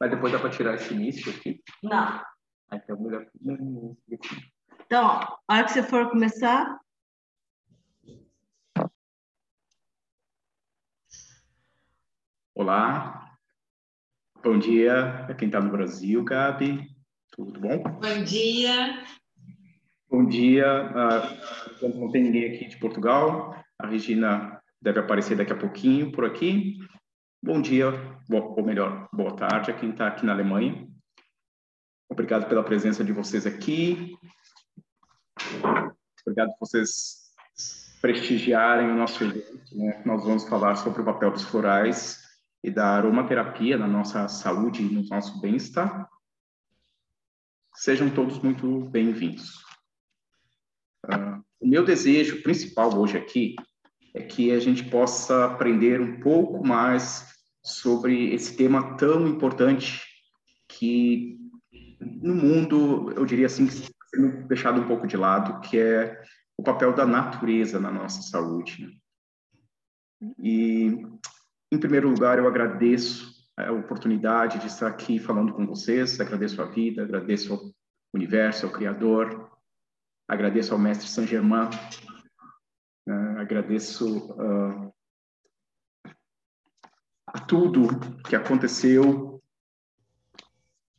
Mas 0.00 0.10
depois 0.10 0.32
dá 0.32 0.38
para 0.38 0.50
tirar 0.50 0.74
esse 0.74 0.92
início 0.92 1.32
aqui? 1.32 1.62
Não. 1.82 2.22
Ah, 2.70 2.76
então, 2.76 3.00
melhor. 3.00 3.26
Então, 4.86 5.06
a 5.06 5.38
hora 5.48 5.64
que 5.64 5.72
você 5.72 5.82
for 5.82 6.10
começar. 6.10 6.78
Olá. 12.54 13.36
Bom 14.42 14.58
dia 14.58 15.26
a 15.26 15.34
quem 15.34 15.48
está 15.48 15.60
no 15.60 15.70
Brasil, 15.70 16.22
Gabi. 16.22 16.86
Tudo 17.30 17.60
bom? 17.60 17.82
Bom 17.82 18.24
dia. 18.24 19.02
Bom 20.08 20.26
dia. 20.26 20.90
Uh, 20.90 21.88
não 21.98 22.10
tem 22.10 22.22
ninguém 22.22 22.54
aqui 22.54 22.66
de 22.66 22.78
Portugal. 22.78 23.56
A 23.78 23.86
Regina 23.86 24.62
deve 24.80 25.00
aparecer 25.00 25.36
daqui 25.36 25.52
a 25.52 25.56
pouquinho 25.56 26.12
por 26.12 26.24
aqui. 26.24 26.78
Bom 27.42 27.60
dia, 27.60 27.90
ou 28.30 28.64
melhor, 28.64 29.08
boa 29.12 29.36
tarde 29.36 29.70
a 29.70 29.74
quem 29.74 29.90
está 29.90 30.06
aqui 30.06 30.24
na 30.24 30.32
Alemanha. 30.32 30.88
Obrigado 32.08 32.48
pela 32.48 32.64
presença 32.64 33.04
de 33.04 33.12
vocês 33.12 33.46
aqui. 33.46 34.16
Obrigado 36.26 36.50
por 36.50 36.66
vocês 36.66 37.32
prestigiarem 38.00 38.90
o 38.90 38.94
nosso 38.94 39.22
evento. 39.24 39.76
Né? 39.76 40.02
Nós 40.06 40.24
vamos 40.24 40.44
falar 40.48 40.76
sobre 40.76 41.02
o 41.02 41.04
papel 41.04 41.32
dos 41.32 41.44
florais 41.44 42.22
e 42.62 42.70
da 42.70 42.96
aromaterapia 42.96 43.76
na 43.76 43.86
nossa 43.86 44.26
saúde 44.28 44.82
e 44.82 44.94
no 44.94 45.06
nosso 45.08 45.40
bem-estar. 45.40 46.08
Sejam 47.74 48.08
todos 48.08 48.38
muito 48.38 48.80
bem-vindos. 48.88 49.62
Uh, 51.04 51.44
o 51.60 51.66
meu 51.66 51.84
desejo 51.84 52.42
principal 52.42 52.96
hoje 52.96 53.18
aqui 53.18 53.56
é 54.14 54.22
que 54.22 54.52
a 54.52 54.60
gente 54.60 54.84
possa 54.84 55.44
aprender 55.44 56.00
um 56.00 56.20
pouco 56.20 56.66
mais 56.66 57.33
sobre 57.64 58.34
esse 58.34 58.56
tema 58.56 58.96
tão 58.96 59.26
importante 59.26 60.02
que 60.68 61.38
no 62.00 62.34
mundo, 62.34 63.12
eu 63.12 63.24
diria 63.24 63.46
assim, 63.46 63.68
sendo 63.68 64.46
deixado 64.46 64.80
um 64.80 64.86
pouco 64.86 65.06
de 65.06 65.16
lado, 65.16 65.60
que 65.60 65.78
é 65.78 66.22
o 66.58 66.62
papel 66.62 66.92
da 66.92 67.06
natureza 67.06 67.80
na 67.80 67.90
nossa 67.90 68.22
saúde. 68.22 69.00
E, 70.38 71.06
em 71.72 71.78
primeiro 71.78 72.08
lugar, 72.08 72.38
eu 72.38 72.46
agradeço 72.46 73.32
a 73.56 73.72
oportunidade 73.72 74.58
de 74.58 74.66
estar 74.66 74.88
aqui 74.88 75.18
falando 75.18 75.52
com 75.52 75.66
vocês, 75.66 76.20
agradeço 76.20 76.60
a 76.60 76.66
vida, 76.66 77.02
agradeço 77.02 77.54
ao 77.54 77.60
universo, 78.12 78.66
ao 78.66 78.72
Criador, 78.72 79.50
agradeço 80.28 80.72
ao 80.72 80.78
Mestre 80.78 81.08
Saint 81.08 81.28
Germain, 81.28 81.68
uh, 83.08 83.38
agradeço 83.38 84.32
uh, 84.32 84.92
a 87.34 87.40
tudo 87.40 87.88
que 88.28 88.36
aconteceu 88.36 89.42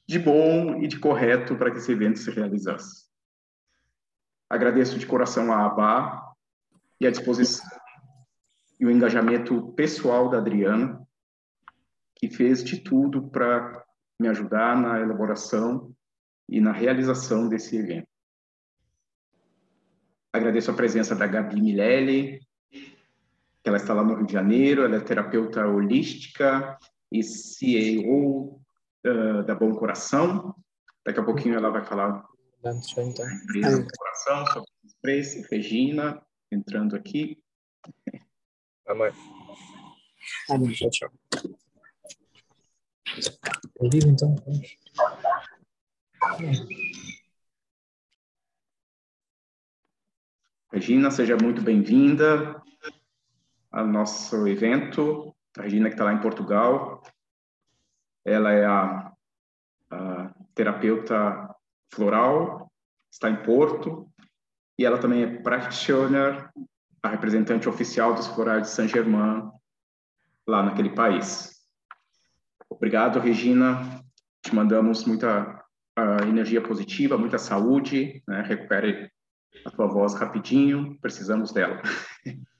de 0.05 0.19
bom 0.19 0.83
e 0.83 0.87
de 0.87 0.99
correto 0.99 1.55
para 1.55 1.71
que 1.71 1.77
esse 1.77 1.93
evento 1.93 2.19
se 2.19 2.29
realizasse. 2.29 3.05
Agradeço 4.49 4.99
de 4.99 5.07
coração 5.07 5.53
a 5.53 5.65
Abá 5.65 6.33
e 6.99 7.07
a 7.07 7.09
disposição 7.09 7.65
e 8.77 8.85
o 8.85 8.91
engajamento 8.91 9.71
pessoal 9.77 10.29
da 10.29 10.39
Adriana, 10.39 11.01
que 12.13 12.27
fez 12.27 12.61
de 12.61 12.81
tudo 12.81 13.29
para 13.29 13.85
me 14.19 14.27
ajudar 14.27 14.75
na 14.75 14.99
elaboração 14.99 15.95
e 16.49 16.59
na 16.59 16.73
realização 16.73 17.47
desse 17.47 17.77
evento. 17.77 18.09
Agradeço 20.33 20.69
a 20.69 20.75
presença 20.75 21.15
da 21.15 21.25
Gabi 21.25 21.61
Milele, 23.65 23.69
ela 23.69 23.77
está 23.77 23.93
lá 23.93 24.03
no 24.03 24.15
Rio 24.15 24.25
de 24.25 24.33
Janeiro, 24.33 24.83
ela 24.83 24.97
é 24.97 24.99
terapeuta 24.99 25.65
holística 25.65 26.77
e 27.11 27.23
CEO 27.23 28.61
uh, 29.05 29.43
da 29.45 29.55
Bom 29.55 29.73
Coração. 29.73 30.55
Daqui 31.03 31.19
a 31.19 31.23
pouquinho 31.23 31.55
ela 31.55 31.69
vai 31.69 31.83
falar 31.83 32.23
da 32.61 32.71
empresa 32.71 33.81
Bom 33.81 33.87
Coração, 33.97 34.45
sobre 34.47 34.69
sprays. 34.85 35.49
Regina, 35.49 36.21
entrando 36.51 36.95
aqui. 36.95 37.41
Amém. 38.87 39.11
Amém. 40.49 40.71
Tchau, 40.71 40.89
tchau. 40.89 41.11
Vivo 43.81 44.07
então. 44.07 44.35
Regina, 50.71 51.09
seja 51.09 51.37
muito 51.37 51.61
bem-vinda 51.61 52.61
ao 53.75 53.85
nosso 53.85 54.47
evento. 54.47 55.35
A 55.57 55.63
Regina, 55.63 55.89
que 55.89 55.95
está 55.95 56.05
lá 56.05 56.13
em 56.13 56.21
Portugal, 56.21 57.03
ela 58.23 58.51
é 58.51 58.65
a, 58.65 59.11
a, 59.91 60.33
terapeuta 60.55 61.53
floral, 61.93 62.71
está 63.11 63.29
em 63.29 63.43
Porto, 63.43 64.09
e 64.79 64.85
ela 64.85 64.97
também 64.97 65.23
é 65.23 65.41
practitioner, 65.41 66.49
a 67.03 67.09
representante 67.09 67.69
oficial 67.69 68.15
dos 68.15 68.27
florais 68.27 68.63
de 68.63 68.69
Saint-Germain, 68.69 69.51
lá 70.47 70.63
naquele 70.63 70.89
país. 70.89 71.53
Obrigado, 72.69 73.19
Regina. 73.19 74.01
Te 74.41 74.55
mandamos 74.55 75.05
muita 75.05 75.63
uh, 75.99 76.23
energia 76.27 76.61
positiva, 76.61 77.17
muita 77.17 77.37
saúde, 77.37 78.23
né? 78.27 78.41
recupere 78.41 79.11
a 79.65 79.71
tua 79.71 79.87
voz 79.87 80.13
rapidinho, 80.13 80.97
precisamos 80.99 81.51
dela. 81.51 81.81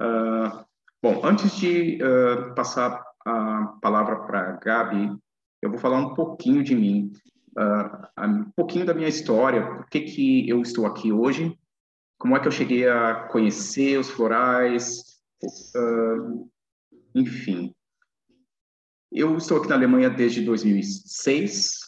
uh, 0.00 0.64
bom, 1.02 1.20
antes 1.24 1.56
de 1.56 1.98
uh, 2.02 2.54
passar 2.54 3.02
a 3.24 3.78
palavra 3.80 4.20
para 4.26 4.40
a 4.40 4.52
Gabi, 4.56 5.16
eu 5.62 5.70
vou 5.70 5.78
falar 5.78 5.98
um 5.98 6.14
pouquinho 6.14 6.62
de 6.62 6.74
mim, 6.74 7.12
uh, 7.58 8.24
um 8.24 8.50
pouquinho 8.56 8.86
da 8.86 8.94
minha 8.94 9.08
história, 9.08 9.66
por 9.76 9.86
que, 9.88 10.00
que 10.00 10.48
eu 10.48 10.60
estou 10.62 10.86
aqui 10.86 11.12
hoje, 11.12 11.58
como 12.18 12.36
é 12.36 12.40
que 12.40 12.48
eu 12.48 12.52
cheguei 12.52 12.88
a 12.88 13.28
conhecer 13.28 13.98
os 13.98 14.10
florais, 14.10 15.20
enfim. 17.14 17.72
Eu 19.10 19.36
estou 19.36 19.58
aqui 19.58 19.68
na 19.68 19.76
Alemanha 19.76 20.10
desde 20.10 20.44
2006 20.44 21.78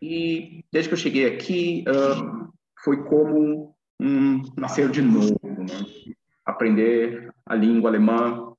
e 0.00 0.64
desde 0.72 0.88
que 0.88 0.94
eu 0.94 0.98
cheguei 0.98 1.26
aqui 1.26 1.84
foi 2.82 3.04
como 3.04 3.77
um 4.00 4.42
nascer 4.56 4.90
de 4.90 5.02
novo, 5.02 5.38
né? 5.42 6.14
aprender 6.44 7.32
a 7.44 7.54
língua 7.54 7.90
alemã, 7.90 8.52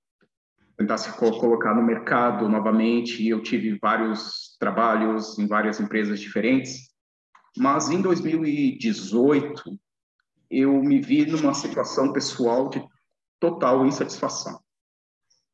tentar 0.77 0.97
se 0.97 1.11
colocar 1.17 1.73
no 1.73 1.81
mercado 1.81 2.47
novamente. 2.47 3.27
Eu 3.27 3.41
tive 3.41 3.77
vários 3.79 4.55
trabalhos 4.59 5.37
em 5.39 5.47
várias 5.47 5.79
empresas 5.79 6.19
diferentes, 6.19 6.89
mas 7.57 7.89
em 7.89 8.01
2018 8.01 9.79
eu 10.49 10.81
me 10.81 10.99
vi 10.99 11.25
numa 11.25 11.53
situação 11.53 12.11
pessoal 12.11 12.69
de 12.69 12.83
total 13.39 13.85
insatisfação. 13.85 14.59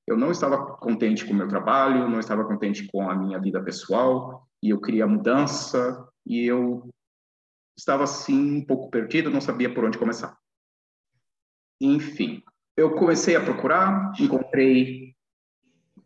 Eu 0.07 0.15
não 0.15 0.31
estava 0.31 0.57
contente 0.77 1.25
com 1.25 1.33
o 1.33 1.35
meu 1.35 1.47
trabalho, 1.47 2.07
não 2.07 2.19
estava 2.19 2.45
contente 2.45 2.87
com 2.91 3.09
a 3.09 3.15
minha 3.15 3.39
vida 3.39 3.61
pessoal, 3.63 4.47
e 4.61 4.69
eu 4.69 4.79
queria 4.79 5.07
mudança, 5.07 6.07
e 6.25 6.45
eu 6.45 6.89
estava 7.77 8.03
assim 8.03 8.57
um 8.57 8.65
pouco 8.65 8.89
perdido, 8.89 9.29
não 9.29 9.41
sabia 9.41 9.73
por 9.73 9.83
onde 9.83 9.97
começar. 9.97 10.37
Enfim, 11.79 12.41
eu 12.77 12.95
comecei 12.95 13.35
a 13.35 13.43
procurar, 13.43 14.13
encontrei 14.19 15.15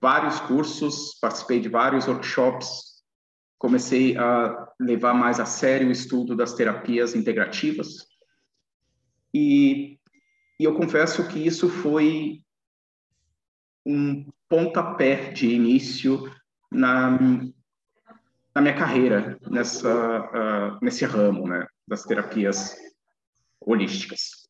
vários 0.02 0.40
cursos, 0.40 1.18
participei 1.19 1.59
de 1.59 1.69
vários 1.69 2.07
workshops, 2.07 3.03
comecei 3.57 4.18
a 4.18 4.72
levar 4.80 5.13
mais 5.13 5.40
a 5.40 5.46
sério 5.46 5.90
o 5.90 5.91
estudo 5.91 6.35
das 6.35 6.53
terapias 6.53 7.13
integrativas. 7.13 8.07
E, 9.34 10.00
e 10.59 10.63
eu 10.63 10.75
confesso 10.75 11.28
que 11.28 11.46
isso 11.46 11.69
foi 11.69 12.41
um 13.86 14.25
pontapé 14.48 15.31
de 15.31 15.48
início 15.48 16.31
na 16.72 17.18
na 18.54 18.62
minha 18.62 18.75
carreira 18.75 19.38
nessa 19.48 19.90
uh, 19.90 20.80
nesse 20.81 21.06
ramo 21.06 21.48
né, 21.48 21.68
das 21.88 22.04
terapias 22.04 22.75
holísticas. 23.60 24.48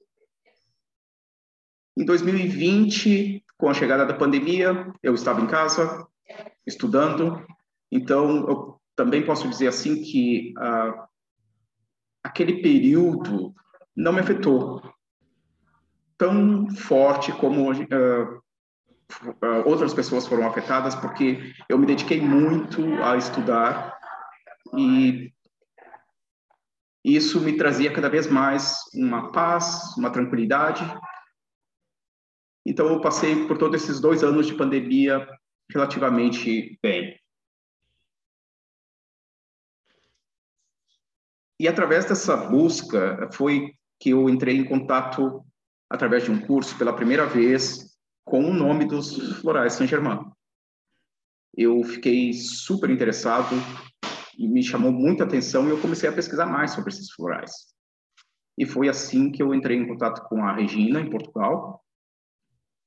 Em 1.98 2.06
2020, 2.06 3.44
com 3.57 3.69
a 3.69 3.74
chegada 3.74 4.06
da 4.06 4.13
pandemia, 4.13 4.92
eu 5.04 5.13
estava 5.13 5.42
em 5.42 5.48
casa 5.48 6.07
estudando, 6.66 7.46
então 7.92 8.48
eu 8.48 8.81
também 8.96 9.25
posso 9.25 9.50
dizer 9.50 9.68
assim 9.68 10.01
que 10.01 10.54
uh, 10.57 11.07
aquele 12.24 12.62
período 12.62 13.54
não 13.96 14.13
me 14.13 14.19
afetou 14.19 14.81
tão 16.18 16.69
forte 16.69 17.31
como 17.34 17.72
uh, 17.72 18.44
outras 19.65 19.94
pessoas 19.94 20.27
foram 20.27 20.47
afetadas, 20.47 20.95
porque 20.95 21.53
eu 21.67 21.77
me 21.77 21.85
dediquei 21.85 22.21
muito 22.21 22.81
a 23.03 23.17
estudar 23.17 23.97
e 24.77 25.33
isso 27.03 27.39
me 27.39 27.57
trazia 27.57 27.94
cada 27.94 28.09
vez 28.09 28.27
mais 28.27 28.77
uma 28.94 29.31
paz, 29.31 29.95
uma 29.97 30.11
tranquilidade. 30.11 30.83
Então, 32.65 32.88
eu 32.88 33.01
passei 33.01 33.47
por 33.47 33.57
todos 33.57 33.81
esses 33.81 34.00
dois 34.00 34.23
anos 34.23 34.47
de 34.47 34.53
pandemia 34.53 35.27
relativamente 35.71 36.77
bem. 36.81 37.17
E 41.59 41.67
através 41.67 42.05
dessa 42.05 42.38
busca 42.38 43.29
foi 43.33 43.73
que 44.00 44.12
eu 44.12 44.29
entrei 44.29 44.57
em 44.57 44.63
contato 44.63 45.44
através 45.89 46.23
de 46.23 46.31
um 46.31 46.39
curso 46.39 46.77
pela 46.77 46.95
primeira 46.95 47.25
vez 47.25 47.88
com 48.29 48.39
o 48.41 48.53
nome 48.53 48.85
dos 48.85 49.39
florais 49.41 49.73
Saint-Germain. 49.73 50.19
Eu 51.57 51.83
fiquei 51.83 52.31
super 52.31 52.89
interessado 52.89 53.55
e 54.37 54.47
me 54.47 54.63
chamou 54.63 54.91
muita 54.91 55.23
atenção 55.23 55.67
e 55.67 55.71
eu 55.71 55.81
comecei 55.81 56.07
a 56.07 56.13
pesquisar 56.13 56.45
mais 56.45 56.71
sobre 56.71 56.91
esses 56.91 57.11
florais. 57.11 57.51
E 58.57 58.65
foi 58.65 58.87
assim 58.87 59.31
que 59.31 59.41
eu 59.41 59.53
entrei 59.53 59.77
em 59.77 59.87
contato 59.87 60.21
com 60.29 60.43
a 60.43 60.53
Regina, 60.53 61.01
em 61.01 61.09
Portugal, 61.09 61.83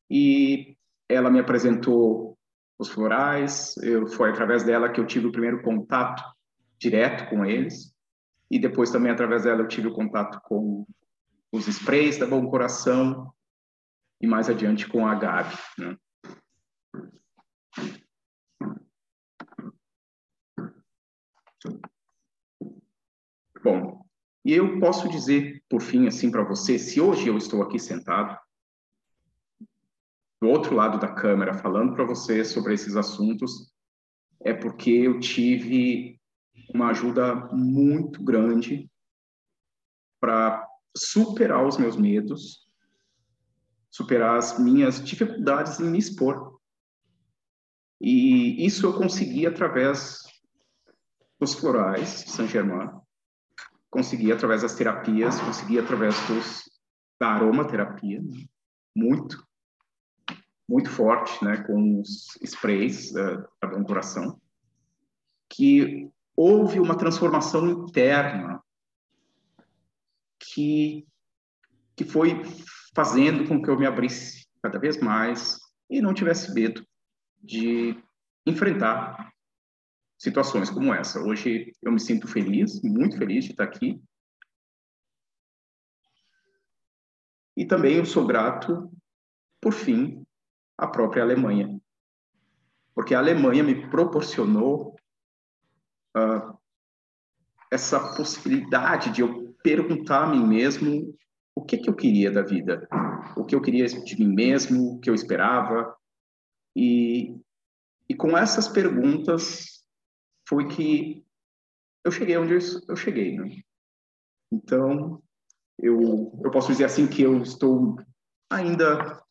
e 0.08 0.76
ela 1.08 1.30
me 1.30 1.40
apresentou 1.40 2.38
os 2.78 2.88
florais, 2.88 3.76
eu, 3.78 4.06
foi 4.06 4.30
através 4.30 4.62
dela 4.62 4.90
que 4.90 5.00
eu 5.00 5.06
tive 5.06 5.26
o 5.26 5.32
primeiro 5.32 5.62
contato 5.62 6.22
direto 6.78 7.28
com 7.30 7.44
eles, 7.44 7.92
e 8.50 8.58
depois 8.58 8.90
também 8.90 9.10
através 9.10 9.44
dela 9.44 9.62
eu 9.62 9.68
tive 9.68 9.88
o 9.88 9.94
contato 9.94 10.40
com 10.44 10.86
os 11.50 11.66
sprays 11.68 12.18
da 12.18 12.26
Bom 12.26 12.46
Coração, 12.48 13.32
e 14.22 14.26
mais 14.26 14.48
adiante 14.48 14.88
com 14.88 15.04
a 15.04 15.16
Gabi. 15.16 15.54
Né? 15.76 15.96
Bom, 23.62 24.04
e 24.44 24.52
eu 24.52 24.78
posso 24.80 25.08
dizer, 25.08 25.62
por 25.68 25.80
fim, 25.80 26.06
assim, 26.06 26.30
para 26.30 26.44
você, 26.44 26.78
se 26.78 27.00
hoje 27.00 27.28
eu 27.28 27.36
estou 27.36 27.62
aqui 27.62 27.78
sentado, 27.78 28.38
do 30.40 30.48
outro 30.48 30.74
lado 30.74 30.98
da 30.98 31.12
câmera, 31.14 31.54
falando 31.54 31.94
para 31.94 32.04
você 32.04 32.44
sobre 32.44 32.74
esses 32.74 32.96
assuntos, 32.96 33.72
é 34.40 34.52
porque 34.52 34.90
eu 34.90 35.20
tive 35.20 36.20
uma 36.74 36.90
ajuda 36.90 37.34
muito 37.52 38.22
grande 38.24 38.90
para 40.20 40.66
superar 40.96 41.64
os 41.64 41.78
meus 41.78 41.96
medos, 41.96 42.71
superar 43.92 44.38
as 44.38 44.58
minhas 44.58 45.04
dificuldades 45.04 45.78
em 45.78 45.84
me 45.84 45.98
expor. 45.98 46.58
E 48.00 48.64
isso 48.64 48.86
eu 48.86 48.94
consegui 48.94 49.46
através 49.46 50.22
dos 51.38 51.54
florais 51.54 52.08
Saint 52.08 52.48
Germain, 52.48 52.90
consegui 53.90 54.32
através 54.32 54.62
das 54.62 54.74
terapias, 54.74 55.38
consegui 55.40 55.78
através 55.78 56.16
dos, 56.26 56.62
da 57.20 57.28
aromaterapia, 57.34 58.20
muito, 58.96 59.46
muito 60.68 60.90
forte, 60.90 61.44
né, 61.44 61.58
com 61.58 62.00
os 62.00 62.36
sprays 62.42 63.10
uh, 63.10 63.46
da 63.60 63.68
Bom 63.68 63.84
Coração, 63.84 64.40
que 65.50 66.10
houve 66.34 66.80
uma 66.80 66.96
transformação 66.96 67.68
interna 67.68 68.62
que, 70.40 71.06
que 71.94 72.04
foi 72.04 72.42
fazendo 72.94 73.46
com 73.46 73.62
que 73.62 73.68
eu 73.68 73.78
me 73.78 73.86
abrisse 73.86 74.46
cada 74.62 74.78
vez 74.78 75.00
mais 75.00 75.58
e 75.90 76.00
não 76.00 76.14
tivesse 76.14 76.52
medo 76.54 76.86
de 77.42 77.96
enfrentar 78.46 79.32
situações 80.18 80.70
como 80.70 80.94
essa. 80.94 81.20
Hoje 81.20 81.72
eu 81.82 81.90
me 81.90 81.98
sinto 81.98 82.28
feliz, 82.28 82.80
muito 82.82 83.18
feliz 83.18 83.44
de 83.44 83.50
estar 83.50 83.64
aqui. 83.64 84.00
E 87.56 87.66
também 87.66 87.96
eu 87.96 88.06
sou 88.06 88.26
grato, 88.26 88.90
por 89.60 89.72
fim, 89.72 90.24
à 90.78 90.86
própria 90.86 91.22
Alemanha. 91.22 91.78
Porque 92.94 93.14
a 93.14 93.18
Alemanha 93.18 93.62
me 93.62 93.88
proporcionou 93.90 94.96
uh, 96.16 96.58
essa 97.70 98.14
possibilidade 98.16 99.10
de 99.10 99.22
eu 99.22 99.54
perguntar 99.62 100.24
a 100.24 100.26
mim 100.26 100.46
mesmo 100.46 101.16
o 101.54 101.64
que, 101.64 101.78
que 101.78 101.88
eu 101.88 101.94
queria 101.94 102.30
da 102.30 102.42
vida, 102.42 102.88
o 103.36 103.44
que 103.44 103.54
eu 103.54 103.60
queria 103.60 103.86
de 103.86 104.18
mim 104.18 104.32
mesmo, 104.34 104.94
o 104.94 105.00
que 105.00 105.10
eu 105.10 105.14
esperava. 105.14 105.96
E, 106.74 107.36
e 108.08 108.14
com 108.14 108.36
essas 108.36 108.68
perguntas 108.68 109.84
foi 110.48 110.68
que 110.68 111.24
eu 112.04 112.10
cheguei 112.10 112.36
onde 112.36 112.54
eu 112.88 112.96
cheguei. 112.96 113.38
Né? 113.38 113.62
Então, 114.50 115.22
eu, 115.78 116.32
eu 116.42 116.50
posso 116.50 116.68
dizer 116.68 116.84
assim 116.84 117.06
que 117.06 117.22
eu 117.22 117.42
estou 117.42 117.96
ainda 118.50 119.22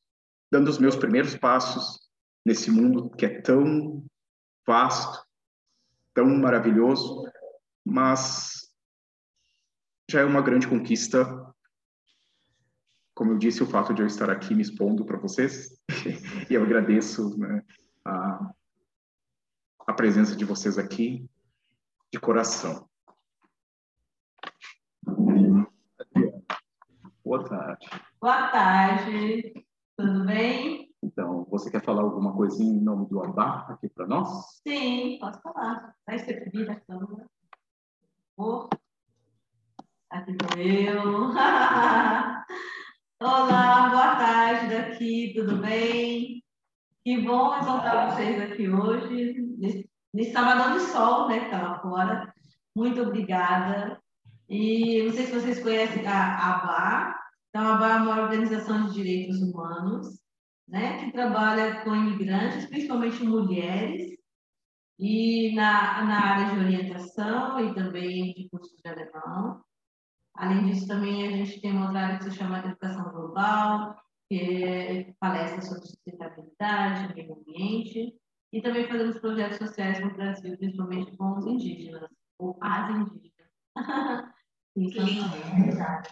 dando 0.52 0.70
os 0.70 0.78
meus 0.78 0.96
primeiros 0.96 1.36
passos 1.36 2.00
nesse 2.46 2.72
mundo 2.72 3.10
que 3.12 3.26
é 3.26 3.42
tão 3.42 4.04
vasto, 4.66 5.26
tão 6.14 6.28
maravilhoso, 6.38 7.24
mas 7.86 8.74
já 10.10 10.22
é 10.22 10.26
uma 10.26 10.42
grande 10.42 10.68
conquista 10.68 11.51
como 13.22 13.34
eu 13.34 13.38
disse, 13.38 13.62
o 13.62 13.68
fato 13.68 13.94
de 13.94 14.02
eu 14.02 14.08
estar 14.08 14.32
aqui 14.32 14.56
me 14.56 14.64
expondo 14.64 15.06
para 15.06 15.16
vocês, 15.16 15.80
e 16.50 16.56
eu 16.56 16.64
agradeço 16.64 17.38
né, 17.38 17.64
a, 18.04 18.52
a 19.86 19.94
presença 19.94 20.36
de 20.36 20.44
vocês 20.44 20.80
aqui, 20.80 21.30
de 22.12 22.20
coração. 22.20 22.90
Boa 27.24 27.48
tarde. 27.48 27.90
Boa 28.20 28.48
tarde, 28.48 29.54
tudo 29.96 30.26
bem? 30.26 30.92
Então, 31.04 31.46
você 31.48 31.70
quer 31.70 31.86
falar 31.86 32.02
alguma 32.02 32.36
coisinha 32.36 32.74
em 32.74 32.84
nome 32.84 33.08
do 33.08 33.24
Abá 33.24 33.68
aqui 33.70 33.88
para 33.88 34.08
nós? 34.08 34.62
Sim, 34.68 35.20
posso 35.20 35.40
falar. 35.44 35.94
Vai 36.08 36.18
ser 36.18 36.50
vira 36.50 36.74
a 36.74 36.80
câmera. 36.80 37.30
Oh. 38.36 38.68
Aqui 40.10 40.32
estou 40.32 40.60
eu. 40.60 41.30
Olá, 43.24 43.90
boa 43.90 44.16
tarde 44.16 44.76
daqui, 44.76 45.32
tudo 45.36 45.58
bem? 45.58 46.44
Que 47.04 47.22
bom 47.22 47.56
encontrar 47.56 48.10
vocês 48.10 48.42
aqui 48.42 48.68
hoje, 48.68 49.36
nesse, 49.60 50.34
sabadão 50.34 50.74
de 50.76 50.80
sol, 50.86 51.28
né, 51.28 51.42
que 51.42 51.46
está 51.46 51.62
lá 51.62 51.80
fora. 51.82 52.34
Muito 52.76 53.00
obrigada. 53.00 54.02
E 54.50 55.04
não 55.04 55.14
sei 55.14 55.28
se 55.28 55.34
vocês 55.34 55.62
conhecem 55.62 56.04
a 56.08 56.50
ABA. 56.50 57.16
Então, 57.50 57.68
a 57.68 57.76
ABA 57.76 57.88
é 57.90 57.96
uma 57.98 58.22
organização 58.24 58.88
de 58.88 58.94
direitos 58.96 59.40
humanos, 59.40 60.20
né, 60.68 61.06
que 61.06 61.12
trabalha 61.12 61.84
com 61.84 61.96
imigrantes, 61.96 62.66
principalmente 62.66 63.24
mulheres, 63.24 64.18
e 64.98 65.54
na, 65.54 66.06
na 66.06 66.26
área 66.26 66.56
de 66.56 66.60
orientação 66.66 67.70
e 67.70 67.76
também 67.76 68.34
de 68.34 68.50
curso 68.50 68.76
de 68.84 68.90
alemão. 68.90 69.62
Além 70.36 70.66
disso, 70.66 70.88
também 70.88 71.28
a 71.28 71.32
gente 71.32 71.62
tem 71.62 71.72
uma 71.72 71.86
outra 71.86 72.00
área 72.00 72.18
que 72.18 72.24
se 72.26 72.32
chama 72.32 72.60
Educação 72.60 73.12
Global, 73.12 73.96
que 74.30 74.64
é 74.64 75.14
palestra 75.20 75.62
sobre 75.62 75.86
sustentabilidade, 75.86 77.14
meio 77.14 77.34
ambiente, 77.34 78.16
e 78.54 78.62
também 78.62 78.88
fazemos 78.88 79.20
projetos 79.20 79.58
sociais 79.58 80.00
no 80.00 80.14
Brasil, 80.14 80.58
principalmente 80.58 81.16
com 81.18 81.38
os 81.38 81.46
indígenas, 81.46 82.10
ou 82.40 82.58
as 82.62 82.90
indígenas. 82.90 83.50
Isso 84.76 85.00
é 85.00 85.62
verdade. 85.66 86.10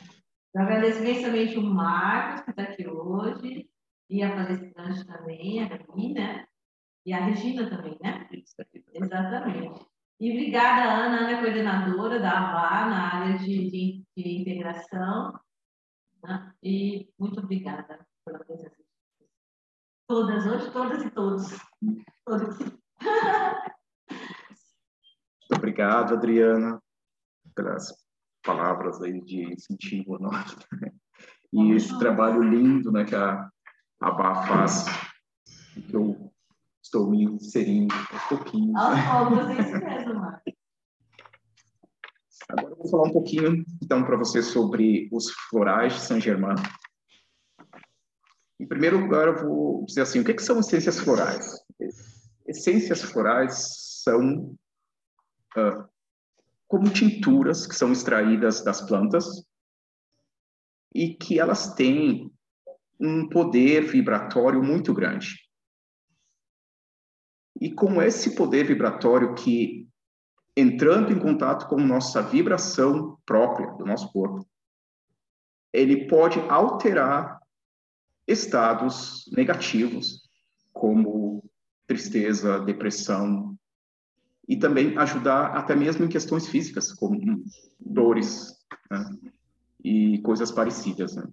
Eu 0.54 0.62
agradeço 0.62 1.00
imensamente 1.00 1.58
o 1.58 1.64
Marcos, 1.64 2.42
que 2.42 2.50
está 2.50 2.64
aqui 2.64 2.88
hoje, 2.88 3.70
e 4.10 4.24
a 4.24 4.36
palestrante 4.36 5.06
também, 5.06 5.64
a 5.64 5.70
Gabi, 5.70 6.14
né? 6.14 6.48
E 7.06 7.14
a 7.14 7.24
Regina 7.24 7.70
também, 7.70 7.98
né? 8.02 8.28
Exatamente. 8.94 9.86
E 10.20 10.32
obrigada, 10.32 10.92
Ana. 10.92 11.20
Ana 11.20 11.32
é 11.32 11.42
coordenadora 11.42 12.20
da 12.20 12.32
AVA 12.32 12.90
na 12.90 13.16
área 13.16 13.38
de, 13.38 13.72
de, 13.72 14.04
de 14.18 14.42
integração. 14.42 15.40
Né? 16.22 16.54
E 16.62 17.10
muito 17.18 17.40
obrigada 17.40 18.06
pela 18.26 18.40
presença. 18.40 18.76
Todas, 20.08 20.46
hoje, 20.46 20.72
todas 20.72 21.04
e 21.04 21.10
todos. 21.12 21.58
todos. 22.26 22.60
Muito 25.40 25.56
obrigado, 25.56 26.16
Adriana, 26.16 26.82
pelas 27.56 27.96
palavras 28.44 29.02
aí 29.02 29.22
de 29.22 29.54
incentivo 29.54 30.16
a 30.16 30.20
nós. 30.20 30.58
E 31.54 31.72
esse 31.72 31.98
trabalho 31.98 32.44
lindo 32.44 32.92
né, 32.92 33.06
que 33.06 33.16
a 33.16 33.50
ABA 34.02 34.36
faz, 34.48 34.86
que 35.74 35.96
eu 35.96 36.29
estou 36.90 37.08
me 37.08 37.24
inserindo 37.24 37.94
aos 37.94 38.24
pouquinhos. 38.24 38.76
Aos 38.76 39.50
é 39.50 39.62
isso 39.62 39.86
mesmo, 39.86 40.14
Marcos. 40.16 40.54
Agora 42.50 42.74
eu 42.74 42.78
vou 42.78 42.90
falar 42.90 43.08
um 43.08 43.12
pouquinho, 43.12 43.64
então, 43.84 44.04
para 44.04 44.18
você 44.18 44.42
sobre 44.42 45.08
os 45.12 45.30
florais 45.50 45.94
de 45.94 46.00
Saint-Germain. 46.02 46.56
Em 48.60 48.68
primeiro 48.68 49.00
lugar, 49.00 49.28
eu 49.28 49.38
vou 49.38 49.86
dizer 49.86 50.02
assim, 50.02 50.20
o 50.20 50.26
que, 50.26 50.34
que 50.34 50.42
são 50.42 50.60
essências 50.60 51.00
florais? 51.00 51.64
Essências 52.48 53.04
florais 53.04 54.02
são 54.04 54.58
uh, 55.56 55.88
como 56.68 56.90
tinturas 56.90 57.68
que 57.68 57.76
são 57.76 57.92
extraídas 57.92 58.64
das 58.64 58.82
plantas 58.82 59.26
e 60.94 61.14
que 61.14 61.40
elas 61.40 61.76
têm 61.76 62.32
um 63.00 63.30
poder 63.30 63.82
vibratório 63.84 64.64
muito 64.64 64.92
grande. 64.92 65.49
E 67.60 67.72
com 67.72 68.02
esse 68.02 68.36
poder 68.36 68.66
vibratório 68.66 69.36
que, 69.36 69.88
entrando 70.56 71.12
em 71.12 71.20
contato 71.20 71.68
com 71.68 71.78
nossa 71.78 72.22
vibração 72.22 73.18
própria 73.26 73.72
do 73.74 73.86
nosso 73.86 74.12
corpo, 74.12 74.48
ele 75.74 76.08
pode 76.08 76.40
alterar 76.50 77.40
estados 78.28 79.30
negativos, 79.36 80.30
como 80.72 81.44
tristeza, 81.86 82.60
depressão, 82.60 83.58
e 84.48 84.58
também 84.58 84.98
ajudar 84.98 85.56
até 85.56 85.76
mesmo 85.76 86.06
em 86.06 86.10
questões 86.10 86.48
físicas, 86.48 86.92
como 86.92 87.44
dores 87.80 88.58
né? 88.90 89.06
e 89.84 90.20
coisas 90.24 90.52
parecidas. 90.52 91.16
Né? 91.16 91.24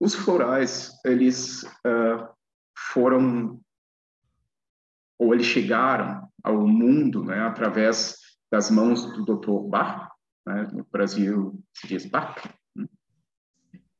Os 0.00 0.14
florais, 0.14 0.92
eles 1.04 1.64
uh, 1.64 2.28
foram, 2.74 3.60
ou 5.22 5.32
eles 5.32 5.46
chegaram 5.46 6.28
ao 6.42 6.66
mundo 6.66 7.22
né, 7.24 7.38
através 7.42 8.16
das 8.50 8.72
mãos 8.72 9.06
do 9.06 9.24
Dr. 9.24 9.68
Bach, 9.68 10.10
né? 10.44 10.68
no 10.72 10.84
Brasil 10.90 11.62
se 11.72 11.86
diz 11.86 12.06
Bach, 12.06 12.36
né? 12.74 12.88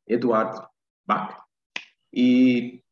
Eduardo 0.05 0.67
Bach, 1.07 1.41
e 2.13 2.83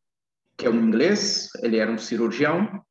que 0.57 0.65
é 0.65 0.71
um 0.71 0.81
inglês, 0.81 1.49
ele 1.61 1.79
era 1.79 1.91
um 1.91 1.99
cirurgião, 1.99 2.85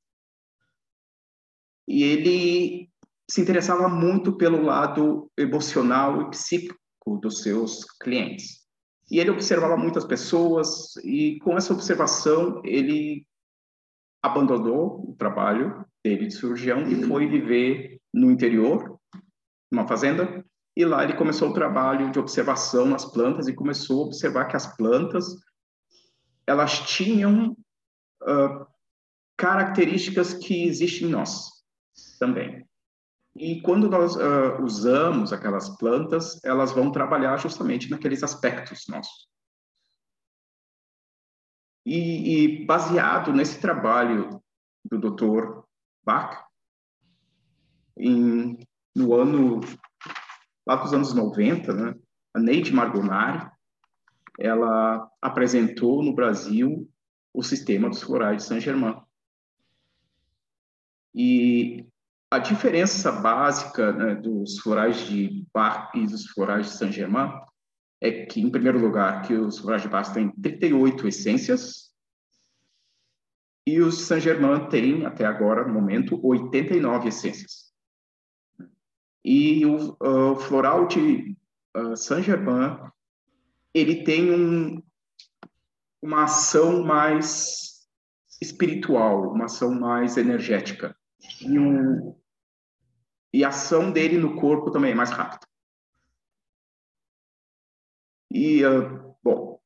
e 1.88 2.04
ele 2.04 2.92
se 3.32 3.40
interessava 3.40 3.88
muito 3.88 4.36
pelo 4.36 4.62
lado 4.62 5.32
emocional 5.38 6.22
e 6.22 6.30
psíquico 6.32 6.78
dos 7.22 7.42
seus 7.44 7.86
clientes. 8.02 8.68
E 9.10 9.20
ele 9.20 9.32
observava 9.32 9.78
muitas 9.78 10.04
pessoas 10.04 10.96
e 10.98 11.40
com 11.40 11.58
essa 11.58 11.74
observação 11.74 12.62
ele 12.66 13.26
abandonou 14.22 15.10
o 15.10 15.16
trabalho 15.16 15.86
dele 16.04 16.28
de 16.28 16.34
cirurgião 16.34 16.88
e 16.88 17.04
foi 17.04 17.28
viver 17.28 18.00
no 18.14 18.32
interior, 18.32 19.00
numa 19.72 19.88
fazenda, 19.88 20.44
e 20.76 20.86
lá 20.86 21.04
ele 21.04 21.16
começou 21.16 21.50
o 21.50 21.54
trabalho 21.54 22.12
de 22.12 22.20
observação 22.20 22.86
nas 22.86 23.06
plantas 23.06 23.48
e 23.48 23.54
começou 23.54 24.04
a 24.04 24.06
observar 24.08 24.46
que 24.46 24.56
as 24.56 24.76
plantas 24.78 25.26
elas 26.48 26.80
tinham 26.80 27.56
uh, 28.24 28.66
características 29.38 30.34
que 30.34 30.68
existem 30.68 31.08
em 31.08 31.12
nós 31.12 31.50
também. 32.20 32.66
E 33.36 33.62
quando 33.62 33.90
nós 33.90 34.16
uh, 34.16 34.62
usamos 34.64 35.32
aquelas 35.32 35.70
plantas, 35.78 36.44
elas 36.44 36.72
vão 36.72 36.92
trabalhar 36.92 37.38
justamente 37.38 37.90
naqueles 37.90 38.24
aspectos 38.24 38.86
nossos. 38.90 39.30
E, 41.90 42.44
e 42.44 42.66
baseado 42.68 43.34
nesse 43.34 43.60
trabalho 43.60 44.40
do 44.86 45.00
Dr. 45.00 45.64
Bach, 46.06 46.46
em, 47.98 48.60
no 48.96 49.16
ano, 49.16 49.60
lá 50.68 50.76
dos 50.76 50.94
anos 50.94 51.16
90, 51.16 51.74
né, 51.74 51.96
a 52.36 52.40
Neide 52.40 52.72
Margonari, 52.72 53.50
ela 54.40 55.10
apresentou 55.20 56.04
no 56.04 56.14
Brasil 56.14 56.88
o 57.34 57.42
sistema 57.42 57.90
dos 57.90 58.04
florais 58.04 58.44
de 58.44 58.50
Saint-Germain. 58.50 59.02
E 61.16 61.88
a 62.30 62.38
diferença 62.38 63.12
básica 63.12 63.92
né, 63.94 64.14
dos 64.14 64.60
florais 64.60 65.08
de 65.08 65.44
Bach 65.52 65.90
e 65.96 66.06
dos 66.06 66.28
florais 66.28 66.68
de 66.68 66.74
Saint-Germain 66.74 67.34
é 68.02 68.26
que, 68.26 68.42
em 68.42 68.50
primeiro 68.50 68.80
lugar, 68.80 69.22
que 69.28 69.34
os 69.34 69.60
florais 69.60 69.82
de 69.82 69.90
Bach 69.90 70.14
têm 70.14 70.32
38 70.32 71.08
essências 71.08 71.90
e 73.68 73.82
os 73.82 74.02
Saint-Germain 74.02 74.70
têm, 74.70 75.06
até 75.06 75.26
agora, 75.26 75.66
no 75.66 75.74
momento, 75.74 76.20
89 76.26 77.10
essências. 77.10 77.74
E 79.24 79.66
o 79.66 79.98
uh, 80.02 80.36
floral 80.38 80.88
de 80.88 81.36
uh, 81.76 81.96
Saint-Germain, 81.96 82.80
ele 83.74 84.04
tem 84.04 84.32
um, 84.32 84.82
uma 86.02 86.24
ação 86.24 86.84
mais 86.84 87.88
espiritual, 88.42 89.34
uma 89.34 89.46
ação 89.46 89.72
mais 89.72 90.18
energética. 90.18 90.96
E 91.42 91.58
e 93.32 93.44
a 93.44 93.50
ação 93.50 93.92
dele 93.92 94.18
no 94.18 94.36
corpo 94.36 94.72
também 94.72 94.92
é 94.92 94.96
mais 94.96 95.12
rápida. 95.12 95.49
E, 98.32 98.64
uh, 98.66 99.16
bom, 99.24 99.60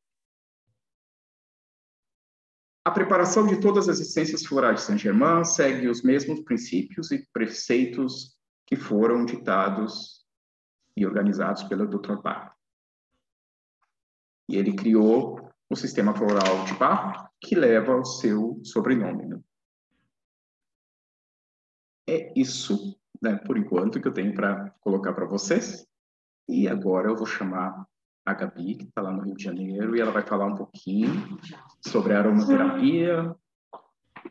a 2.85 2.91
preparação 2.91 3.47
de 3.47 3.59
todas 3.59 3.87
as 3.87 3.99
essências 3.99 4.45
florais 4.45 4.81
de 4.81 4.85
Saint-Germain 4.85 5.43
segue 5.43 5.87
os 5.87 6.01
mesmos 6.01 6.41
princípios 6.41 7.11
e 7.11 7.25
preceitos 7.31 8.37
que 8.65 8.75
foram 8.75 9.25
ditados 9.25 10.25
e 10.95 11.05
organizados 11.05 11.63
pelo 11.63 11.87
Dr. 11.87 12.21
Bach. 12.21 12.53
E 14.49 14.57
ele 14.57 14.75
criou 14.75 15.49
o 15.69 15.75
sistema 15.75 16.13
floral 16.13 16.65
de 16.65 16.73
Bach, 16.73 17.29
que 17.39 17.55
leva 17.55 17.95
o 17.95 18.05
seu 18.05 18.61
sobrenome. 18.63 19.27
Né? 19.27 19.41
É 22.07 22.33
isso 22.39 22.99
né, 23.21 23.37
por 23.37 23.57
enquanto, 23.57 24.01
que 24.01 24.07
eu 24.07 24.13
tenho 24.13 24.33
para 24.33 24.71
colocar 24.81 25.13
para 25.13 25.25
vocês. 25.25 25.87
E 26.47 26.67
agora 26.67 27.07
eu 27.07 27.15
vou 27.15 27.25
chamar 27.25 27.87
a 28.25 28.33
Gabi, 28.33 28.75
que 28.75 28.83
está 28.85 29.01
lá 29.01 29.11
no 29.11 29.21
Rio 29.23 29.35
de 29.35 29.43
Janeiro, 29.43 29.95
e 29.95 30.01
ela 30.01 30.11
vai 30.11 30.23
falar 30.23 30.45
um 30.45 30.55
pouquinho 30.55 31.39
sobre 31.85 32.13
a 32.13 32.19
aromaterapia 32.19 33.35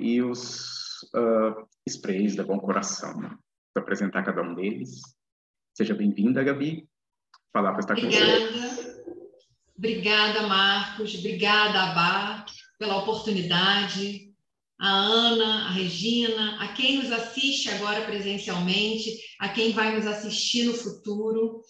e 0.01 0.23
os 0.23 1.03
uh, 1.15 1.67
sprays 1.87 2.35
da 2.35 2.45
Bom 2.45 2.59
Coração. 2.59 3.21
Né? 3.21 3.29
Vou 3.75 3.83
apresentar 3.83 4.23
cada 4.23 4.43
um 4.43 4.55
deles. 4.55 5.03
Seja 5.75 5.95
bem-vinda, 5.95 6.43
Gabi. 6.43 6.89
Falar 7.53 7.73
para 7.73 7.81
estar 7.81 7.95
com 7.95 8.03
você. 8.03 9.03
Obrigada, 9.77 10.47
Marcos. 10.47 11.15
Obrigada, 11.19 11.91
Abá, 11.91 12.47
pela 12.79 12.99
oportunidade 12.99 14.33
a 14.83 14.91
Ana, 14.91 15.69
a 15.69 15.71
Regina, 15.71 16.61
a 16.61 16.73
quem 16.73 16.99
nos 16.99 17.13
assiste 17.13 17.71
agora 17.71 18.05
presencialmente, 18.05 19.17
a 19.39 19.49
quem 19.49 19.71
vai 19.73 19.95
nos 19.95 20.09
assistir 20.09 20.65
no 20.65 20.75
futuro, 20.75 21.63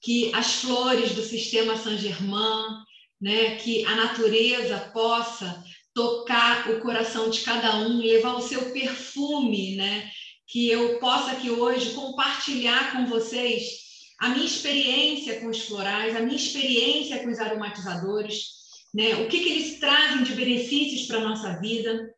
que 0.00 0.34
as 0.34 0.54
flores 0.54 1.12
do 1.12 1.22
sistema 1.22 1.76
Saint-Germain, 1.76 2.84
né, 3.20 3.56
que 3.56 3.84
a 3.84 3.94
natureza 3.96 4.90
possa 4.92 5.62
tocar 5.94 6.70
o 6.70 6.80
coração 6.80 7.28
de 7.28 7.40
cada 7.40 7.76
um, 7.76 7.98
levar 7.98 8.34
o 8.34 8.40
seu 8.40 8.70
perfume, 8.72 9.76
né, 9.76 10.10
que 10.46 10.68
eu 10.68 10.98
possa 10.98 11.32
aqui 11.32 11.50
hoje 11.50 11.92
compartilhar 11.92 12.92
com 12.92 13.06
vocês 13.06 13.80
a 14.18 14.30
minha 14.30 14.46
experiência 14.46 15.40
com 15.40 15.48
os 15.48 15.60
florais, 15.60 16.16
a 16.16 16.20
minha 16.20 16.36
experiência 16.36 17.22
com 17.22 17.30
os 17.30 17.38
aromatizadores, 17.38 18.60
né, 18.94 19.14
o 19.16 19.28
que, 19.28 19.40
que 19.40 19.50
eles 19.50 19.78
trazem 19.78 20.22
de 20.22 20.32
benefícios 20.32 21.06
para 21.06 21.18
a 21.18 21.28
nossa 21.28 21.60
vida, 21.60 22.10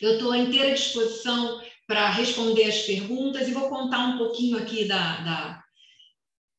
eu 0.00 0.14
estou 0.14 0.32
à 0.32 0.38
inteira 0.38 0.74
disposição 0.74 1.60
para 1.86 2.10
responder 2.10 2.64
as 2.64 2.82
perguntas 2.82 3.48
e 3.48 3.52
vou 3.52 3.68
contar 3.68 4.06
um 4.06 4.18
pouquinho 4.18 4.58
aqui 4.58 4.86
da, 4.86 5.16
da 5.20 5.64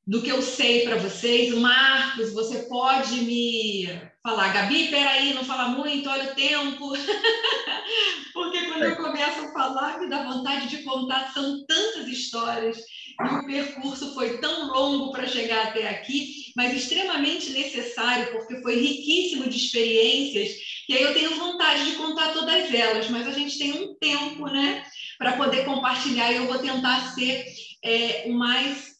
do 0.05 0.21
que 0.21 0.29
eu 0.29 0.41
sei 0.41 0.83
para 0.83 0.97
vocês. 0.97 1.53
Marcos, 1.55 2.33
você 2.33 2.63
pode 2.63 3.21
me 3.21 3.87
falar, 4.23 4.53
Gabi, 4.53 4.89
peraí, 4.89 5.33
não 5.33 5.43
fala 5.43 5.69
muito, 5.69 6.09
olha 6.09 6.31
o 6.31 6.35
tempo. 6.35 6.91
Porque 8.33 8.65
quando 8.65 8.83
eu 8.83 8.95
começo 8.95 9.39
a 9.41 9.51
falar, 9.51 9.99
me 9.99 10.09
dá 10.09 10.23
vontade 10.23 10.67
de 10.67 10.83
contar, 10.83 11.31
são 11.33 11.65
tantas 11.65 12.07
histórias 12.07 12.77
e 12.77 13.35
o 13.35 13.45
percurso 13.45 14.13
foi 14.13 14.37
tão 14.37 14.67
longo 14.67 15.11
para 15.11 15.27
chegar 15.27 15.67
até 15.67 15.89
aqui, 15.89 16.51
mas 16.55 16.73
extremamente 16.73 17.51
necessário, 17.51 18.31
porque 18.31 18.61
foi 18.61 18.79
riquíssimo 18.79 19.47
de 19.47 19.57
experiências 19.57 20.49
que 20.85 20.93
aí 20.93 21.03
eu 21.03 21.13
tenho 21.13 21.35
vontade 21.35 21.85
de 21.85 21.95
contar 21.95 22.33
todas 22.33 22.73
elas, 22.73 23.09
mas 23.09 23.27
a 23.27 23.31
gente 23.31 23.57
tem 23.57 23.71
um 23.71 23.95
tempo, 23.95 24.47
né, 24.47 24.83
para 25.17 25.37
poder 25.37 25.63
compartilhar 25.65 26.31
e 26.31 26.37
eu 26.37 26.47
vou 26.47 26.59
tentar 26.59 27.13
ser 27.13 27.45
é, 27.83 28.23
o 28.27 28.33
mais 28.33 28.90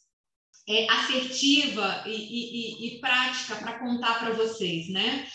é, 0.68 0.90
assertiva 0.90 2.04
e, 2.06 2.10
e, 2.10 2.86
e 2.86 3.00
prática 3.00 3.56
para 3.56 3.78
contar 3.78 4.18
para 4.20 4.32
vocês, 4.32 4.88
né? 4.88 5.26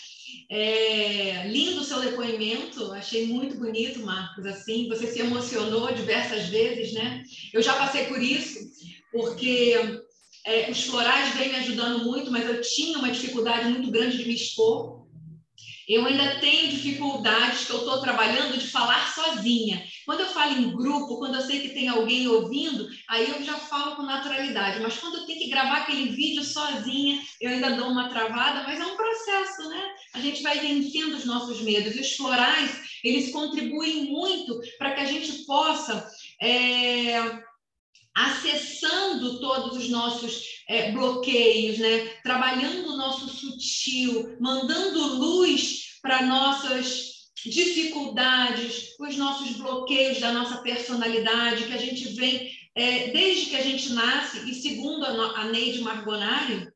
É, 0.50 1.46
lindo 1.48 1.80
o 1.80 1.84
seu 1.84 2.00
depoimento, 2.00 2.92
achei 2.92 3.26
muito 3.26 3.56
bonito, 3.56 4.00
Marcos. 4.00 4.46
Assim, 4.46 4.88
você 4.88 5.06
se 5.06 5.20
emocionou 5.20 5.92
diversas 5.92 6.46
vezes, 6.46 6.92
né? 6.92 7.22
Eu 7.52 7.62
já 7.62 7.74
passei 7.74 8.06
por 8.06 8.22
isso, 8.22 8.58
porque 9.12 9.74
é, 10.44 10.70
os 10.70 10.84
florais 10.84 11.34
vêm 11.34 11.50
me 11.50 11.56
ajudando 11.56 12.04
muito, 12.04 12.30
mas 12.30 12.48
eu 12.48 12.60
tinha 12.62 12.98
uma 12.98 13.10
dificuldade 13.10 13.68
muito 13.68 13.90
grande 13.90 14.16
de 14.16 14.24
me 14.24 14.34
expor. 14.34 14.97
Eu 15.88 16.04
ainda 16.04 16.38
tenho 16.38 16.68
dificuldades 16.68 17.64
que 17.64 17.72
eu 17.72 17.78
estou 17.78 18.00
trabalhando 18.00 18.58
de 18.58 18.66
falar 18.66 19.12
sozinha. 19.14 19.82
Quando 20.04 20.20
eu 20.20 20.26
falo 20.26 20.52
em 20.52 20.70
grupo, 20.70 21.16
quando 21.16 21.36
eu 21.36 21.40
sei 21.40 21.60
que 21.60 21.70
tem 21.70 21.88
alguém 21.88 22.28
ouvindo, 22.28 22.86
aí 23.08 23.30
eu 23.30 23.42
já 23.42 23.54
falo 23.54 23.96
com 23.96 24.02
naturalidade. 24.02 24.80
Mas 24.80 24.98
quando 24.98 25.16
eu 25.16 25.26
tenho 25.26 25.38
que 25.38 25.48
gravar 25.48 25.78
aquele 25.78 26.10
vídeo 26.10 26.44
sozinha, 26.44 27.22
eu 27.40 27.50
ainda 27.50 27.74
dou 27.74 27.88
uma 27.88 28.10
travada, 28.10 28.64
mas 28.64 28.78
é 28.78 28.84
um 28.84 28.96
processo, 28.96 29.68
né? 29.70 29.82
A 30.12 30.20
gente 30.20 30.42
vai 30.42 30.58
vencendo 30.58 31.14
os 31.14 31.24
nossos 31.24 31.62
medos. 31.62 31.96
E 31.96 32.00
os 32.00 32.14
florais, 32.14 32.82
eles 33.02 33.32
contribuem 33.32 34.10
muito 34.10 34.60
para 34.78 34.92
que 34.92 35.00
a 35.00 35.06
gente 35.06 35.44
possa. 35.46 36.06
É 36.40 37.47
acessando 38.26 39.38
todos 39.38 39.76
os 39.76 39.88
nossos 39.88 40.42
é, 40.68 40.90
bloqueios, 40.90 41.78
né? 41.78 42.08
trabalhando 42.22 42.92
o 42.92 42.96
nosso 42.96 43.28
sutil, 43.28 44.36
mandando 44.40 45.16
luz 45.16 45.98
para 46.02 46.22
nossas 46.22 47.08
dificuldades, 47.44 48.96
os 48.98 49.16
nossos 49.16 49.56
bloqueios 49.56 50.18
da 50.18 50.32
nossa 50.32 50.58
personalidade, 50.58 51.64
que 51.64 51.72
a 51.72 51.78
gente 51.78 52.08
vem 52.14 52.50
é, 52.74 53.08
desde 53.10 53.46
que 53.46 53.56
a 53.56 53.62
gente 53.62 53.92
nasce, 53.92 54.50
e 54.50 54.54
segundo 54.54 55.04
a, 55.04 55.40
a 55.40 55.44
Neide 55.46 55.80
Margonari, 55.80 56.68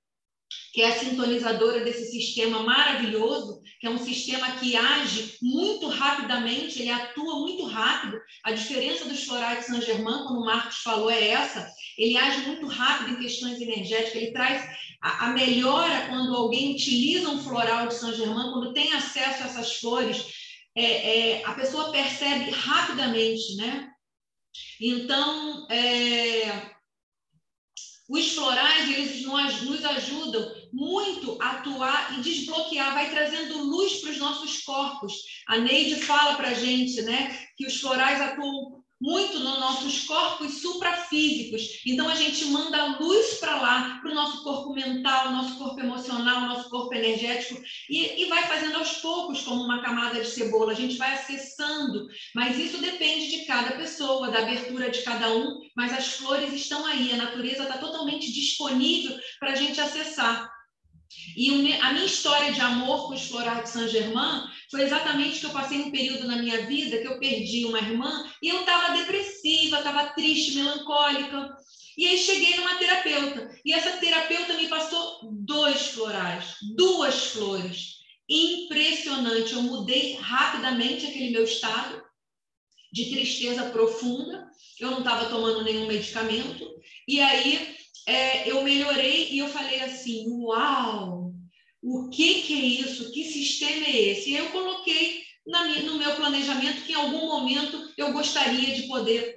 que 0.73 0.81
é 0.81 0.89
a 0.89 0.99
sintonizadora 0.99 1.85
desse 1.85 2.11
sistema 2.11 2.63
maravilhoso, 2.63 3.61
que 3.79 3.87
é 3.87 3.91
um 3.91 3.99
sistema 3.99 4.53
que 4.53 4.75
age 4.75 5.37
muito 5.43 5.87
rapidamente, 5.89 6.81
ele 6.81 6.91
atua 6.91 7.41
muito 7.41 7.65
rápido. 7.67 8.19
A 8.43 8.53
diferença 8.53 9.05
dos 9.05 9.25
florais 9.25 9.61
de 9.61 9.67
Saint-Germain, 9.67 10.25
como 10.25 10.41
o 10.41 10.45
Marcos 10.47 10.79
falou, 10.79 11.11
é 11.11 11.29
essa. 11.29 11.71
Ele 11.99 12.17
age 12.17 12.47
muito 12.47 12.67
rápido 12.67 13.11
em 13.11 13.23
questões 13.23 13.61
energéticas, 13.61 14.15
ele 14.15 14.33
traz 14.33 14.67
a, 15.03 15.27
a 15.27 15.33
melhora 15.33 16.07
quando 16.09 16.35
alguém 16.35 16.73
utiliza 16.73 17.29
um 17.29 17.43
floral 17.43 17.87
de 17.89 17.95
Saint-Germain, 17.95 18.53
quando 18.53 18.73
tem 18.73 18.95
acesso 18.95 19.43
a 19.43 19.47
essas 19.47 19.77
flores, 19.77 20.25
é, 20.75 20.85
é, 21.41 21.45
a 21.45 21.53
pessoa 21.53 21.93
percebe 21.93 22.51
rapidamente, 22.51 23.57
né? 23.57 23.91
Então, 24.81 25.67
é, 25.71 26.72
os 28.13 28.35
florais, 28.35 28.91
eles 28.91 29.23
nos 29.63 29.83
ajudam 29.83 30.53
muito 30.71 31.39
a 31.41 31.53
atuar 31.53 32.19
e 32.19 32.21
desbloquear, 32.21 32.93
vai 32.93 33.09
trazendo 33.09 33.65
luz 33.65 34.03
para 34.03 34.11
os 34.11 34.19
nossos 34.19 34.59
corpos. 34.59 35.15
A 35.49 35.57
Neide 35.57 35.97
fala 35.97 36.35
para 36.35 36.49
a 36.49 36.55
gente 36.55 37.01
né, 37.01 37.47
que 37.57 37.67
os 37.67 37.81
florais 37.81 38.21
atuam 38.21 38.82
muito 39.03 39.41
nos 39.41 39.59
nossos 39.59 40.05
corpos 40.05 40.63
suprafísicos. 40.63 41.81
Então 41.85 42.09
a 42.09 42.15
gente 42.15 42.45
manda 42.45 43.01
luz 43.01 43.35
para 43.41 43.57
lá, 43.57 43.99
para 44.01 44.13
o 44.13 44.15
nosso 44.15 44.45
corpo 44.45 44.73
mental, 44.73 45.33
nosso 45.33 45.59
corpo 45.59 45.81
emocional, 45.81 46.43
nosso 46.43 46.71
corpo 46.71 46.95
energético, 46.95 47.61
e, 47.91 48.23
e 48.23 48.27
vai 48.27 48.45
fazendo 48.45 48.77
aos 48.79 48.93
poucos, 48.99 49.43
como 49.43 49.65
uma 49.65 49.83
camada 49.83 50.21
de 50.21 50.29
cebola. 50.29 50.71
A 50.71 50.77
gente 50.77 50.97
vai 50.97 51.15
acessando, 51.15 52.07
mas 52.33 52.57
isso 52.57 52.79
depende 52.79 53.29
de 53.29 53.45
cada 53.45 53.73
pessoa, 53.73 54.31
da 54.31 54.39
abertura 54.39 54.89
de 54.89 55.03
cada 55.03 55.35
um. 55.35 55.61
Mas 55.77 55.93
as 55.93 56.07
flores 56.13 56.53
estão 56.53 56.87
aí, 56.87 57.13
a 57.13 57.17
natureza 57.17 57.65
está 57.65 57.79
totalmente 57.79 58.33
disponível 58.33 59.19
para 59.41 59.51
a 59.51 59.57
gente 59.57 59.81
acessar. 59.81 60.49
E 61.37 61.51
a 61.81 61.93
minha 61.93 62.07
história 62.07 62.53
de 62.53 62.61
amor 62.61 63.09
com 63.09 63.15
os 63.15 63.23
florais 63.23 63.65
de 63.65 63.71
Saint-Germain 63.71 64.45
foi 64.73 64.85
exatamente 64.85 65.39
que 65.39 65.45
eu 65.45 65.51
passei 65.51 65.83
um 65.83 65.91
período 65.91 66.27
na 66.27 66.37
minha 66.37 66.65
vida 66.67 66.97
que 66.97 67.07
eu 67.07 67.19
perdi 67.19 67.67
uma 67.67 67.79
irmã 67.79 68.27
e 68.43 68.49
eu 68.49 68.61
estava 68.61 68.97
depressiva, 68.97 69.77
estava 69.77 70.07
triste, 70.15 70.57
melancólica. 70.57 71.55
E 71.99 72.07
aí 72.07 72.17
cheguei 72.17 72.57
numa 72.57 72.79
terapeuta. 72.79 73.55
E 73.67 73.75
essa 73.75 73.99
terapeuta 73.99 74.55
me 74.55 74.69
passou 74.69 75.31
dois 75.31 75.89
florais, 75.89 76.57
duas 76.75 77.27
flores. 77.27 77.97
Impressionante. 78.27 79.53
Eu 79.53 79.63
mudei 79.63 80.15
rapidamente 80.15 81.07
aquele 81.07 81.33
meu 81.33 81.45
estado 81.45 82.03
de 82.91 83.11
tristeza 83.11 83.69
profunda. 83.69 84.49
Eu 84.81 84.91
não 84.91 85.01
estava 85.01 85.27
tomando 85.27 85.63
nenhum 85.65 85.87
medicamento. 85.87 86.67
E 87.07 87.21
aí 87.21 87.77
é, 88.07 88.51
eu 88.51 88.63
melhorei 88.63 89.29
e 89.33 89.39
eu 89.41 89.49
falei 89.49 89.81
assim: 89.83 90.25
uau, 90.31 91.22
o 91.83 92.09
que, 92.09 92.43
que 92.43 92.55
é 92.55 92.65
isso? 92.65 93.11
Que 93.11 93.25
sistema 93.25 93.87
é 93.87 94.11
esse? 94.11 94.33
Eu 94.33 94.51
coloquei 94.51 95.23
minha, 95.47 95.83
no 95.83 95.99
meu 95.99 96.15
planejamento 96.15 96.83
que 96.83 96.93
em 96.93 96.97
algum 96.97 97.27
momento 97.27 97.93
eu 97.97 98.13
gostaria 98.13 98.75
de 98.75 98.87
poder 98.87 99.35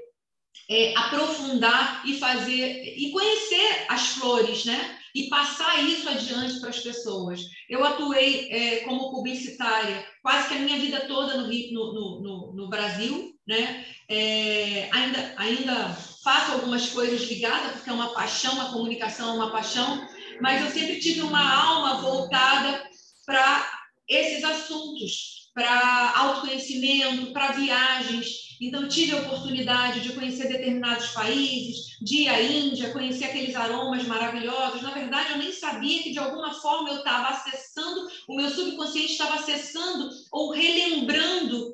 é, 0.69 0.93
aprofundar 0.95 2.03
e 2.05 2.17
fazer 2.19 2.95
e 2.97 3.11
conhecer 3.11 3.85
as 3.89 4.09
flores, 4.09 4.65
né? 4.65 4.97
E 5.13 5.29
passar 5.29 5.81
isso 5.83 6.07
adiante 6.09 6.59
para 6.59 6.69
as 6.69 6.79
pessoas. 6.79 7.41
Eu 7.69 7.83
atuei 7.83 8.49
é, 8.51 8.75
como 8.81 9.11
publicitária 9.11 10.05
quase 10.21 10.49
que 10.49 10.55
a 10.55 10.59
minha 10.59 10.77
vida 10.77 11.07
toda 11.07 11.37
no, 11.37 11.47
no, 11.47 12.21
no, 12.21 12.53
no 12.53 12.69
Brasil, 12.69 13.33
né? 13.47 13.85
É, 14.09 14.89
ainda, 14.91 15.33
ainda 15.37 15.97
faço 16.23 16.53
algumas 16.53 16.89
coisas 16.89 17.21
ligadas, 17.29 17.73
porque 17.73 17.89
é 17.89 17.93
uma 17.93 18.13
paixão, 18.13 18.53
uma 18.53 18.71
comunicação 18.71 19.29
é 19.29 19.33
uma 19.33 19.51
paixão, 19.51 20.07
mas 20.41 20.61
eu 20.61 20.71
sempre 20.71 20.99
tive 20.99 21.21
uma 21.21 21.53
alma 21.53 22.01
voltada 22.01 22.83
para 23.25 23.85
esses 24.07 24.43
assuntos, 24.43 25.51
para 25.53 26.13
autoconhecimento, 26.15 27.31
para 27.31 27.53
viagens. 27.53 28.45
Então, 28.61 28.87
tive 28.87 29.13
a 29.13 29.21
oportunidade 29.21 30.01
de 30.01 30.13
conhecer 30.13 30.47
determinados 30.47 31.07
países, 31.07 31.97
de 32.01 32.23
ir 32.23 32.29
à 32.29 32.41
Índia, 32.41 32.91
conhecer 32.91 33.25
aqueles 33.25 33.55
aromas 33.55 34.03
maravilhosos. 34.03 34.81
Na 34.81 34.91
verdade, 34.91 35.31
eu 35.31 35.37
nem 35.37 35.51
sabia 35.51 36.03
que, 36.03 36.11
de 36.11 36.19
alguma 36.19 36.53
forma, 36.53 36.89
eu 36.89 36.97
estava 36.97 37.29
acessando, 37.29 38.07
o 38.27 38.35
meu 38.35 38.49
subconsciente 38.49 39.11
estava 39.11 39.35
acessando 39.35 40.09
ou 40.31 40.51
relembrando 40.51 41.73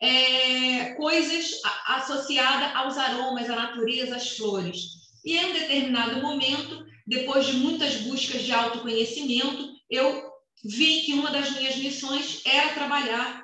é, 0.00 0.94
coisas 0.94 1.60
associadas 1.86 2.74
aos 2.74 2.98
aromas, 2.98 3.48
à 3.48 3.54
natureza, 3.54 4.16
às 4.16 4.36
flores. 4.36 5.02
E 5.24 5.36
em 5.36 5.46
um 5.46 5.52
determinado 5.52 6.20
momento, 6.20 6.84
depois 7.06 7.46
de 7.46 7.54
muitas 7.54 7.96
buscas 7.96 8.42
de 8.42 8.52
autoconhecimento, 8.52 9.72
eu 9.90 10.30
vi 10.64 11.02
que 11.02 11.14
uma 11.14 11.30
das 11.30 11.50
minhas 11.50 11.76
missões 11.76 12.40
era 12.44 12.74
trabalhar, 12.74 13.42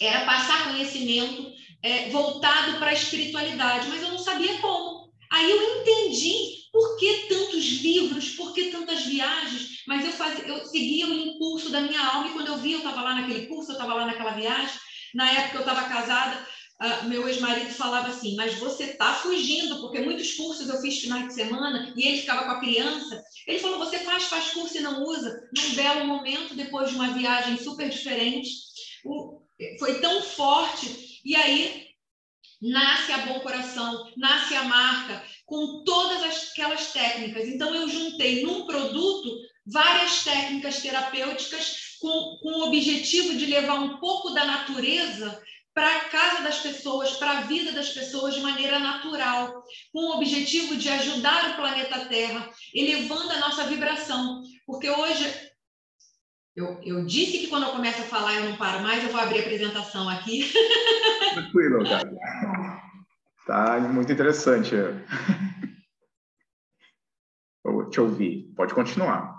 era 0.00 0.24
passar 0.24 0.70
conhecimento 0.72 1.50
é, 1.82 2.08
voltado 2.10 2.78
para 2.78 2.90
a 2.90 2.94
espiritualidade, 2.94 3.88
mas 3.88 4.02
eu 4.02 4.10
não 4.10 4.18
sabia 4.18 4.58
como. 4.58 5.12
Aí 5.30 5.50
eu 5.50 5.80
entendi 5.80 6.58
por 6.72 6.96
que 6.98 7.26
tantos 7.28 7.64
livros, 7.64 8.30
por 8.30 8.52
que 8.52 8.70
tantas 8.70 9.04
viagens, 9.04 9.82
mas 9.86 10.04
eu, 10.04 10.12
fazia, 10.12 10.44
eu 10.46 10.64
seguia 10.66 11.06
o 11.06 11.12
impulso 11.12 11.70
da 11.70 11.80
minha 11.80 12.00
alma 12.00 12.28
e 12.28 12.32
quando 12.32 12.48
eu 12.48 12.58
vi, 12.58 12.72
eu 12.72 12.78
estava 12.78 13.02
lá 13.02 13.14
naquele 13.14 13.46
curso, 13.46 13.70
eu 13.70 13.74
estava 13.74 13.94
lá 13.94 14.06
naquela 14.06 14.32
viagem, 14.32 14.74
na 15.14 15.30
época 15.30 15.56
eu 15.56 15.60
estava 15.60 15.88
casada, 15.88 16.46
uh, 16.82 17.08
meu 17.08 17.28
ex-marido 17.28 17.70
falava 17.72 18.08
assim: 18.08 18.36
Mas 18.36 18.54
você 18.54 18.84
está 18.84 19.14
fugindo, 19.14 19.80
porque 19.80 20.00
muitos 20.00 20.34
cursos 20.34 20.68
eu 20.68 20.80
fiz 20.80 21.00
final 21.00 21.26
de 21.26 21.34
semana 21.34 21.92
e 21.96 22.06
ele 22.06 22.20
ficava 22.20 22.44
com 22.44 22.50
a 22.52 22.60
criança. 22.60 23.22
Ele 23.46 23.58
falou: 23.58 23.78
Você 23.78 23.98
faz, 24.00 24.24
faz 24.24 24.50
curso 24.50 24.76
e 24.76 24.80
não 24.80 25.04
usa. 25.04 25.48
Num 25.56 25.74
belo 25.74 26.06
momento, 26.06 26.54
depois 26.54 26.90
de 26.90 26.96
uma 26.96 27.12
viagem 27.12 27.58
super 27.58 27.88
diferente, 27.88 28.50
o, 29.04 29.42
foi 29.78 30.00
tão 30.00 30.22
forte. 30.22 31.20
E 31.24 31.34
aí 31.34 31.88
nasce 32.60 33.12
a 33.12 33.18
Bom 33.26 33.40
Coração, 33.40 34.10
nasce 34.16 34.54
a 34.54 34.64
marca, 34.64 35.22
com 35.46 35.82
todas 35.84 36.22
aquelas 36.22 36.92
técnicas. 36.92 37.46
Então, 37.46 37.74
eu 37.74 37.88
juntei 37.88 38.42
num 38.42 38.66
produto 38.66 39.36
várias 39.66 40.24
técnicas 40.24 40.80
terapêuticas 40.80 41.96
com, 42.00 42.38
com 42.42 42.50
o 42.50 42.66
objetivo 42.66 43.36
de 43.36 43.46
levar 43.46 43.74
um 43.74 43.98
pouco 43.98 44.30
da 44.30 44.44
natureza 44.44 45.42
para 45.78 45.96
a 45.96 46.04
casa 46.08 46.42
das 46.42 46.58
pessoas, 46.58 47.12
para 47.18 47.38
a 47.38 47.40
vida 47.42 47.70
das 47.70 47.90
pessoas 47.90 48.34
de 48.34 48.40
maneira 48.40 48.80
natural, 48.80 49.62
com 49.92 50.00
o 50.00 50.16
objetivo 50.16 50.76
de 50.76 50.88
ajudar 50.88 51.50
o 51.50 51.54
planeta 51.54 52.04
Terra, 52.06 52.50
elevando 52.74 53.30
a 53.30 53.38
nossa 53.38 53.62
vibração. 53.62 54.42
Porque 54.66 54.90
hoje, 54.90 55.52
eu, 56.56 56.80
eu 56.82 57.06
disse 57.06 57.38
que 57.38 57.46
quando 57.46 57.62
eu 57.62 57.70
começo 57.70 58.00
a 58.00 58.06
falar 58.06 58.34
eu 58.34 58.50
não 58.50 58.56
paro 58.56 58.82
mais, 58.82 59.04
eu 59.04 59.10
vou 59.10 59.20
abrir 59.20 59.38
a 59.38 59.42
apresentação 59.42 60.08
aqui. 60.08 60.52
Tranquilo, 61.34 61.84
cara. 61.84 62.82
Tá 63.46 63.78
muito 63.78 64.10
interessante. 64.10 64.74
Vou 67.62 67.88
te 67.88 68.00
ouvir. 68.00 68.52
Pode 68.56 68.74
continuar. 68.74 69.32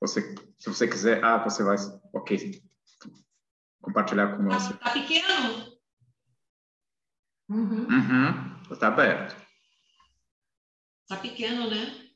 Você, 0.00 0.34
se 0.58 0.66
você 0.66 0.88
quiser, 0.88 1.22
ah, 1.22 1.36
você 1.44 1.62
vai, 1.62 1.76
ok, 2.14 2.69
compartilhar 3.80 4.36
com 4.36 4.42
nós. 4.42 4.68
Tá 4.78 4.90
pequeno? 4.90 5.72
Uhum. 7.48 7.86
Uhum. 7.88 8.76
Tá 8.78 8.88
aberto. 8.88 9.36
Tá 11.08 11.16
pequeno, 11.16 11.68
né? 11.68 12.08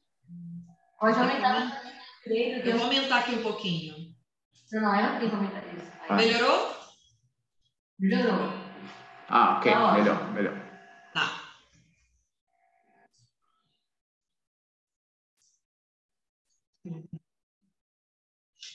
Pode 0.99 1.19
aumentar. 1.19 1.83
Eu 2.27 2.77
vou 2.79 2.85
aumentar 2.85 3.19
aqui 3.19 3.35
um 3.35 3.43
pouquinho. 3.43 4.15
Não, 4.73 4.97
eu 4.97 5.11
não 5.13 5.19
tenho 5.19 5.31
comentário. 5.31 5.71
Ah. 6.09 6.17
Melhorou? 6.17 6.75
Melhorou. 7.99 8.53
Ah, 9.29 9.59
ok. 9.59 9.73
Tá 9.73 9.93
melhor, 9.95 10.33
melhor. 10.33 10.64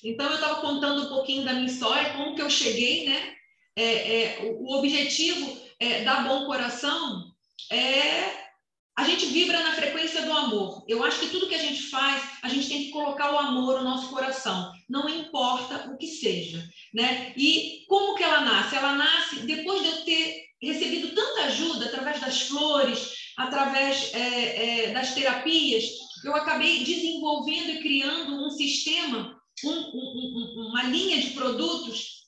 Então, 0.04 0.28
eu 0.28 0.36
estava 0.36 0.62
contando 0.62 1.04
um 1.04 1.10
pouquinho 1.10 1.44
da 1.44 1.54
minha 1.54 1.68
história, 1.68 2.14
como 2.14 2.36
que 2.36 2.42
eu 2.42 2.50
cheguei, 2.50 3.08
né? 3.08 3.34
É, 3.76 3.84
é, 3.84 4.40
o, 4.44 4.78
objetivo 4.78 5.58
é, 5.80 6.04
da 6.04 6.22
Bom 6.22 6.46
Coração 6.46 7.32
é 7.72 8.50
a 8.98 9.06
gente 9.06 9.28
vibra 9.28 9.64
na 9.64 9.72
frequência 9.72 10.24
do 10.24 10.34
amor. 10.34 10.84
Eu 10.86 11.02
acho 11.06 11.22
que 11.22 11.30
tudo 11.30 11.48
que 11.48 11.56
a 11.56 11.62
gente 11.62 11.84
faz, 11.84 12.22
a 12.44 12.50
gente 12.50 12.68
tem 12.68 12.84
que 12.84 12.92
colocar 12.92 13.34
o 13.34 13.40
amor 13.40 13.78
no 13.78 13.90
nosso 13.90 14.10
coração, 14.10 14.74
não 14.90 15.08
importa 15.08 15.90
o 15.90 15.98
que 15.98 16.08
seja, 16.08 16.62
né? 16.94 17.34
E 17.38 17.86
como 17.88 18.16
que 18.16 18.24
ela 18.24 18.42
nasce? 18.42 18.76
Ela 18.76 18.96
nasce 18.96 19.38
depois 19.46 19.82
de 19.82 19.88
eu 19.88 20.04
ter 20.04 20.44
recebido 20.62 21.16
tanta 21.16 21.44
ajuda 21.44 21.86
através 21.86 22.20
das 22.20 22.42
flores, 22.42 23.32
através 23.38 24.14
é, 24.14 24.88
é, 24.88 24.92
das 24.92 25.14
terapias, 25.14 25.86
eu 26.26 26.36
acabei 26.36 26.84
desenvolvendo 26.84 27.70
e 27.70 27.82
criando 27.82 28.46
um 28.46 28.50
sistema, 28.50 29.39
um, 29.64 29.72
um, 29.72 30.68
uma 30.70 30.84
linha 30.84 31.22
de 31.22 31.32
produtos 31.32 32.20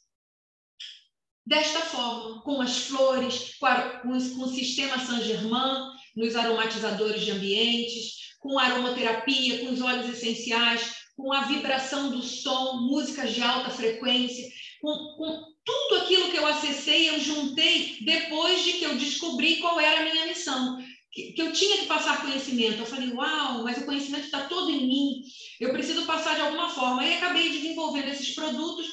desta 1.45 1.81
forma, 1.81 2.41
com 2.43 2.61
as 2.61 2.77
flores, 2.77 3.55
com, 3.59 3.65
a, 3.65 3.99
com, 3.99 4.09
com 4.09 4.43
o 4.43 4.53
sistema 4.53 4.97
Saint-Germain, 4.99 5.91
nos 6.15 6.35
aromatizadores 6.35 7.21
de 7.21 7.31
ambientes, 7.31 8.35
com 8.39 8.57
aromaterapia, 8.57 9.59
com 9.59 9.73
os 9.73 9.81
óleos 9.81 10.09
essenciais, 10.09 10.93
com 11.15 11.31
a 11.31 11.45
vibração 11.45 12.09
do 12.09 12.21
som, 12.21 12.77
músicas 12.81 13.33
de 13.33 13.41
alta 13.41 13.69
frequência, 13.69 14.47
com, 14.81 14.91
com 15.17 15.43
tudo 15.63 16.01
aquilo 16.01 16.31
que 16.31 16.37
eu 16.37 16.47
acessei, 16.47 17.09
eu 17.09 17.19
juntei 17.19 17.97
depois 18.01 18.63
de 18.63 18.73
que 18.73 18.85
eu 18.85 18.97
descobri 18.97 19.57
qual 19.57 19.79
era 19.79 20.01
a 20.01 20.11
minha 20.11 20.25
missão. 20.25 20.77
Que, 21.11 21.33
que 21.33 21.41
eu 21.41 21.51
tinha 21.51 21.77
que 21.77 21.87
passar 21.87 22.21
conhecimento. 22.21 22.79
Eu 22.79 22.85
falei, 22.85 23.11
uau, 23.11 23.63
mas 23.63 23.77
o 23.77 23.85
conhecimento 23.85 24.25
está 24.25 24.47
todo 24.47 24.71
em 24.71 24.87
mim, 24.87 25.21
eu 25.63 25.71
preciso 25.71 26.05
passar 26.05 26.35
de 26.35 26.41
alguma 26.41 26.69
forma. 26.69 27.05
E 27.05 27.13
acabei 27.13 27.49
desenvolvendo 27.51 28.09
esses 28.09 28.33
produtos, 28.33 28.87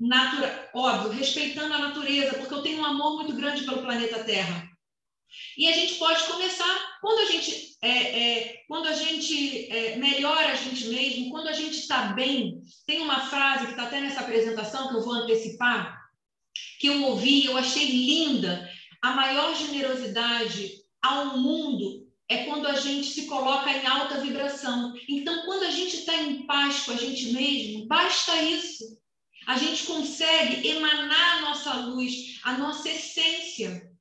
natura, 0.00 0.70
óbvio, 0.74 1.12
respeitando 1.12 1.74
a 1.74 1.78
natureza, 1.78 2.34
porque 2.38 2.54
eu 2.54 2.62
tenho 2.62 2.80
um 2.80 2.84
amor 2.84 3.16
muito 3.16 3.34
grande 3.34 3.64
pelo 3.64 3.82
planeta 3.82 4.24
Terra. 4.24 4.68
E 5.56 5.68
a 5.68 5.72
gente 5.72 5.94
pode 5.94 6.24
começar 6.24 6.98
quando 7.00 7.20
a 7.20 7.32
gente, 7.32 7.76
é, 7.82 7.88
é, 7.90 8.62
quando 8.68 8.86
a 8.86 8.92
gente 8.94 9.70
é, 9.70 9.96
melhora 9.96 10.52
a 10.52 10.56
gente 10.56 10.88
mesmo, 10.88 11.30
quando 11.30 11.48
a 11.48 11.52
gente 11.52 11.78
está 11.78 12.12
bem. 12.12 12.62
Tem 12.86 13.00
uma 13.02 13.20
frase 13.20 13.66
que 13.66 13.72
está 13.72 13.84
até 13.84 14.00
nessa 14.00 14.20
apresentação 14.20 14.88
que 14.88 14.96
eu 14.96 15.02
vou 15.02 15.14
antecipar, 15.14 16.00
que 16.78 16.86
eu 16.86 17.02
ouvi, 17.04 17.44
eu 17.44 17.56
achei 17.56 17.84
linda. 17.84 18.68
A 19.02 19.12
maior 19.12 19.54
generosidade 19.54 20.72
ao 21.02 21.38
mundo 21.38 22.01
é 22.32 22.44
quando 22.44 22.66
a 22.66 22.74
gente 22.74 23.06
se 23.08 23.26
coloca 23.26 23.70
em 23.70 23.86
alta 23.86 24.20
vibração. 24.20 24.94
Então, 25.08 25.44
quando 25.44 25.64
a 25.64 25.70
gente 25.70 25.96
está 25.96 26.16
em 26.16 26.46
paz 26.46 26.80
com 26.80 26.92
a 26.92 26.96
gente 26.96 27.32
mesmo, 27.32 27.86
basta 27.86 28.42
isso. 28.42 28.98
A 29.46 29.58
gente 29.58 29.84
consegue 29.84 30.66
emanar 30.68 31.38
a 31.38 31.40
nossa 31.42 31.74
luz, 31.74 32.40
a 32.44 32.56
nossa 32.58 32.88
essência 32.88 33.92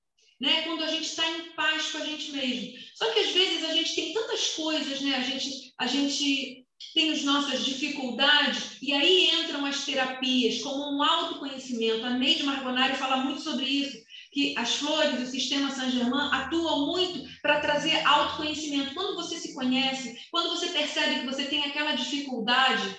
né? 0.41 0.63
Quando 0.63 0.83
a 0.83 0.87
gente 0.87 1.05
está 1.05 1.23
em 1.29 1.51
paz 1.51 1.91
com 1.91 1.99
a 1.99 2.05
gente 2.05 2.31
mesmo. 2.31 2.73
Só 2.95 3.13
que 3.13 3.19
às 3.19 3.31
vezes 3.31 3.63
a 3.63 3.73
gente 3.73 3.93
tem 3.93 4.11
tantas 4.11 4.47
coisas, 4.55 4.99
né? 5.01 5.15
A 5.15 5.21
gente, 5.21 5.71
a 5.77 5.85
gente 5.85 6.65
tem 6.95 7.11
as 7.11 7.21
nossas 7.21 7.63
dificuldades 7.63 8.77
e 8.81 8.91
aí 8.91 9.29
entram 9.35 9.63
as 9.63 9.85
terapias 9.85 10.59
como 10.61 10.97
um 10.97 11.03
autoconhecimento. 11.03 12.03
A 12.03 12.17
Neide 12.17 12.43
Margonari 12.43 12.95
fala 12.95 13.17
muito 13.17 13.41
sobre 13.41 13.65
isso, 13.65 14.00
que 14.31 14.57
as 14.57 14.75
flores, 14.75 15.19
o 15.19 15.31
sistema 15.31 15.69
Saint-Germain 15.71 16.29
atuam 16.31 16.87
muito 16.87 17.27
para 17.41 17.59
trazer 17.59 18.05
autoconhecimento. 18.05 18.93
Quando 18.93 19.15
você 19.15 19.37
se 19.37 19.53
conhece, 19.53 20.17
quando 20.31 20.49
você 20.49 20.67
percebe 20.67 21.19
que 21.19 21.25
você 21.25 21.45
tem 21.45 21.63
aquela 21.63 21.93
dificuldade, 21.93 22.97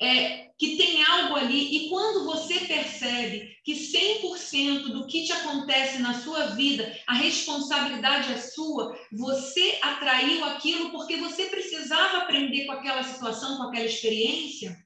é, 0.00 0.48
que 0.58 0.76
tem 0.76 1.02
algo 1.04 1.36
ali, 1.36 1.76
e 1.76 1.88
quando 1.88 2.24
você 2.24 2.60
percebe 2.60 3.56
que 3.64 3.72
100% 3.72 4.88
do 4.88 5.06
que 5.06 5.24
te 5.24 5.32
acontece 5.32 5.98
na 6.00 6.20
sua 6.20 6.48
vida, 6.48 6.98
a 7.06 7.14
responsabilidade 7.14 8.32
é 8.32 8.38
sua, 8.38 8.98
você 9.12 9.78
atraiu 9.80 10.44
aquilo 10.44 10.90
porque 10.90 11.16
você 11.16 11.46
precisava 11.46 12.18
aprender 12.18 12.66
com 12.66 12.72
aquela 12.72 13.02
situação, 13.02 13.56
com 13.56 13.64
aquela 13.64 13.86
experiência. 13.86 14.76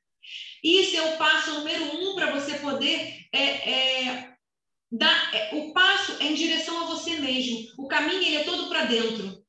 Isso 0.63 0.97
é 0.97 1.15
o 1.15 1.19
passo 1.19 1.55
número 1.55 1.85
um 1.97 2.15
para 2.15 2.33
você 2.33 2.59
poder 2.59 3.27
é, 3.33 3.43
é, 3.43 4.35
dar. 4.91 5.35
É, 5.35 5.55
o 5.55 5.73
passo 5.73 6.17
é 6.21 6.27
em 6.27 6.35
direção 6.35 6.81
a 6.81 6.87
você 6.87 7.19
mesmo. 7.19 7.73
O 7.79 7.89
caminho 7.89 8.23
ele 8.23 8.37
é 8.37 8.45
todo 8.45 8.69
para 8.69 8.85
dentro. 8.85 9.43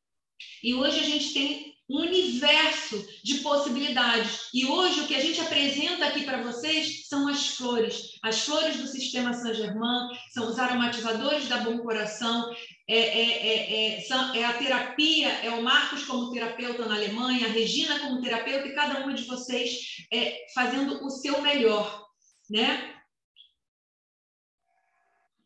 E 0.63 0.73
hoje 0.73 0.99
a 0.99 1.03
gente 1.03 1.33
tem 1.33 1.71
um 1.89 2.01
universo 2.01 3.05
de 3.23 3.35
possibilidades. 3.39 4.49
E 4.53 4.65
hoje 4.65 5.01
o 5.01 5.07
que 5.07 5.15
a 5.15 5.19
gente 5.19 5.41
apresenta 5.41 6.05
aqui 6.05 6.23
para 6.23 6.41
vocês 6.41 7.07
são 7.07 7.27
as 7.27 7.47
flores. 7.47 8.17
As 8.23 8.41
flores 8.41 8.77
do 8.77 8.87
sistema 8.87 9.33
Saint-Germain, 9.33 10.07
são 10.33 10.49
os 10.49 10.57
aromatizadores 10.57 11.49
da 11.49 11.57
Bom 11.57 11.79
Coração, 11.79 12.49
é, 12.87 12.97
é, 12.97 13.47
é, 13.47 13.99
é, 13.99 14.39
é 14.39 14.45
a 14.45 14.53
terapia, 14.53 15.29
é 15.43 15.49
o 15.49 15.63
Marcos 15.63 16.05
como 16.05 16.31
terapeuta 16.31 16.85
na 16.85 16.95
Alemanha, 16.95 17.47
a 17.47 17.51
Regina 17.51 17.99
como 17.99 18.21
terapeuta 18.21 18.67
e 18.67 18.75
cada 18.75 18.99
uma 19.01 19.13
de 19.13 19.25
vocês 19.25 20.05
é, 20.13 20.45
fazendo 20.55 21.05
o 21.05 21.09
seu 21.09 21.41
melhor, 21.41 22.05
né? 22.49 23.00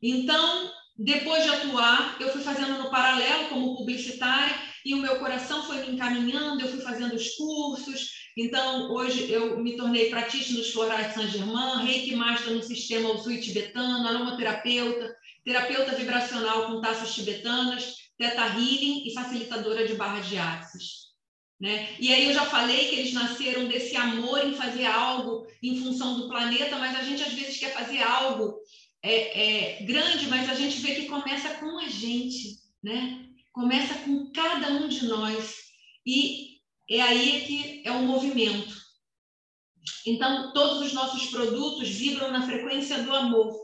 Então, 0.08 0.72
depois 0.96 1.44
de 1.44 1.50
atuar, 1.50 2.18
eu 2.20 2.30
fui 2.30 2.42
fazendo 2.42 2.78
no 2.78 2.92
paralelo 2.92 3.50
como 3.50 3.76
publicitária 3.76 4.56
e 4.86 4.94
o 4.94 5.00
meu 5.00 5.18
coração 5.18 5.64
foi 5.64 5.78
me 5.78 5.94
encaminhando, 5.94 6.62
eu 6.62 6.68
fui 6.68 6.80
fazendo 6.80 7.16
os 7.16 7.30
cursos. 7.30 8.12
Então, 8.38 8.92
hoje 8.92 9.32
eu 9.32 9.58
me 9.64 9.76
tornei 9.76 10.12
pratista 10.12 10.54
nos 10.54 10.72
florais 10.72 11.08
de 11.08 11.14
Saint-Germain, 11.16 11.84
reiki 11.84 12.16
master 12.16 12.54
no 12.54 12.62
sistema 12.62 13.14
Usui 13.14 13.42
tibetano, 13.42 14.08
aromaterapeuta, 14.08 15.12
terapeuta 15.44 15.96
vibracional 15.96 16.68
com 16.68 16.82
taças 16.82 17.16
tibetanas, 17.16 17.96
teta 18.16 18.46
healing 18.46 19.08
e 19.08 19.14
facilitadora 19.16 19.88
de 19.88 19.96
barra 19.96 20.20
de 20.20 20.38
axis. 20.38 21.06
Né? 21.60 21.96
E 22.00 22.14
aí 22.14 22.26
eu 22.26 22.34
já 22.34 22.46
falei 22.46 22.90
que 22.90 22.96
eles 23.00 23.14
nasceram 23.14 23.68
desse 23.68 23.96
amor 23.96 24.46
em 24.46 24.54
fazer 24.54 24.86
algo 24.86 25.48
em 25.64 25.82
função 25.82 26.20
do 26.20 26.28
planeta, 26.28 26.76
mas 26.76 26.96
a 26.96 27.02
gente 27.02 27.24
às 27.24 27.34
vezes 27.34 27.58
quer 27.58 27.74
fazer 27.74 28.04
algo 28.04 28.60
é, 29.06 29.78
é, 29.78 29.84
grande, 29.84 30.28
mas 30.28 30.50
a 30.50 30.56
gente 30.56 30.80
vê 30.80 30.96
que 30.96 31.06
começa 31.06 31.54
com 31.56 31.78
a 31.78 31.88
gente, 31.88 32.58
né? 32.84 33.30
Começa 33.54 33.94
com 34.00 34.32
cada 34.32 34.70
um 34.70 34.88
de 34.88 35.06
nós 35.06 35.56
e 36.06 36.56
é 36.90 37.02
aí 37.02 37.46
que 37.46 37.82
é 37.86 37.92
o 37.92 37.96
um 37.96 38.08
movimento. 38.08 38.76
Então, 40.08 40.52
todos 40.54 40.88
os 40.88 40.94
nossos 40.94 41.28
produtos 41.28 41.88
vibram 41.88 42.32
na 42.32 42.46
frequência 42.46 43.04
do 43.04 43.16
amor. 43.16 43.56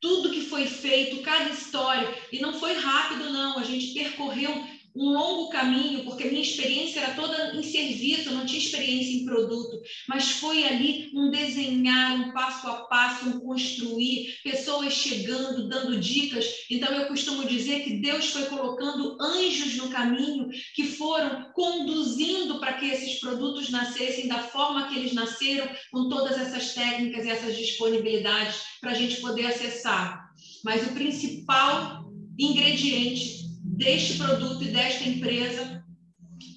Tudo 0.00 0.30
que 0.30 0.40
foi 0.40 0.66
feito, 0.66 1.22
cada 1.22 1.50
história, 1.50 2.08
e 2.32 2.40
não 2.40 2.54
foi 2.54 2.72
rápido, 2.74 3.30
não. 3.30 3.58
A 3.58 3.64
gente 3.64 3.92
percorreu 3.92 4.50
um 4.94 5.12
longo 5.12 5.48
caminho, 5.48 6.04
porque 6.04 6.28
minha 6.28 6.42
experiência 6.42 7.00
era 7.00 7.14
toda 7.14 7.56
em 7.56 7.62
serviço, 7.62 8.32
não 8.32 8.46
tinha 8.46 8.60
experiência 8.60 9.12
em 9.12 9.24
produto, 9.24 9.80
mas 10.08 10.30
foi 10.30 10.64
ali 10.64 11.10
um 11.12 11.30
desenhar, 11.30 12.14
um 12.14 12.32
passo 12.32 12.68
a 12.68 12.84
passo, 12.84 13.28
um 13.28 13.40
construir, 13.40 14.36
pessoas 14.44 14.92
chegando, 14.92 15.68
dando 15.68 15.98
dicas. 15.98 16.46
Então 16.70 16.92
eu 16.92 17.08
costumo 17.08 17.44
dizer 17.44 17.82
que 17.82 18.00
Deus 18.00 18.26
foi 18.26 18.44
colocando 18.44 19.16
anjos 19.20 19.76
no 19.76 19.88
caminho 19.88 20.48
que 20.74 20.84
foram 20.84 21.50
conduzindo 21.52 22.60
para 22.60 22.74
que 22.74 22.86
esses 22.86 23.18
produtos 23.18 23.70
nascessem 23.70 24.28
da 24.28 24.38
forma 24.38 24.88
que 24.88 24.96
eles 24.96 25.12
nasceram, 25.12 25.68
com 25.90 26.08
todas 26.08 26.38
essas 26.38 26.72
técnicas 26.72 27.24
e 27.24 27.30
essas 27.30 27.56
disponibilidades 27.56 28.56
para 28.80 28.92
a 28.92 28.94
gente 28.94 29.20
poder 29.20 29.46
acessar. 29.46 30.30
Mas 30.64 30.86
o 30.86 30.92
principal 30.92 32.04
ingrediente 32.38 33.43
deste 33.64 34.18
produto 34.18 34.62
e 34.62 34.72
desta 34.72 35.04
empresa 35.04 35.82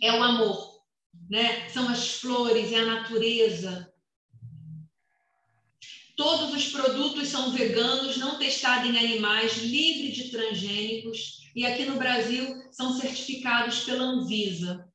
é 0.04 0.12
o 0.12 0.22
amor, 0.22 0.82
né? 1.30 1.70
São 1.70 1.88
as 1.88 2.16
flores, 2.16 2.72
é 2.74 2.80
a 2.80 2.86
natureza. 2.86 3.92
Todos 6.18 6.54
os 6.54 6.72
produtos 6.72 7.30
são 7.30 7.52
veganos, 7.52 8.18
não 8.18 8.38
testados 8.38 8.90
em 8.90 8.98
animais, 8.98 9.58
livres 9.58 10.16
de 10.16 10.32
transgênicos 10.32 11.38
e 11.56 11.66
aqui 11.66 11.86
no 11.86 11.98
Brasil 11.98 12.56
são 12.72 12.94
certificados 12.94 13.84
pela 13.86 14.04
Anvisa. 14.04 14.92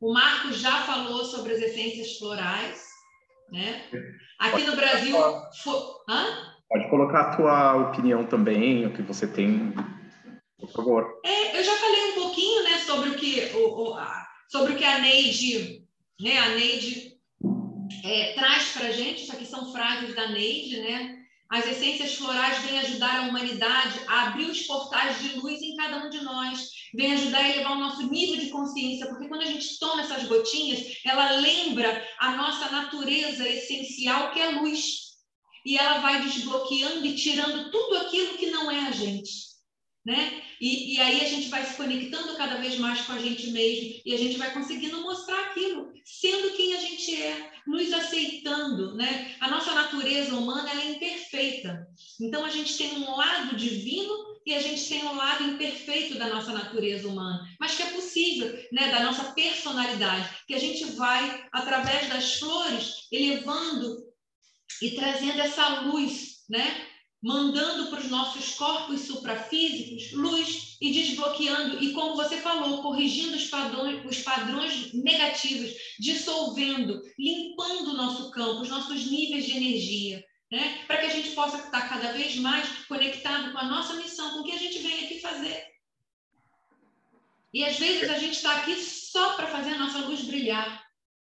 O 0.00 0.12
Marcos 0.12 0.60
já 0.60 0.86
falou 0.86 1.24
sobre 1.24 1.52
as 1.52 1.60
essências 1.60 2.16
florais, 2.18 2.80
né? 3.50 3.90
Aqui 4.38 4.62
no 4.62 4.76
Brasil, 4.76 5.16
for... 5.62 6.04
Hã? 6.08 6.47
Pode 6.68 6.90
colocar 6.90 7.20
a 7.20 7.36
tua 7.36 7.88
opinião 7.88 8.26
também, 8.26 8.86
o 8.86 8.92
que 8.92 9.02
você 9.02 9.26
tem, 9.26 9.72
por 10.58 10.70
favor. 10.70 11.20
É, 11.24 11.58
eu 11.58 11.64
já 11.64 11.74
falei 11.76 12.10
um 12.10 12.14
pouquinho, 12.14 12.62
né, 12.64 12.78
sobre 12.78 13.10
o 13.10 13.14
que, 13.14 13.50
o, 13.54 13.90
o 13.90 13.94
a, 13.94 14.26
sobre 14.48 14.74
o 14.74 14.76
que 14.76 14.84
a 14.84 14.98
Neide, 14.98 15.82
né, 16.20 16.38
a 16.38 16.48
Neide 16.50 17.16
é, 18.04 18.34
traz 18.34 18.72
para 18.72 18.92
gente. 18.92 19.22
Isso 19.22 19.32
aqui 19.32 19.46
são 19.46 19.72
frases 19.72 20.14
da 20.14 20.28
Neide, 20.28 20.80
né? 20.80 21.18
As 21.50 21.66
essências 21.66 22.14
florais 22.14 22.58
vêm 22.58 22.78
ajudar 22.80 23.20
a 23.20 23.22
humanidade 23.22 23.98
a 24.06 24.26
abrir 24.26 24.50
os 24.50 24.60
portais 24.66 25.18
de 25.20 25.38
luz 25.38 25.62
em 25.62 25.74
cada 25.76 26.04
um 26.04 26.10
de 26.10 26.20
nós. 26.20 26.68
vem 26.94 27.12
ajudar 27.12 27.38
a 27.38 27.48
elevar 27.48 27.72
o 27.72 27.80
nosso 27.80 28.06
nível 28.10 28.36
de 28.36 28.50
consciência, 28.50 29.06
porque 29.08 29.28
quando 29.28 29.42
a 29.42 29.46
gente 29.46 29.78
toma 29.78 30.02
essas 30.02 30.24
gotinhas, 30.24 30.98
ela 31.06 31.32
lembra 31.32 32.06
a 32.18 32.36
nossa 32.36 32.70
natureza 32.70 33.48
essencial, 33.48 34.30
que 34.32 34.40
é 34.40 34.48
a 34.48 34.60
luz. 34.60 35.07
E 35.68 35.76
ela 35.76 35.98
vai 35.98 36.22
desbloqueando 36.22 37.04
e 37.04 37.14
tirando 37.14 37.70
tudo 37.70 37.98
aquilo 37.98 38.38
que 38.38 38.50
não 38.50 38.70
é 38.70 38.88
a 38.88 38.90
gente 38.90 39.48
né? 40.08 40.42
E, 40.58 40.94
e, 40.94 41.00
aí 41.00 41.20
a 41.20 41.28
gente 41.28 41.50
vai 41.50 41.62
se 41.66 41.76
conectando 41.76 42.34
cada 42.36 42.56
vez 42.56 42.78
mais 42.78 43.02
com 43.02 43.12
a 43.12 43.18
gente 43.18 43.50
mesmo 43.50 44.00
e 44.06 44.14
a 44.14 44.16
gente 44.16 44.38
vai 44.38 44.54
conseguindo 44.54 45.02
mostrar 45.02 45.38
aquilo, 45.38 45.92
sendo 46.02 46.56
quem 46.56 46.74
a 46.74 46.80
gente 46.80 47.14
é, 47.14 47.52
nos 47.66 47.92
aceitando, 47.92 48.94
né? 48.94 49.36
A 49.38 49.50
nossa 49.50 49.74
natureza 49.74 50.34
humana 50.34 50.70
é 50.70 50.92
imperfeita. 50.92 51.86
Então 52.18 52.42
a 52.42 52.48
gente 52.48 52.78
tem 52.78 52.90
um 52.92 53.16
lado 53.16 53.54
divino 53.54 54.14
e 54.46 54.54
a 54.54 54.60
gente 54.62 54.88
tem 54.88 55.04
um 55.04 55.14
lado 55.14 55.44
imperfeito 55.44 56.18
da 56.18 56.28
nossa 56.28 56.52
natureza 56.52 57.06
humana, 57.06 57.46
mas 57.60 57.74
que 57.74 57.82
é 57.82 57.90
possível, 57.90 58.58
né? 58.72 58.90
Da 58.90 59.00
nossa 59.00 59.32
personalidade, 59.32 60.30
que 60.46 60.54
a 60.54 60.58
gente 60.58 60.84
vai 60.92 61.46
através 61.52 62.08
das 62.08 62.38
flores 62.38 63.06
elevando 63.12 64.07
e 64.82 64.92
trazendo 64.92 65.40
essa 65.40 65.80
luz, 65.80 66.44
né? 66.48 66.88
mandando 67.22 67.90
para 67.90 67.98
os 67.98 68.08
nossos 68.08 68.54
corpos 68.54 69.00
suprafísicos 69.02 70.12
luz 70.12 70.76
e 70.80 70.92
desbloqueando, 70.92 71.82
e 71.82 71.92
como 71.92 72.14
você 72.14 72.36
falou, 72.36 72.80
corrigindo 72.80 73.36
os 73.36 73.46
padrões, 73.46 74.04
os 74.04 74.22
padrões 74.22 74.92
negativos, 74.94 75.72
dissolvendo, 75.98 77.02
limpando 77.18 77.90
o 77.90 77.96
nosso 77.96 78.30
campo, 78.30 78.62
os 78.62 78.68
nossos 78.68 79.06
níveis 79.06 79.46
de 79.46 79.56
energia, 79.56 80.24
né? 80.50 80.84
para 80.86 80.98
que 80.98 81.06
a 81.06 81.10
gente 81.10 81.30
possa 81.30 81.58
estar 81.58 81.88
cada 81.88 82.12
vez 82.12 82.36
mais 82.36 82.68
conectado 82.86 83.52
com 83.52 83.58
a 83.58 83.64
nossa 83.64 83.94
missão, 83.94 84.34
com 84.34 84.40
o 84.40 84.44
que 84.44 84.52
a 84.52 84.58
gente 84.58 84.78
vem 84.78 85.04
aqui 85.04 85.20
fazer. 85.20 85.66
E 87.52 87.64
às 87.64 87.78
vezes 87.78 88.08
a 88.08 88.18
gente 88.18 88.36
está 88.36 88.56
aqui 88.58 88.76
só 88.76 89.34
para 89.34 89.48
fazer 89.48 89.70
a 89.70 89.78
nossa 89.78 89.98
luz 90.00 90.20
brilhar, 90.20 90.86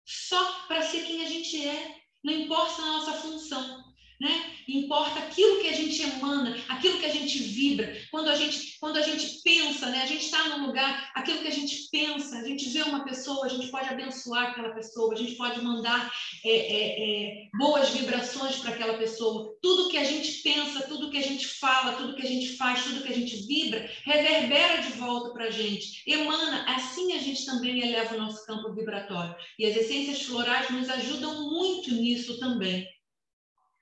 só 0.04 0.66
para 0.68 0.82
ser 0.82 1.06
quem 1.06 1.24
a 1.24 1.30
gente 1.30 1.66
é, 1.66 1.99
não 2.24 2.34
importa 2.34 2.82
a 2.82 2.86
nossa 2.86 3.14
função 3.14 3.90
né? 4.20 4.59
Importa 4.78 5.20
aquilo 5.20 5.62
que 5.62 5.68
a 5.68 5.74
gente 5.74 6.02
emana, 6.02 6.56
aquilo 6.68 7.00
que 7.00 7.06
a 7.06 7.14
gente 7.14 7.40
vibra. 7.40 7.96
Quando 8.12 8.30
a 8.30 8.36
gente, 8.36 8.78
quando 8.80 8.98
a 8.98 9.02
gente 9.02 9.42
pensa, 9.44 9.88
né? 9.88 10.04
A 10.04 10.06
gente 10.06 10.26
está 10.26 10.50
num 10.50 10.68
lugar, 10.68 11.12
aquilo 11.16 11.40
que 11.40 11.48
a 11.48 11.52
gente 11.52 11.90
pensa, 11.92 12.38
a 12.38 12.44
gente 12.44 12.70
vê 12.70 12.82
uma 12.84 13.04
pessoa, 13.04 13.46
a 13.46 13.50
gente 13.50 13.68
pode 13.70 13.90
abençoar 13.90 14.52
aquela 14.52 14.70
pessoa, 14.70 15.14
a 15.14 15.18
gente 15.18 15.36
pode 15.36 15.62
mandar 15.62 16.12
é, 16.46 16.52
é, 16.52 16.86
é, 17.02 17.48
boas 17.58 17.90
vibrações 17.90 18.58
para 18.58 18.72
aquela 18.72 18.98
pessoa. 18.98 19.58
Tudo 19.62 19.90
que 19.90 19.98
a 19.98 20.04
gente 20.04 20.42
pensa, 20.44 20.88
tudo 20.88 21.10
que 21.10 21.18
a 21.18 21.24
gente 21.24 21.48
fala, 21.48 21.94
tudo 21.94 22.16
que 22.16 22.26
a 22.26 22.30
gente 22.30 22.56
faz, 22.58 22.84
tudo 22.84 23.02
que 23.02 23.12
a 23.12 23.16
gente 23.16 23.36
vibra, 23.48 23.90
reverbera 24.04 24.82
de 24.82 24.92
volta 24.94 25.34
para 25.34 25.46
a 25.46 25.52
gente, 25.52 26.04
emana. 26.06 26.66
Assim 26.68 27.14
a 27.14 27.20
gente 27.20 27.46
também 27.46 27.82
eleva 27.82 28.16
o 28.16 28.20
nosso 28.20 28.46
campo 28.46 28.74
vibratório. 28.74 29.36
E 29.58 29.66
as 29.66 29.76
essências 29.76 30.22
florais 30.22 30.70
nos 30.70 30.90
ajudam 30.90 31.50
muito 31.50 31.92
nisso 31.92 32.40
também. 32.40 32.88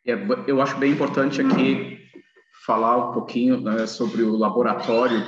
É, 0.07 0.13
eu 0.47 0.61
acho 0.61 0.77
bem 0.77 0.93
importante 0.93 1.41
aqui 1.41 1.99
falar 2.65 3.09
um 3.09 3.13
pouquinho 3.13 3.59
né, 3.59 3.85
sobre 3.85 4.23
o 4.23 4.37
laboratório 4.37 5.21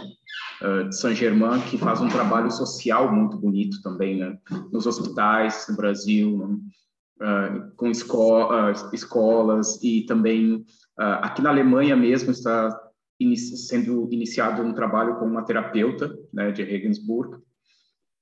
uh, 0.62 0.88
de 0.88 0.96
Saint-Germain, 0.96 1.60
que 1.70 1.78
faz 1.78 2.00
um 2.00 2.08
trabalho 2.08 2.50
social 2.50 3.14
muito 3.14 3.36
bonito 3.36 3.82
também, 3.82 4.20
né, 4.20 4.40
nos 4.72 4.88
hospitais 4.88 5.66
no 5.68 5.76
Brasil, 5.76 6.38
né, 6.38 7.28
uh, 7.28 7.76
com 7.76 7.88
esco 7.88 8.46
uh, 8.46 8.72
escolas 8.94 9.84
e 9.84 10.06
também 10.06 10.66
aqui 10.98 11.42
na 11.42 11.50
Alemanha 11.50 11.96
mesmo 11.96 12.32
está 12.32 12.78
inici 13.20 13.56
sendo 13.58 14.08
iniciado 14.12 14.62
um 14.62 14.74
trabalho 14.74 15.16
com 15.16 15.26
uma 15.26 15.44
terapeuta 15.44 16.14
né, 16.34 16.52
de 16.52 16.64
Regensburg, 16.64 17.38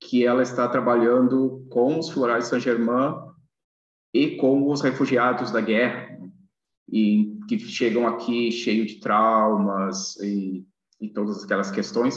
que 0.00 0.24
ela 0.24 0.42
está 0.42 0.66
trabalhando 0.68 1.66
com 1.70 1.98
os 1.98 2.08
florais 2.08 2.46
Saint-Germain 2.46 3.14
e 4.14 4.36
com 4.36 4.68
os 4.68 4.80
refugiados 4.80 5.50
da 5.50 5.60
guerra, 5.60 6.07
e 6.90 7.38
que 7.48 7.58
chegam 7.58 8.06
aqui 8.06 8.50
cheio 8.50 8.86
de 8.86 9.00
traumas 9.00 10.16
e, 10.16 10.66
e 11.00 11.08
todas 11.08 11.44
aquelas 11.44 11.70
questões. 11.70 12.16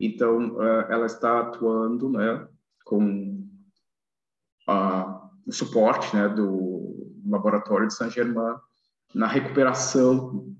Então, 0.00 0.56
uh, 0.56 0.90
ela 0.90 1.06
está 1.06 1.40
atuando, 1.40 2.08
né, 2.08 2.48
com 2.84 3.38
o 5.46 5.52
suporte, 5.52 6.14
né, 6.14 6.28
do 6.28 7.12
laboratório 7.26 7.88
de 7.88 7.94
Saint-Germain 7.94 8.56
na 9.14 9.26
recuperação, 9.26 10.54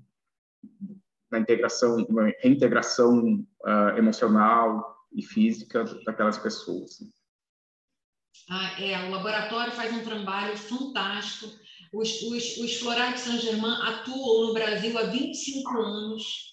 na 1.31 1.39
integração, 1.39 1.97
na 2.09 2.31
reintegração 2.41 3.45
uh, 3.61 3.97
emocional 3.97 4.97
e 5.13 5.21
física 5.21 5.83
daquelas 6.05 6.37
pessoas. 6.37 6.99
Ah, 8.49 8.81
é, 8.81 9.07
o 9.07 9.11
laboratório 9.11 9.71
faz 9.73 9.93
um 9.93 10.03
trabalho 10.03 10.57
fantástico 10.57 11.47
os, 11.91 12.21
os, 12.21 12.57
os 12.57 12.73
Florais 12.75 13.15
de 13.15 13.21
Saint-Germain 13.21 13.81
atuam 13.81 14.47
no 14.47 14.53
Brasil 14.53 14.97
há 14.97 15.03
25 15.03 15.77
anos. 15.77 16.49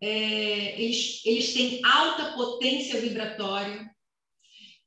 É, 0.00 0.80
eles, 0.80 1.20
eles 1.24 1.52
têm 1.52 1.80
alta 1.84 2.32
potência 2.32 3.00
vibratória. 3.00 3.88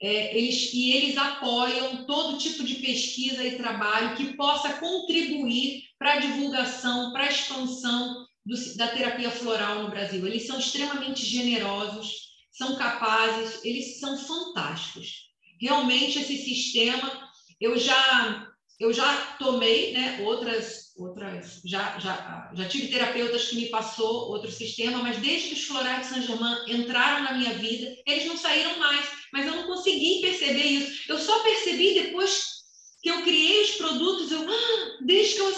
É, 0.01 0.37
eles, 0.37 0.73
e 0.73 0.91
eles 0.91 1.17
apoiam 1.17 2.05
todo 2.05 2.37
tipo 2.37 2.63
de 2.63 2.75
pesquisa 2.75 3.43
e 3.45 3.57
trabalho 3.57 4.17
que 4.17 4.35
possa 4.35 4.73
contribuir 4.73 5.83
para 5.97 6.13
a 6.13 6.19
divulgação, 6.19 7.13
para 7.13 7.23
a 7.23 7.29
expansão 7.29 8.25
do, 8.45 8.75
da 8.75 8.89
terapia 8.89 9.31
floral 9.31 9.83
no 9.83 9.89
Brasil. 9.89 10.25
Eles 10.27 10.45
são 10.45 10.59
extremamente 10.59 11.25
generosos, 11.25 12.33
são 12.51 12.75
capazes, 12.75 13.63
eles 13.63 13.99
são 13.99 14.17
fantásticos. 14.17 15.29
Realmente, 15.61 16.19
esse 16.19 16.37
sistema, 16.37 17.29
eu 17.61 17.77
já 17.77 18.52
eu 18.79 18.91
já 18.91 19.15
tomei, 19.37 19.93
né, 19.93 20.19
outras, 20.23 20.93
outras, 20.97 21.61
já, 21.63 21.97
já, 21.99 22.51
já 22.53 22.67
tive 22.67 22.87
terapeutas 22.87 23.47
que 23.47 23.55
me 23.55 23.69
passou 23.69 24.31
outro 24.31 24.51
sistema, 24.51 24.99
mas 24.99 25.17
desde 25.17 25.49
que 25.49 25.53
os 25.53 25.65
florais 25.65 26.01
de 26.01 26.13
Saint-Germain 26.13 26.57
entraram 26.67 27.23
na 27.23 27.33
minha 27.33 27.53
vida, 27.53 27.95
eles 28.05 28.25
não 28.25 28.35
saíram 28.35 28.77
mais, 28.79 29.07
mas 29.31 29.45
eu 29.45 29.55
não 29.55 29.67
consegui 29.67 30.21
perceber 30.21 30.63
isso. 30.63 31.09
Eu 31.09 31.19
só 31.19 31.43
percebi 31.43 31.93
depois 31.93 32.53
que 33.01 33.09
eu 33.09 33.21
criei 33.21 33.63
os 33.63 33.71
produtos, 33.71 34.31
eu, 34.31 34.41
ah, 34.41 34.97
desde, 35.05 35.35
que 35.35 35.41
eu, 35.41 35.51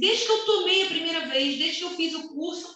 desde 0.00 0.26
que 0.26 0.32
eu 0.32 0.44
tomei 0.46 0.84
a 0.84 0.88
primeira 0.88 1.26
vez, 1.28 1.58
desde 1.58 1.78
que 1.78 1.84
eu 1.84 1.90
fiz 1.90 2.14
o 2.14 2.28
curso, 2.34 2.74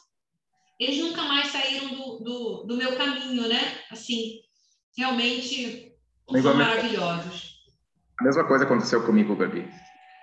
eles 0.78 0.98
nunca 0.98 1.22
mais 1.22 1.50
saíram 1.50 1.88
do, 1.88 2.18
do, 2.18 2.64
do 2.64 2.76
meu 2.76 2.96
caminho, 2.96 3.48
né? 3.48 3.80
Assim, 3.90 4.40
realmente 4.96 5.92
são 6.30 6.54
maravilhosos. 6.54 7.56
A 8.20 8.24
mesma 8.24 8.46
coisa 8.46 8.64
aconteceu 8.64 9.04
comigo, 9.04 9.36
Gabi 9.36 9.66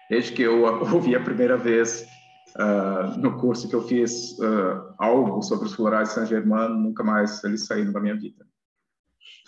desde 0.09 0.31
que 0.31 0.41
eu 0.41 0.63
ouvi 0.93 1.15
a 1.15 1.23
primeira 1.23 1.57
vez 1.57 2.05
uh, 2.57 3.17
no 3.17 3.39
curso 3.39 3.67
que 3.67 3.75
eu 3.75 3.87
fiz 3.87 4.37
uh, 4.39 4.93
algo 4.97 5.41
sobre 5.41 5.67
os 5.67 5.73
florais 5.73 6.09
de 6.09 6.15
Saint-Germain, 6.15 6.69
nunca 6.69 7.03
mais 7.03 7.43
eles 7.43 7.65
saíram 7.65 7.91
da 7.91 7.99
minha 7.99 8.15
vida. 8.15 8.45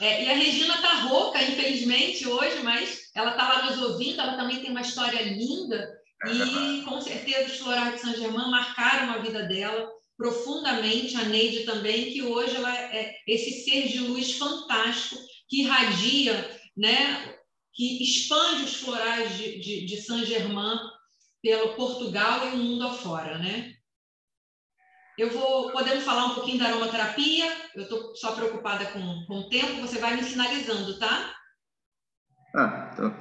É, 0.02 0.26
e 0.26 0.30
a 0.30 0.34
Regina 0.34 0.76
está 0.76 0.94
rouca, 1.02 1.42
infelizmente, 1.42 2.28
hoje, 2.28 2.62
mas 2.64 3.12
ela 3.16 3.32
está 3.32 3.48
lá 3.48 3.66
nos 3.66 3.82
ouvindo, 3.82 4.20
ela 4.20 4.36
também 4.36 4.60
tem 4.60 4.72
uma 4.72 4.82
história 4.82 5.22
linda, 5.22 5.90
e 6.28 6.82
com 6.84 7.00
certeza 7.00 7.52
os 7.52 7.60
florais 7.60 7.96
de 7.96 8.02
Saint-Germain 8.02 8.50
marcaram 8.50 9.14
a 9.14 9.18
vida 9.20 9.44
dela 9.44 9.90
profundamente, 10.18 11.16
a 11.18 11.24
Neide 11.26 11.66
também, 11.66 12.12
que 12.12 12.22
hoje 12.22 12.56
ela 12.56 12.74
é 12.74 13.16
esse 13.28 13.64
ser 13.64 13.88
de 13.88 14.00
luz 14.00 14.38
fantástico 14.38 15.22
que 15.48 15.62
irradia 15.62 16.50
né, 16.76 17.35
que 17.76 18.02
expande 18.02 18.64
os 18.64 18.76
florais 18.78 19.38
de, 19.38 19.60
de, 19.60 19.86
de 19.86 20.02
Saint-Germain 20.02 20.80
pelo 21.42 21.76
Portugal 21.76 22.48
e 22.48 22.56
o 22.56 22.58
mundo 22.58 22.88
afora, 22.88 23.38
né? 23.38 23.76
Eu 25.18 25.30
vou, 25.30 25.72
podemos 25.72 26.04
falar 26.04 26.26
um 26.26 26.36
pouquinho 26.36 26.60
da 26.60 26.68
aromaterapia, 26.68 27.46
eu 27.76 27.84
estou 27.84 28.16
só 28.16 28.34
preocupada 28.34 28.86
com, 28.88 29.26
com 29.26 29.40
o 29.40 29.50
tempo, 29.50 29.82
você 29.82 30.00
vai 30.00 30.16
me 30.16 30.24
sinalizando, 30.24 30.98
tá? 30.98 31.34
Ah, 32.56 32.90
então, 32.94 33.16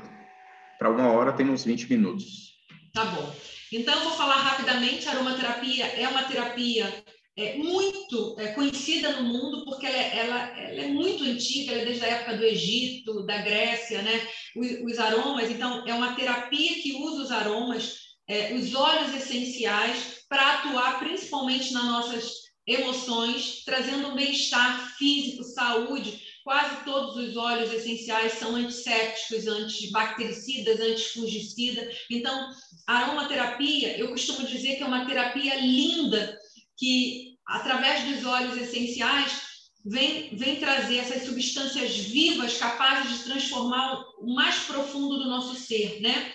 para 0.78 0.90
uma 0.90 1.12
hora 1.12 1.32
tem 1.32 1.50
uns 1.50 1.64
20 1.64 1.88
minutos. 1.90 2.54
Tá 2.92 3.04
bom. 3.06 3.34
Então, 3.72 3.94
eu 3.94 4.04
vou 4.04 4.12
falar 4.12 4.36
rapidamente, 4.36 5.08
a 5.08 5.12
aromaterapia 5.12 5.86
é 5.86 6.08
uma 6.08 6.24
terapia 6.24 7.04
é, 7.36 7.56
muito 7.56 8.36
é, 8.38 8.48
conhecida 8.48 9.10
no 9.12 9.24
mundo, 9.24 9.64
porque 9.64 9.86
ela, 9.86 9.96
é, 9.96 10.18
ela, 10.18 10.60
ela, 10.60 10.80
é 10.82 10.88
muito 10.88 11.24
antiga, 11.24 11.72
é 11.72 11.84
desde 11.84 12.04
a 12.04 12.08
época 12.08 12.36
do 12.36 12.44
Egito, 12.44 13.26
da 13.26 13.38
Grécia, 13.38 14.02
né? 14.02 14.28
Os, 14.56 14.92
os 14.92 14.98
aromas, 14.98 15.50
então, 15.50 15.86
é 15.86 15.94
uma 15.94 16.14
terapia 16.14 16.80
que 16.80 16.94
usa 16.94 17.22
os 17.24 17.30
aromas, 17.32 17.96
é, 18.28 18.54
os 18.54 18.72
óleos 18.74 19.14
essenciais, 19.14 20.24
para 20.28 20.54
atuar 20.54 21.00
principalmente 21.00 21.72
nas 21.72 21.84
nossas 21.84 22.44
emoções, 22.66 23.62
trazendo 23.64 24.08
um 24.08 24.14
bem-estar 24.14 24.96
físico, 24.96 25.42
saúde. 25.42 26.22
Quase 26.44 26.84
todos 26.84 27.16
os 27.16 27.36
óleos 27.36 27.72
essenciais 27.72 28.34
são 28.34 28.54
antissépticos, 28.54 29.46
antibactericidas, 29.46 30.78
antifungicidas. 30.78 31.96
Então, 32.10 32.50
a 32.86 32.98
aromaterapia, 32.98 33.98
eu 33.98 34.10
costumo 34.10 34.46
dizer 34.46 34.76
que 34.76 34.82
é 34.82 34.86
uma 34.86 35.06
terapia 35.06 35.54
linda 35.56 36.38
que, 36.76 37.36
através 37.46 38.04
dos 38.04 38.24
óleos 38.24 38.56
essenciais, 38.56 39.42
vem, 39.84 40.34
vem 40.36 40.56
trazer 40.56 40.98
essas 40.98 41.24
substâncias 41.24 41.96
vivas 41.96 42.56
capazes 42.56 43.18
de 43.18 43.24
transformar 43.24 44.02
o 44.18 44.34
mais 44.34 44.60
profundo 44.60 45.18
do 45.18 45.28
nosso 45.28 45.54
ser, 45.54 46.00
né? 46.00 46.32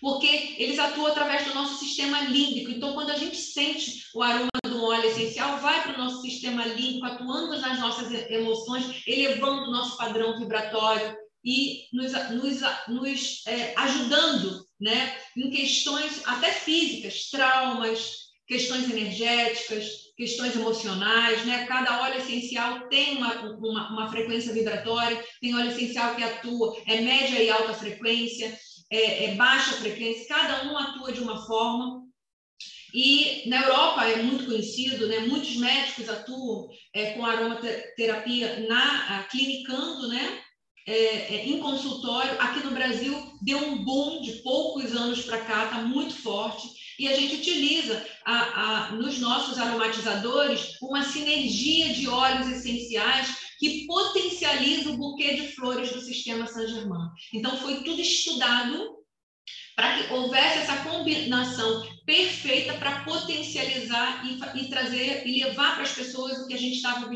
Porque 0.00 0.56
eles 0.58 0.78
atuam 0.78 1.06
através 1.06 1.46
do 1.46 1.54
nosso 1.54 1.78
sistema 1.78 2.20
límbico. 2.20 2.70
Então, 2.70 2.92
quando 2.92 3.10
a 3.10 3.16
gente 3.16 3.36
sente 3.36 4.04
o 4.14 4.22
aroma 4.22 4.50
do 4.64 4.84
óleo 4.84 5.08
essencial, 5.08 5.58
vai 5.58 5.82
para 5.82 5.94
o 5.94 6.04
nosso 6.04 6.20
sistema 6.20 6.66
límbico, 6.66 7.06
atuando 7.06 7.58
nas 7.58 7.80
nossas 7.80 8.12
emoções, 8.30 9.02
elevando 9.06 9.62
o 9.62 9.70
nosso 9.70 9.96
padrão 9.96 10.38
vibratório 10.38 11.16
e 11.42 11.86
nos, 11.92 12.12
nos, 12.30 12.60
nos 12.88 13.46
é, 13.46 13.72
ajudando 13.76 14.66
né, 14.80 15.16
em 15.36 15.50
questões 15.50 16.20
até 16.26 16.52
físicas, 16.52 17.30
traumas, 17.30 18.25
questões 18.46 18.88
energéticas, 18.88 20.06
questões 20.16 20.54
emocionais, 20.54 21.44
né? 21.44 21.66
Cada 21.66 22.02
óleo 22.02 22.18
essencial 22.18 22.88
tem 22.88 23.16
uma, 23.16 23.32
uma, 23.56 23.90
uma, 23.90 24.10
frequência 24.10 24.52
vibratória, 24.52 25.22
tem 25.40 25.54
óleo 25.54 25.70
essencial 25.70 26.14
que 26.14 26.22
atua, 26.22 26.76
é 26.86 27.00
média 27.00 27.42
e 27.42 27.50
alta 27.50 27.74
frequência, 27.74 28.56
é, 28.90 29.24
é 29.24 29.34
baixa 29.34 29.72
frequência, 29.72 30.28
cada 30.28 30.70
um 30.70 30.78
atua 30.78 31.12
de 31.12 31.20
uma 31.20 31.44
forma. 31.46 32.06
E 32.94 33.46
na 33.48 33.62
Europa 33.62 34.04
é 34.06 34.22
muito 34.22 34.46
conhecido, 34.46 35.06
né? 35.08 35.20
Muitos 35.20 35.56
médicos 35.56 36.08
atuam 36.08 36.68
é, 36.94 37.12
com 37.12 37.26
aromaterapia 37.26 38.66
na 38.68 39.24
clinicando, 39.24 40.08
né? 40.08 40.40
É, 40.86 40.94
é, 41.34 41.46
em 41.46 41.58
consultório. 41.58 42.40
Aqui 42.40 42.60
no 42.60 42.70
Brasil 42.70 43.12
deu 43.42 43.58
um 43.58 43.84
boom 43.84 44.22
de 44.22 44.34
poucos 44.42 44.94
anos 44.94 45.24
para 45.24 45.44
cá, 45.44 45.64
está 45.64 45.82
muito 45.82 46.14
forte. 46.14 46.68
E 46.98 47.08
a 47.08 47.14
gente 47.14 47.36
utiliza 47.36 48.04
a, 48.24 48.88
a, 48.88 48.92
nos 48.92 49.18
nossos 49.18 49.58
aromatizadores 49.58 50.76
uma 50.80 51.02
sinergia 51.02 51.92
de 51.92 52.08
óleos 52.08 52.48
essenciais 52.48 53.46
que 53.58 53.86
potencializa 53.86 54.90
o 54.90 54.96
buquê 54.96 55.34
de 55.34 55.48
flores 55.48 55.90
do 55.90 56.00
sistema 56.00 56.46
Saint-Germain. 56.46 57.08
Então, 57.32 57.56
foi 57.56 57.82
tudo 57.82 58.00
estudado 58.00 58.96
para 59.74 59.98
que 59.98 60.12
houvesse 60.12 60.58
essa 60.58 60.76
combinação 60.84 61.86
perfeita 62.06 62.74
para 62.74 63.04
potencializar 63.04 64.24
e, 64.26 64.60
e, 64.60 64.68
trazer 64.70 65.26
e 65.26 65.44
levar 65.44 65.74
para 65.74 65.82
as 65.82 65.92
pessoas 65.92 66.38
o 66.38 66.46
que 66.46 66.54
a 66.54 66.58
gente 66.58 66.76
estava 66.76 67.10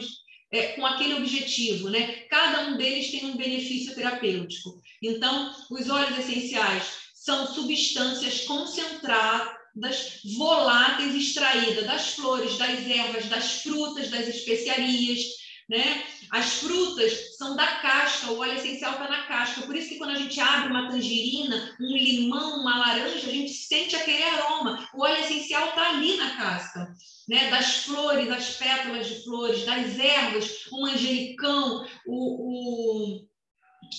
é, 0.53 0.73
com 0.73 0.85
aquele 0.85 1.15
objetivo, 1.15 1.89
né? 1.89 2.25
Cada 2.29 2.69
um 2.69 2.77
deles 2.77 3.11
tem 3.11 3.25
um 3.27 3.37
benefício 3.37 3.95
terapêutico. 3.95 4.81
Então, 5.03 5.55
os 5.71 5.89
óleos 5.89 6.19
essenciais 6.19 6.85
são 7.15 7.47
substâncias 7.47 8.43
concentradas 8.43 9.60
das 9.75 10.21
voláteis 10.37 11.15
extraídas 11.15 11.87
das 11.87 12.11
flores, 12.11 12.59
das 12.59 12.87
ervas, 12.87 13.27
das 13.27 13.63
frutas, 13.63 14.11
das 14.11 14.29
especiarias, 14.29 15.21
né? 15.69 16.05
As 16.31 16.55
frutas 16.55 17.37
são 17.37 17.55
da 17.55 17.67
casca, 17.67 18.33
o 18.33 18.39
óleo 18.39 18.55
essencial 18.55 18.93
está 18.93 19.09
na 19.09 19.27
casca. 19.27 19.63
Por 19.63 19.77
isso 19.77 19.89
que 19.89 19.99
quando 19.99 20.11
a 20.11 20.19
gente 20.19 20.39
abre 20.41 20.71
uma 20.71 20.89
tangerina, 20.89 21.77
um 21.81 21.97
limão, 21.97 22.61
uma 22.61 22.79
laranja, 22.79 23.29
a 23.29 23.33
gente 23.33 23.53
sente 23.53 23.95
aquele 23.95 24.23
aroma. 24.23 24.89
O 24.93 25.03
óleo 25.03 25.21
essencial 25.21 25.69
está 25.69 25.91
ali 25.91 26.17
na 26.17 26.37
casca. 26.37 26.93
Né? 27.29 27.51
Das 27.51 27.85
flores, 27.85 28.29
das 28.29 28.57
pétalas 28.57 29.07
de 29.07 29.23
flores, 29.23 29.65
das 29.65 29.99
ervas, 29.99 30.67
o 30.73 30.83
manjericão, 30.83 31.87
o, 32.05 33.17
o 33.17 33.30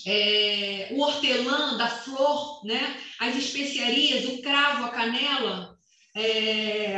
é, 0.05 0.89
o 0.91 1.01
hortelã 1.01 1.77
da 1.77 1.87
flor, 1.87 2.65
né? 2.65 2.97
as 3.19 3.35
especiarias, 3.35 4.25
o 4.25 4.41
cravo, 4.41 4.85
a 4.85 4.89
canela, 4.89 5.77
é, 6.15 6.97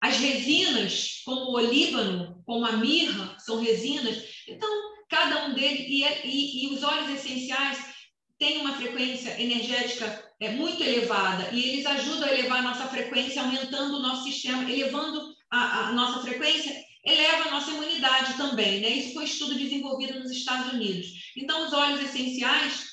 as 0.00 0.16
resinas, 0.18 1.22
como 1.24 1.50
o 1.50 1.54
olíbano, 1.54 2.42
como 2.44 2.66
a 2.66 2.72
mirra, 2.72 3.36
são 3.38 3.60
resinas. 3.60 4.22
Então, 4.48 4.68
cada 5.08 5.46
um 5.46 5.54
deles, 5.54 5.86
e, 5.88 6.04
é, 6.04 6.26
e, 6.26 6.64
e 6.64 6.74
os 6.74 6.82
óleos 6.82 7.10
essenciais 7.10 7.78
têm 8.38 8.58
uma 8.58 8.74
frequência 8.74 9.40
energética 9.40 10.32
é, 10.40 10.50
muito 10.50 10.82
elevada, 10.82 11.50
e 11.52 11.62
eles 11.62 11.86
ajudam 11.86 12.28
a 12.28 12.32
elevar 12.32 12.58
a 12.58 12.62
nossa 12.62 12.88
frequência, 12.88 13.42
aumentando 13.42 13.96
o 13.96 14.02
nosso 14.02 14.24
sistema, 14.24 14.68
elevando 14.68 15.32
a, 15.50 15.88
a 15.88 15.92
nossa 15.92 16.20
frequência 16.22 16.74
eleva 17.04 17.48
a 17.48 17.50
nossa 17.50 17.70
imunidade 17.70 18.36
também, 18.36 18.80
né? 18.80 18.88
Isso 18.88 19.14
foi 19.14 19.22
um 19.22 19.26
estudo 19.26 19.54
desenvolvido 19.56 20.20
nos 20.20 20.30
Estados 20.30 20.72
Unidos. 20.72 21.08
Então, 21.36 21.66
os 21.66 21.72
óleos 21.72 22.00
essenciais, 22.00 22.92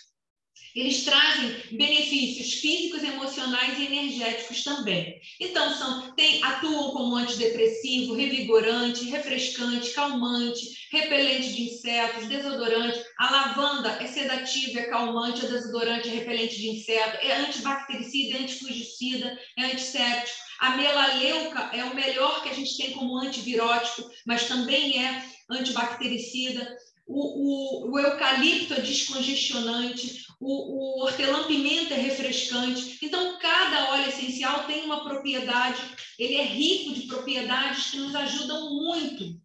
eles 0.75 1.03
trazem 1.03 1.77
benefícios 1.77 2.53
físicos, 2.55 3.03
emocionais 3.03 3.77
e 3.79 3.85
energéticos 3.85 4.63
também. 4.63 5.19
Então, 5.39 5.73
são, 5.75 6.13
tem, 6.15 6.43
atuam 6.43 6.91
como 6.91 7.15
antidepressivo, 7.15 8.13
revigorante, 8.13 9.05
refrescante, 9.05 9.91
calmante, 9.91 10.61
repelente 10.91 11.53
de 11.53 11.63
insetos, 11.63 12.27
desodorante. 12.27 13.01
A 13.17 13.31
lavanda 13.31 13.89
é 14.01 14.07
sedativa, 14.07 14.79
é 14.79 14.89
calmante, 14.89 15.45
é 15.45 15.49
desodorante, 15.49 16.09
é 16.09 16.11
repelente 16.11 16.55
de 16.55 16.69
inseto, 16.69 17.17
é 17.25 17.37
antibactericida, 17.37 18.37
é 18.37 18.41
antifugicida, 18.41 19.39
é 19.57 19.65
antisséptico 19.65 20.49
a 20.59 20.75
melaleuca 20.75 21.71
é 21.73 21.85
o 21.85 21.95
melhor 21.95 22.43
que 22.43 22.49
a 22.49 22.53
gente 22.53 22.75
tem 22.75 22.91
como 22.91 23.17
antivirótico, 23.17 24.09
mas 24.25 24.45
também 24.47 25.01
é 25.03 25.23
antibactericida. 25.49 26.75
O, 27.11 27.87
o, 27.87 27.91
o 27.91 27.99
eucalipto 27.99 28.75
é 28.75 28.81
descongestionante, 28.81 30.27
o, 30.39 30.99
o 30.99 31.03
hortelã-pimenta 31.03 31.95
é 31.95 31.97
refrescante. 31.97 32.99
Então, 33.01 33.39
cada 33.39 33.89
óleo 33.93 34.09
essencial 34.09 34.65
tem 34.67 34.85
uma 34.85 35.03
propriedade, 35.03 35.81
ele 36.19 36.35
é 36.35 36.43
rico 36.43 36.93
de 36.93 37.07
propriedades 37.07 37.89
que 37.89 37.97
nos 37.97 38.13
ajudam 38.13 38.75
muito. 38.75 39.41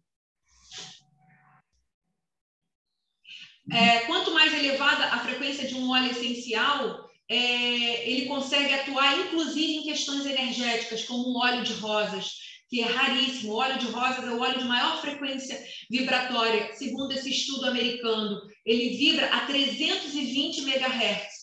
É, 3.71 4.01
quanto 4.01 4.31
mais 4.31 4.53
elevada 4.53 5.05
a 5.05 5.19
frequência 5.21 5.67
de 5.67 5.73
um 5.73 5.89
óleo 5.89 6.11
essencial, 6.11 7.09
é, 7.27 8.07
ele 8.07 8.27
consegue 8.27 8.71
atuar 8.75 9.21
inclusive 9.21 9.77
em 9.77 9.83
questões 9.83 10.23
energéticas, 10.23 11.03
como 11.03 11.29
o 11.29 11.39
óleo 11.39 11.63
de 11.63 11.73
rosas, 11.73 12.44
que 12.69 12.81
é 12.81 12.85
raríssimo. 12.85 13.53
O 13.53 13.57
óleo 13.57 13.79
de 13.79 13.87
rosas 13.87 14.23
é 14.25 14.31
o 14.31 14.39
óleo 14.39 14.59
de 14.59 14.65
maior 14.65 14.99
frequência 15.01 15.61
vibratória, 15.89 16.73
segundo 16.73 17.11
esse 17.13 17.29
estudo 17.29 17.67
americano. 17.67 18.41
Ele 18.65 18.97
vibra 18.97 19.27
a 19.27 19.45
320 19.45 20.61
MHz. 20.61 21.35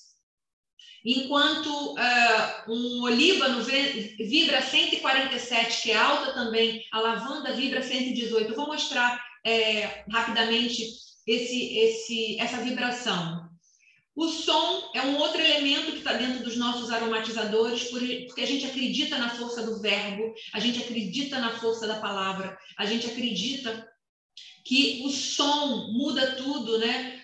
Enquanto 1.04 1.94
uh, 1.94 2.72
um 2.72 3.02
olíbano 3.02 3.64
vibra 3.64 4.62
147, 4.62 5.82
que 5.82 5.90
é 5.90 5.96
alta 5.96 6.32
também, 6.32 6.84
a 6.92 7.00
lavanda 7.00 7.52
vibra 7.54 7.82
118. 7.82 8.50
Eu 8.50 8.56
vou 8.56 8.68
mostrar 8.68 9.20
é, 9.44 10.04
rapidamente 10.08 10.86
esse, 11.26 11.76
esse, 11.76 12.40
essa 12.40 12.58
vibração. 12.58 13.41
O 14.14 14.28
som 14.28 14.90
é 14.94 15.02
um 15.02 15.16
outro 15.16 15.40
elemento 15.40 15.92
que 15.92 15.98
está 15.98 16.12
dentro 16.12 16.44
dos 16.44 16.56
nossos 16.56 16.90
aromatizadores, 16.90 17.84
porque 17.84 18.42
a 18.42 18.46
gente 18.46 18.66
acredita 18.66 19.16
na 19.16 19.30
força 19.30 19.62
do 19.62 19.80
verbo, 19.80 20.34
a 20.52 20.60
gente 20.60 20.82
acredita 20.82 21.38
na 21.38 21.58
força 21.58 21.86
da 21.86 21.98
palavra, 21.98 22.56
a 22.76 22.84
gente 22.84 23.06
acredita 23.06 23.88
que 24.64 25.02
o 25.04 25.10
som 25.10 25.90
muda 25.92 26.36
tudo, 26.36 26.78
né? 26.78 27.20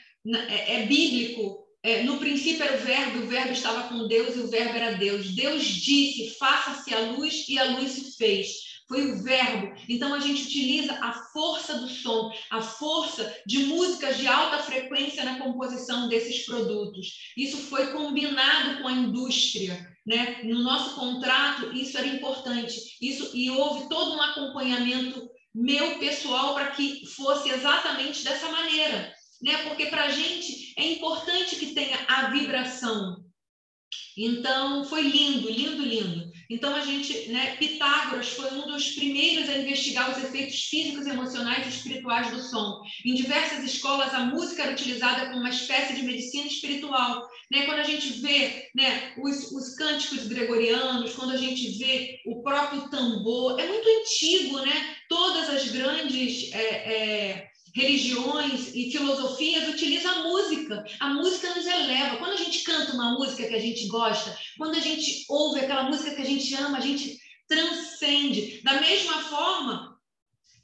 É, 0.48 0.82
é 0.82 0.86
bíblico. 0.86 1.66
É, 1.82 2.02
no 2.02 2.18
princípio 2.18 2.64
era 2.64 2.76
o 2.76 2.84
verbo, 2.84 3.18
o 3.18 3.28
verbo 3.28 3.52
estava 3.52 3.88
com 3.88 4.08
Deus 4.08 4.34
e 4.34 4.40
o 4.40 4.50
verbo 4.50 4.76
era 4.76 4.96
Deus. 4.96 5.34
Deus 5.34 5.64
disse: 5.64 6.36
faça-se 6.38 6.92
a 6.94 7.00
luz 7.12 7.46
e 7.48 7.58
a 7.58 7.78
luz 7.78 7.92
se 7.92 8.16
fez 8.16 8.67
foi 8.88 9.12
o 9.12 9.22
verbo. 9.22 9.74
Então 9.88 10.14
a 10.14 10.18
gente 10.18 10.44
utiliza 10.44 10.94
a 10.94 11.12
força 11.12 11.78
do 11.78 11.88
som, 11.88 12.32
a 12.50 12.62
força 12.62 13.36
de 13.46 13.66
músicas 13.66 14.16
de 14.16 14.26
alta 14.26 14.62
frequência 14.62 15.24
na 15.24 15.38
composição 15.38 16.08
desses 16.08 16.46
produtos. 16.46 17.32
Isso 17.36 17.58
foi 17.58 17.92
combinado 17.92 18.80
com 18.80 18.88
a 18.88 18.92
indústria, 18.92 19.94
né? 20.06 20.42
No 20.42 20.62
nosso 20.62 20.94
contrato 20.94 21.70
isso 21.76 21.98
era 21.98 22.06
importante. 22.06 22.96
Isso 23.00 23.30
e 23.36 23.50
houve 23.50 23.88
todo 23.88 24.16
um 24.16 24.22
acompanhamento 24.22 25.28
meu 25.54 25.98
pessoal 25.98 26.54
para 26.54 26.70
que 26.70 27.04
fosse 27.06 27.50
exatamente 27.50 28.24
dessa 28.24 28.50
maneira, 28.50 29.12
né? 29.42 29.64
Porque 29.64 29.86
para 29.86 30.04
a 30.04 30.10
gente 30.10 30.72
é 30.78 30.92
importante 30.92 31.56
que 31.56 31.74
tenha 31.74 31.98
a 32.08 32.30
vibração. 32.30 33.22
Então 34.16 34.84
foi 34.84 35.02
lindo, 35.02 35.50
lindo, 35.50 35.82
lindo. 35.82 36.27
Então, 36.50 36.74
a 36.74 36.80
gente, 36.80 37.28
né, 37.28 37.56
Pitágoras 37.56 38.28
foi 38.28 38.50
um 38.52 38.66
dos 38.66 38.92
primeiros 38.92 39.50
a 39.50 39.58
investigar 39.58 40.10
os 40.10 40.24
efeitos 40.24 40.64
físicos, 40.64 41.06
emocionais 41.06 41.66
e 41.66 41.68
espirituais 41.68 42.30
do 42.30 42.40
som. 42.40 42.80
Em 43.04 43.14
diversas 43.14 43.62
escolas, 43.64 44.14
a 44.14 44.20
música 44.20 44.62
era 44.62 44.72
utilizada 44.72 45.26
como 45.26 45.40
uma 45.40 45.50
espécie 45.50 45.94
de 45.94 46.02
medicina 46.02 46.46
espiritual. 46.46 47.28
Né? 47.50 47.66
Quando 47.66 47.80
a 47.80 47.84
gente 47.84 48.20
vê 48.20 48.68
né, 48.74 49.12
os, 49.18 49.52
os 49.52 49.74
cânticos 49.74 50.26
gregorianos, 50.26 51.14
quando 51.14 51.32
a 51.32 51.36
gente 51.36 51.78
vê 51.78 52.20
o 52.24 52.42
próprio 52.42 52.88
tambor, 52.88 53.60
é 53.60 53.66
muito 53.66 53.86
antigo, 53.86 54.58
né? 54.60 54.96
Todas 55.08 55.50
as 55.50 55.68
grandes. 55.68 56.52
É, 56.52 56.58
é, 56.60 57.48
religiões 57.78 58.74
e 58.74 58.90
filosofias 58.90 59.68
utilizam 59.68 60.12
a 60.12 60.22
música. 60.24 60.84
A 60.98 61.10
música 61.10 61.54
nos 61.54 61.64
eleva. 61.64 62.16
Quando 62.16 62.32
a 62.32 62.36
gente 62.36 62.64
canta 62.64 62.92
uma 62.92 63.12
música 63.12 63.46
que 63.46 63.54
a 63.54 63.60
gente 63.60 63.86
gosta, 63.86 64.36
quando 64.56 64.76
a 64.76 64.80
gente 64.80 65.24
ouve 65.28 65.60
aquela 65.60 65.84
música 65.84 66.14
que 66.14 66.22
a 66.22 66.24
gente 66.24 66.52
ama, 66.54 66.78
a 66.78 66.80
gente 66.80 67.18
transcende. 67.46 68.60
Da 68.64 68.80
mesma 68.80 69.22
forma, 69.22 69.97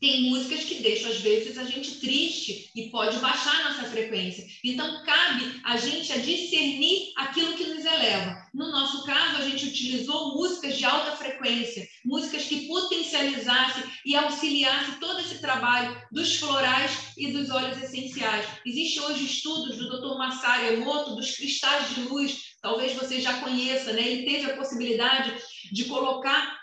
tem 0.04 0.28
músicas 0.28 0.64
que 0.64 0.82
deixam, 0.82 1.10
às 1.10 1.22
vezes, 1.22 1.56
a 1.56 1.64
gente 1.64 1.98
triste 1.98 2.70
e 2.76 2.90
pode 2.90 3.16
baixar 3.20 3.64
nossa 3.64 3.84
frequência. 3.84 4.46
Então, 4.62 5.02
cabe 5.02 5.62
a 5.64 5.78
gente 5.78 6.12
a 6.12 6.18
discernir 6.18 7.10
aquilo 7.16 7.54
que 7.54 7.64
nos 7.64 7.82
eleva. 7.86 8.36
No 8.52 8.70
nosso 8.70 9.02
caso, 9.06 9.38
a 9.38 9.48
gente 9.48 9.64
utilizou 9.64 10.34
músicas 10.34 10.76
de 10.76 10.84
alta 10.84 11.12
frequência, 11.12 11.88
músicas 12.04 12.44
que 12.44 12.66
potencializassem 12.66 13.82
e 14.04 14.14
auxiliassem 14.14 15.00
todo 15.00 15.20
esse 15.20 15.40
trabalho 15.40 15.98
dos 16.12 16.36
florais 16.36 17.14
e 17.16 17.32
dos 17.32 17.48
óleos 17.48 17.82
essenciais. 17.82 18.46
Existem 18.66 19.02
hoje 19.04 19.24
estudos 19.24 19.78
do 19.78 19.88
Dr. 19.88 20.18
Masaru 20.18 20.66
Emoto 20.66 21.14
dos 21.14 21.34
cristais 21.34 21.94
de 21.94 22.02
luz, 22.02 22.40
talvez 22.60 22.92
você 22.92 23.22
já 23.22 23.40
conheça, 23.40 23.94
né? 23.94 24.06
Ele 24.06 24.30
teve 24.30 24.50
a 24.50 24.56
possibilidade 24.56 25.34
de 25.72 25.84
colocar 25.86 26.58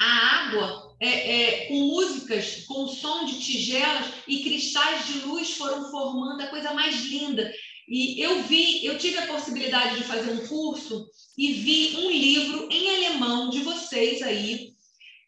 a 0.00 0.06
água 0.06 0.89
é, 1.00 1.08
é, 1.08 1.66
com 1.66 1.74
músicas, 1.74 2.64
com 2.66 2.86
som 2.86 3.24
de 3.24 3.40
tigelas 3.40 4.06
e 4.28 4.42
cristais 4.42 5.06
de 5.06 5.20
luz 5.20 5.52
foram 5.52 5.90
formando 5.90 6.42
a 6.42 6.48
coisa 6.48 6.74
mais 6.74 7.06
linda. 7.06 7.50
E 7.88 8.20
eu 8.20 8.42
vi, 8.42 8.84
eu 8.84 8.98
tive 8.98 9.18
a 9.18 9.26
possibilidade 9.26 9.96
de 9.96 10.04
fazer 10.04 10.30
um 10.30 10.46
curso 10.46 11.08
e 11.36 11.54
vi 11.54 11.96
um 11.96 12.10
livro 12.10 12.68
em 12.70 12.88
alemão 12.88 13.48
de 13.48 13.60
vocês 13.60 14.22
aí. 14.22 14.74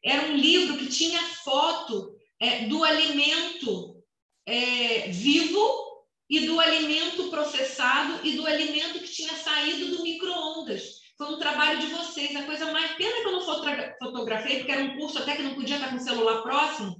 Era 0.05 0.31
um 0.31 0.37
livro 0.37 0.77
que 0.77 0.87
tinha 0.87 1.20
foto 1.43 2.14
é, 2.39 2.66
do 2.66 2.85
alimento 2.85 3.97
é, 4.47 5.09
vivo 5.09 5.93
e 6.29 6.41
do 6.41 6.61
alimento 6.61 7.31
processado 7.31 8.27
e 8.27 8.33
do 8.33 8.47
alimento 8.47 9.01
que 9.01 9.12
tinha 9.12 9.35
saído 9.35 9.97
do 9.97 10.03
micro-ondas. 10.03 11.01
Foi 11.23 11.35
um 11.35 11.39
trabalho 11.39 11.79
de 11.79 11.87
vocês. 11.87 12.35
A 12.35 12.43
coisa 12.43 12.73
mais. 12.73 12.97
Pena 12.97 13.23
que 13.23 13.29
eu 13.29 13.33
não 13.33 13.43
fotografei, 13.43 14.57
porque 14.57 14.73
era 14.73 14.83
um 14.83 14.97
curso 14.97 15.18
até 15.18 15.37
que 15.37 15.43
não 15.43 15.55
podia 15.55 15.77
estar 15.77 15.91
com 15.91 15.97
o 15.97 16.01
celular 16.01 16.43
próximo. 16.43 16.97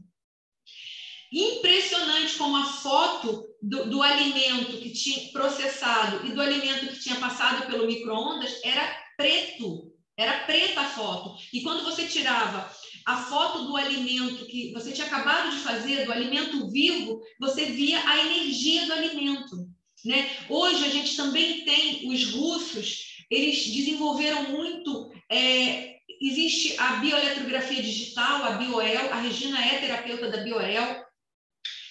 Impressionante 1.33 2.37
como 2.37 2.57
a 2.57 2.65
foto 2.65 3.49
do, 3.61 3.91
do 3.91 4.01
alimento 4.01 4.79
que 4.79 4.93
tinha 4.93 5.33
processado 5.33 6.25
e 6.25 6.31
do 6.31 6.41
alimento 6.41 6.87
que 6.87 7.01
tinha 7.01 7.17
passado 7.17 7.67
pelo 7.67 7.85
micro-ondas 7.85 8.61
era 8.63 8.97
preto. 9.17 9.93
Era 10.17 10.45
preta 10.45 10.83
a 10.83 10.91
foto. 10.91 11.35
E 11.53 11.63
quando 11.63 11.83
você 11.83 12.07
tirava 12.07 12.71
a 13.05 13.17
foto 13.25 13.65
do 13.65 13.77
alimento 13.77 14.47
que 14.47 14.73
você 14.73 14.93
tinha 14.93 15.09
acabado 15.09 15.51
de 15.51 15.63
fazer, 15.65 16.05
do 16.05 16.13
alimento 16.13 16.71
vivo, 16.71 17.21
você 17.41 17.65
via 17.65 17.99
a 18.09 18.19
energia 18.25 18.87
do 18.87 18.93
alimento. 18.93 19.69
Né? 20.05 20.31
Hoje 20.49 20.85
a 20.85 20.91
gente 20.91 21.17
também 21.17 21.65
tem 21.65 22.09
os 22.09 22.31
russos 22.33 23.12
eles 23.33 23.67
desenvolveram 23.67 24.51
muito. 24.51 25.11
É, 25.31 25.97
existe 26.21 26.79
a 26.79 26.97
bioeletrografia 26.97 27.83
digital, 27.83 28.45
a 28.45 28.51
Bioel, 28.53 29.11
a 29.11 29.21
Regina 29.21 29.59
é 29.65 29.81
terapeuta 29.81 30.31
da 30.31 30.43
Bioel. 30.43 31.03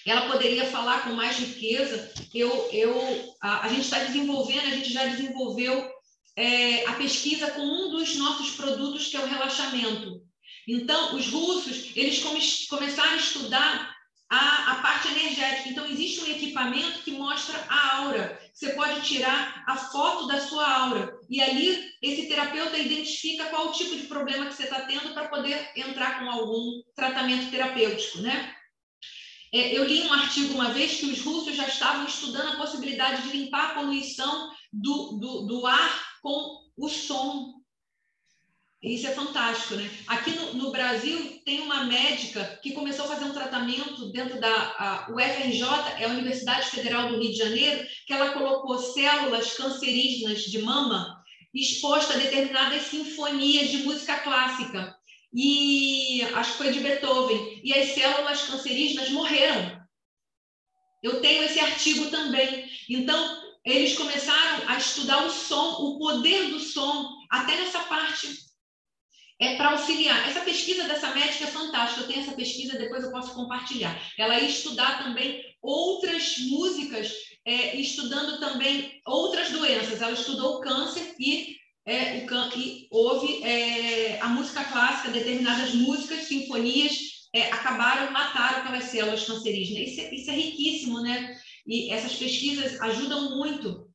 Ela 0.05 0.31
poderia 0.31 0.65
falar 0.65 1.03
com 1.03 1.13
mais 1.13 1.37
riqueza. 1.37 2.13
Eu, 2.33 2.69
eu, 2.71 3.35
a, 3.41 3.65
a 3.65 3.69
gente 3.69 3.81
está 3.81 3.99
desenvolvendo, 3.99 4.67
a 4.67 4.75
gente 4.75 4.93
já 4.93 5.05
desenvolveu 5.07 5.89
é, 6.35 6.85
a 6.85 6.93
pesquisa 6.93 7.49
com 7.51 7.61
um 7.61 7.89
dos 7.89 8.15
nossos 8.17 8.51
produtos, 8.51 9.07
que 9.07 9.17
é 9.17 9.21
o 9.21 9.27
relaxamento. 9.27 10.21
Então, 10.67 11.15
os 11.15 11.27
russos, 11.27 11.91
eles 11.95 12.19
come, 12.19 12.39
começaram 12.69 13.13
a 13.13 13.17
estudar 13.17 13.95
a, 14.29 14.73
a 14.73 14.75
parte 14.75 15.07
energética. 15.07 15.69
Então, 15.69 15.87
existe 15.87 16.21
um 16.21 16.27
equipamento 16.27 16.99
que 16.99 17.11
mostra 17.11 17.57
a 17.67 17.97
aura. 17.97 18.39
Você 18.53 18.73
pode 18.73 19.01
tirar 19.01 19.63
a 19.67 19.75
foto 19.77 20.27
da 20.27 20.39
sua 20.39 20.67
aura. 20.67 21.17
E 21.29 21.41
ali, 21.41 21.89
esse 22.01 22.27
terapeuta 22.27 22.77
identifica 22.77 23.45
qual 23.45 23.69
o 23.69 23.71
tipo 23.71 23.95
de 23.95 24.03
problema 24.03 24.45
que 24.45 24.53
você 24.53 24.63
está 24.63 24.81
tendo 24.81 25.13
para 25.13 25.29
poder 25.29 25.71
entrar 25.75 26.19
com 26.19 26.29
algum 26.29 26.81
tratamento 26.95 27.49
terapêutico, 27.49 28.19
né? 28.19 28.53
É, 29.53 29.77
eu 29.77 29.83
li 29.83 30.01
um 30.03 30.13
artigo 30.13 30.53
uma 30.53 30.71
vez 30.71 30.99
que 30.99 31.07
os 31.07 31.21
russos 31.21 31.55
já 31.55 31.67
estavam 31.67 32.05
estudando 32.05 32.53
a 32.53 32.57
possibilidade 32.57 33.23
de 33.23 33.37
limpar 33.37 33.71
a 33.71 33.73
poluição 33.75 34.49
do, 34.71 35.17
do, 35.19 35.41
do 35.45 35.67
ar 35.67 36.19
com 36.21 36.61
o 36.77 36.87
som 36.87 37.60
isso 38.83 39.05
é 39.05 39.11
fantástico, 39.11 39.75
né? 39.75 39.89
Aqui 40.07 40.31
no, 40.31 40.53
no, 40.55 40.71
Brasil 40.71 41.39
tem 41.45 41.59
uma 41.61 41.83
médica 41.83 42.59
que 42.63 42.71
começou 42.71 43.05
a 43.05 43.09
fazer 43.09 43.25
um 43.25 43.33
tratamento 43.33 44.11
dentro 44.11 44.39
da 44.39 45.07
UFRJ, 45.11 45.63
é 45.99 46.05
a 46.05 46.09
Universidade 46.09 46.71
Federal 46.71 47.07
do 47.07 47.19
Rio 47.19 47.31
de 47.31 47.37
Janeiro, 47.37 47.85
que 48.07 48.13
ela 48.13 48.33
colocou 48.33 48.79
células 48.79 49.53
cancerígenas 49.53 50.41
de 50.41 50.61
mama 50.63 51.21
exposta 51.53 52.13
a 52.13 52.17
determinadas 52.17 52.83
sinfonias 52.83 53.69
de 53.69 53.77
música 53.83 54.17
clássica. 54.19 54.95
E 55.33 56.23
acho 56.33 56.51
que 56.53 56.57
foi 56.57 56.71
de 56.71 56.79
Beethoven. 56.79 57.61
E 57.63 57.73
as 57.73 57.89
células 57.89 58.41
cancerígenas 58.43 59.09
morreram. 59.09 59.79
Eu 61.03 61.21
tenho 61.21 61.43
esse 61.43 61.59
artigo 61.59 62.09
também. 62.09 62.69
Então, 62.89 63.41
eles 63.63 63.95
começaram 63.95 64.67
a 64.67 64.77
estudar 64.77 65.25
o 65.25 65.29
som, 65.29 65.83
o 65.83 65.99
poder 65.99 66.49
do 66.49 66.59
som, 66.59 67.11
até 67.29 67.57
nessa 67.57 67.79
parte 67.81 68.50
é 69.41 69.55
para 69.55 69.71
auxiliar. 69.71 70.29
Essa 70.29 70.41
pesquisa 70.41 70.83
dessa 70.83 71.13
médica 71.15 71.45
é 71.45 71.47
fantástica, 71.47 72.01
eu 72.01 72.07
tenho 72.07 72.21
essa 72.21 72.33
pesquisa, 72.33 72.77
depois 72.77 73.03
eu 73.03 73.11
posso 73.11 73.33
compartilhar. 73.33 73.99
Ela 74.17 74.39
ia 74.39 74.47
estudar 74.47 75.03
também 75.03 75.43
outras 75.59 76.37
músicas, 76.37 77.11
é, 77.43 77.75
estudando 77.75 78.39
também 78.39 79.01
outras 79.03 79.49
doenças. 79.49 79.99
Ela 79.99 80.11
estudou 80.11 80.57
o 80.57 80.61
câncer 80.61 81.15
e, 81.19 81.55
é, 81.87 82.17
o 82.17 82.27
can 82.27 82.51
e 82.55 82.87
houve 82.91 83.43
é, 83.43 84.19
a 84.21 84.27
música 84.27 84.63
clássica, 84.63 85.09
determinadas 85.09 85.73
músicas, 85.73 86.27
sinfonias, 86.27 86.95
é, 87.33 87.47
acabaram, 87.47 88.11
mataram 88.11 88.59
aquelas 88.59 88.83
células 88.85 89.25
cancerígenas. 89.25 89.89
Isso 89.89 90.01
é, 90.01 90.13
isso 90.13 90.29
é 90.29 90.35
riquíssimo, 90.35 91.01
né? 91.01 91.35
E 91.65 91.91
essas 91.91 92.13
pesquisas 92.13 92.79
ajudam 92.79 93.37
muito 93.37 93.89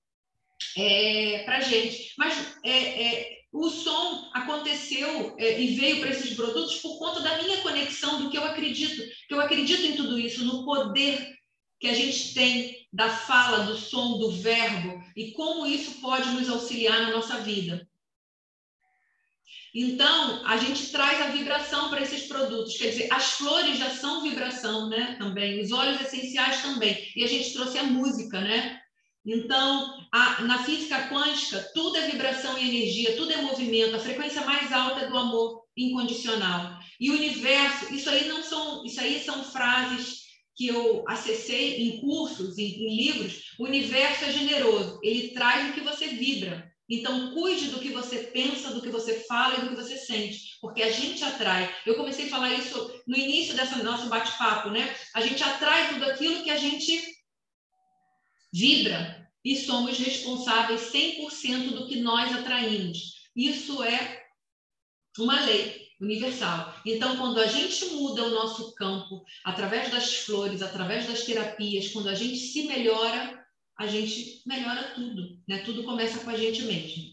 é, 0.77 1.43
para 1.45 1.59
a 1.59 1.61
gente. 1.61 2.15
Mas 2.19 2.35
é, 2.65 2.71
é, 2.73 3.36
o 3.59 3.71
som 3.71 4.31
aconteceu 4.35 5.35
é, 5.39 5.61
e 5.61 5.77
veio 5.77 6.01
para 6.01 6.11
esses 6.11 6.35
produtos 6.35 6.77
por 6.77 6.99
conta 6.99 7.21
da 7.21 7.43
minha 7.43 7.59
conexão, 7.63 8.23
do 8.23 8.31
que 8.31 8.37
eu 8.37 8.45
acredito, 8.45 9.03
que 9.27 9.35
eu 9.35 9.41
acredito 9.41 9.83
em 9.83 9.97
tudo 9.97 10.19
isso, 10.19 10.45
no 10.45 10.65
poder 10.65 11.35
que 11.79 11.89
a 11.89 11.95
gente 11.95 12.35
tem 12.35 12.87
da 12.93 13.09
fala, 13.09 13.65
do 13.65 13.77
som, 13.77 14.19
do 14.19 14.31
verbo 14.31 15.03
e 15.15 15.33
como 15.33 15.67
isso 15.67 16.01
pode 16.01 16.31
nos 16.31 16.49
auxiliar 16.49 17.01
na 17.03 17.11
nossa 17.11 17.39
vida. 17.39 17.87
Então, 19.75 20.47
a 20.47 20.57
gente 20.57 20.91
traz 20.91 21.21
a 21.21 21.29
vibração 21.29 21.91
para 21.91 22.01
esses 22.01 22.27
produtos, 22.27 22.79
quer 22.79 22.89
dizer, 22.89 23.13
as 23.13 23.33
flores 23.33 23.77
já 23.79 23.91
são 23.91 24.23
vibração, 24.23 24.89
né? 24.89 25.17
Também, 25.19 25.61
os 25.61 25.71
óleos 25.71 26.01
essenciais 26.01 26.63
também. 26.63 26.97
E 27.15 27.23
a 27.23 27.27
gente 27.27 27.53
trouxe 27.53 27.79
a 27.79 27.83
música, 27.83 28.41
né? 28.41 28.81
Então, 29.27 29.96
a, 30.13 30.43
na 30.43 30.63
física 30.65 31.09
quântica, 31.09 31.61
tudo 31.75 31.97
é 31.97 32.09
vibração 32.09 32.59
e 32.59 32.69
energia, 32.69 33.17
tudo 33.17 33.33
é 33.33 33.43
movimento. 33.43 33.97
A 33.97 34.01
frequência 34.01 34.43
mais 34.43 34.73
alta 34.73 35.01
é 35.03 35.09
do 35.09 35.17
amor 35.17 35.65
incondicional. 35.77 36.79
E 36.99 37.11
o 37.11 37.15
universo, 37.15 37.93
isso 37.95 38.09
aí 38.09 38.29
não 38.29 38.43
são, 38.43 38.85
isso 38.85 39.01
aí 39.01 39.23
são 39.23 39.45
frases 39.45 40.27
que 40.57 40.69
eu 40.69 41.05
acessei 41.07 41.83
em 41.83 42.01
cursos, 42.01 42.57
em, 42.57 42.65
em 42.65 42.97
livros. 42.97 43.53
O 43.59 43.65
universo 43.65 44.25
é 44.25 44.33
generoso, 44.33 44.99
ele 45.03 45.29
traz 45.29 45.71
o 45.71 45.75
que 45.75 45.81
você 45.81 46.09
vibra. 46.09 46.67
Então, 46.89 47.35
cuide 47.35 47.69
do 47.69 47.81
que 47.81 47.91
você 47.91 48.19
pensa, 48.19 48.71
do 48.71 48.81
que 48.81 48.89
você 48.89 49.25
fala 49.27 49.57
e 49.57 49.61
do 49.63 49.71
que 49.71 49.75
você 49.75 49.97
sente, 49.97 50.57
porque 50.61 50.83
a 50.83 50.91
gente 50.91 51.23
atrai. 51.25 51.75
Eu 51.85 51.97
comecei 51.97 52.27
a 52.27 52.31
falar 52.31 52.55
isso 52.55 53.03
no 53.07 53.17
início 53.17 53.55
dessa 53.55 53.83
nosso 53.83 54.09
bate-papo, 54.09 54.71
né? 54.71 54.95
A 55.13 55.21
gente 55.21 55.43
atrai 55.43 55.89
tudo 55.89 56.05
aquilo 56.05 56.45
que 56.45 56.51
a 56.51 56.57
gente 56.57 57.03
vibra 58.53 59.26
e 59.47 59.55
somos 59.55 59.97
responsáveis 59.97 60.91
100% 60.93 61.71
do 61.71 61.87
que 61.87 62.01
nós 62.01 62.35
atraímos. 62.35 63.31
Isso 63.37 63.81
é 63.81 64.25
uma 65.17 65.41
lei 65.43 65.87
universal. 66.01 66.75
Então, 66.85 67.17
quando 67.17 67.39
a 67.39 67.47
gente 67.47 67.85
muda 67.91 68.25
o 68.25 68.31
nosso 68.31 68.75
campo 68.75 69.25
através 69.45 69.89
das 69.93 70.17
flores, 70.17 70.63
através 70.63 71.07
das 71.07 71.23
terapias, 71.23 71.93
quando 71.93 72.09
a 72.09 72.15
gente 72.15 72.39
se 72.39 72.65
melhora, 72.65 73.47
a 73.79 73.87
gente 73.87 74.43
melhora 74.45 74.93
tudo, 74.97 75.41
né? 75.47 75.59
Tudo 75.59 75.85
começa 75.85 76.19
com 76.19 76.31
a 76.31 76.37
gente 76.37 76.63
mesmo. 76.63 77.05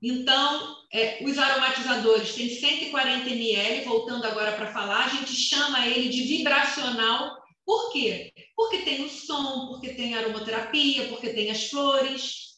Então, 0.00 0.76
é, 0.92 1.24
os 1.24 1.36
aromatizadores 1.36 2.36
têm 2.36 2.48
140 2.48 3.28
ml, 3.30 3.84
voltando 3.84 4.26
agora 4.26 4.52
para 4.52 4.72
falar, 4.72 5.06
a 5.06 5.08
gente 5.08 5.34
chama 5.34 5.88
ele 5.88 6.08
de 6.08 6.22
vibracional 6.22 7.36
por 7.66 7.92
quê? 7.92 8.32
Porque 8.54 8.78
tem 8.78 9.04
o 9.04 9.10
som, 9.10 9.66
porque 9.66 9.94
tem 9.94 10.14
a 10.14 10.20
aromaterapia, 10.20 11.08
porque 11.08 11.30
tem 11.30 11.50
as 11.50 11.66
flores. 11.66 12.54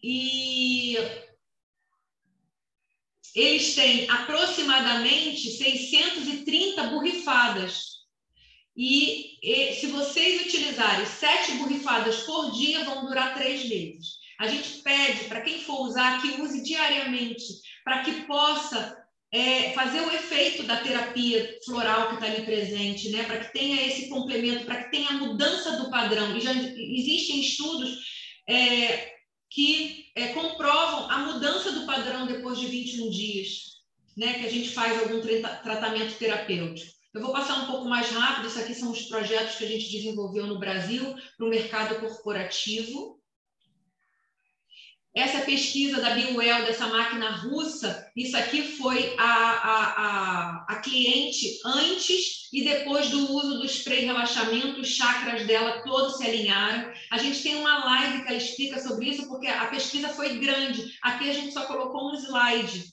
E 0.00 0.96
eles 3.34 3.74
têm 3.74 4.08
aproximadamente 4.08 5.50
630 5.50 6.84
borrifadas. 6.84 7.94
E, 8.76 9.38
e, 9.42 9.74
se 9.74 9.88
vocês 9.88 10.46
utilizarem 10.46 11.06
sete 11.06 11.52
borrifadas 11.52 12.22
por 12.22 12.52
dia, 12.52 12.84
vão 12.84 13.06
durar 13.06 13.34
três 13.34 13.68
meses. 13.68 14.18
A 14.38 14.46
gente 14.46 14.82
pede 14.82 15.24
para 15.24 15.40
quem 15.40 15.60
for 15.60 15.80
usar 15.80 16.20
que 16.20 16.40
use 16.40 16.62
diariamente, 16.62 17.44
para 17.84 18.04
que 18.04 18.24
possa 18.26 19.03
é, 19.34 19.72
fazer 19.72 20.00
o 20.00 20.12
efeito 20.12 20.62
da 20.62 20.76
terapia 20.76 21.58
floral 21.64 22.06
que 22.06 22.14
está 22.14 22.26
ali 22.26 22.44
presente, 22.44 23.10
né? 23.10 23.24
Para 23.24 23.40
que 23.40 23.52
tenha 23.52 23.84
esse 23.84 24.08
complemento, 24.08 24.64
para 24.64 24.84
que 24.84 24.92
tenha 24.92 25.08
a 25.08 25.14
mudança 25.14 25.76
do 25.76 25.90
padrão. 25.90 26.36
E 26.36 26.40
já 26.40 26.52
existem 26.52 27.40
estudos 27.40 27.98
é, 28.48 29.12
que 29.50 30.06
é, 30.14 30.28
comprovam 30.28 31.10
a 31.10 31.18
mudança 31.32 31.72
do 31.72 31.84
padrão 31.84 32.28
depois 32.28 32.60
de 32.60 32.66
21 32.66 33.10
dias, 33.10 33.48
né? 34.16 34.34
Que 34.34 34.46
a 34.46 34.50
gente 34.50 34.68
faz 34.68 35.02
algum 35.02 35.20
tratamento 35.20 36.16
terapêutico. 36.16 36.92
Eu 37.12 37.20
vou 37.20 37.32
passar 37.32 37.64
um 37.64 37.66
pouco 37.66 37.88
mais 37.88 38.10
rápido. 38.10 38.46
Isso 38.46 38.60
aqui 38.60 38.72
são 38.72 38.92
os 38.92 39.02
projetos 39.06 39.56
que 39.56 39.64
a 39.64 39.68
gente 39.68 39.90
desenvolveu 39.90 40.46
no 40.46 40.60
Brasil 40.60 41.12
para 41.36 41.46
o 41.46 41.50
mercado 41.50 41.98
corporativo. 41.98 43.20
Essa 45.14 45.42
pesquisa 45.42 46.00
da 46.00 46.10
Biwell, 46.10 46.64
dessa 46.64 46.88
máquina 46.88 47.30
russa, 47.30 48.10
isso 48.16 48.36
aqui 48.36 48.76
foi 48.76 49.14
a, 49.16 49.22
a, 49.22 49.84
a, 49.92 50.66
a, 50.70 50.76
cliente 50.80 51.60
antes 51.64 52.48
e 52.52 52.64
depois 52.64 53.08
do 53.10 53.32
uso 53.32 53.58
do 53.58 53.64
spray 53.64 54.06
relaxamento, 54.06 54.80
os 54.80 54.88
chakras 54.88 55.46
dela 55.46 55.82
todos 55.84 56.16
se 56.16 56.26
alinharam. 56.26 56.92
A 57.12 57.18
gente 57.18 57.44
tem 57.44 57.54
uma 57.54 57.84
live 57.84 58.22
que 58.22 58.28
ela 58.28 58.36
explica 58.36 58.80
sobre 58.80 59.10
isso, 59.10 59.28
porque 59.28 59.46
a 59.46 59.66
pesquisa 59.66 60.08
foi 60.08 60.38
grande. 60.38 60.84
Aqui 61.00 61.30
a 61.30 61.32
gente 61.32 61.52
só 61.52 61.64
colocou 61.66 62.10
um 62.10 62.14
slide. 62.16 62.84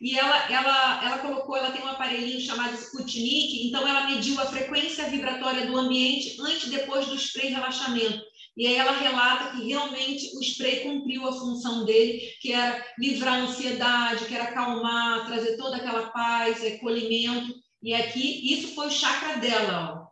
E 0.00 0.16
ela, 0.16 0.52
ela, 0.52 1.04
ela 1.04 1.18
colocou, 1.18 1.56
ela 1.56 1.72
tem 1.72 1.82
um 1.82 1.88
aparelhinho 1.88 2.40
chamado 2.40 2.74
Sputnik, 2.74 3.66
então 3.66 3.86
ela 3.88 4.06
mediu 4.06 4.40
a 4.40 4.46
frequência 4.46 5.08
vibratória 5.08 5.66
do 5.66 5.76
ambiente 5.76 6.36
antes 6.40 6.64
e 6.64 6.70
depois 6.70 7.06
do 7.06 7.16
spray 7.16 7.48
relaxamento. 7.48 8.22
E 8.56 8.66
aí 8.66 8.76
ela 8.76 8.92
relata 8.92 9.54
que 9.54 9.68
realmente 9.68 10.34
o 10.36 10.40
spray 10.40 10.80
cumpriu 10.80 11.28
a 11.28 11.32
função 11.32 11.84
dele, 11.84 12.20
que 12.40 12.52
era 12.52 12.84
livrar 12.98 13.34
a 13.34 13.42
ansiedade, 13.42 14.24
que 14.24 14.34
era 14.34 14.44
acalmar, 14.44 15.26
trazer 15.26 15.56
toda 15.56 15.76
aquela 15.76 16.08
paz, 16.08 16.64
acolhimento. 16.64 17.54
E 17.82 17.92
aqui, 17.92 18.52
isso 18.54 18.74
foi 18.74 18.86
o 18.86 18.90
chakra 18.90 19.36
dela, 19.36 19.92
ó. 19.92 20.06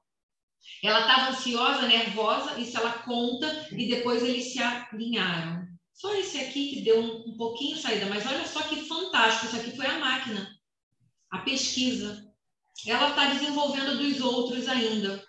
Ela 0.82 1.00
estava 1.00 1.30
ansiosa, 1.30 1.88
nervosa, 1.88 2.60
isso 2.60 2.76
ela 2.76 2.92
conta, 2.92 3.68
e 3.72 3.88
depois 3.88 4.22
eles 4.22 4.52
se 4.52 4.62
alinharam. 4.62 5.66
Só 5.94 6.14
esse 6.14 6.38
aqui 6.38 6.70
que 6.70 6.80
deu 6.82 7.00
um, 7.00 7.30
um 7.30 7.36
pouquinho 7.36 7.76
saída, 7.76 8.06
mas 8.06 8.26
olha 8.26 8.46
só 8.46 8.62
que 8.62 8.84
fantástico, 8.86 9.46
isso 9.46 9.56
aqui 9.56 9.76
foi 9.76 9.86
a 9.86 9.98
máquina, 9.98 10.50
a 11.30 11.38
pesquisa. 11.38 12.30
Ela 12.86 13.10
está 13.10 13.26
desenvolvendo 13.26 13.96
dos 13.96 14.20
outros 14.20 14.68
ainda. 14.68 15.24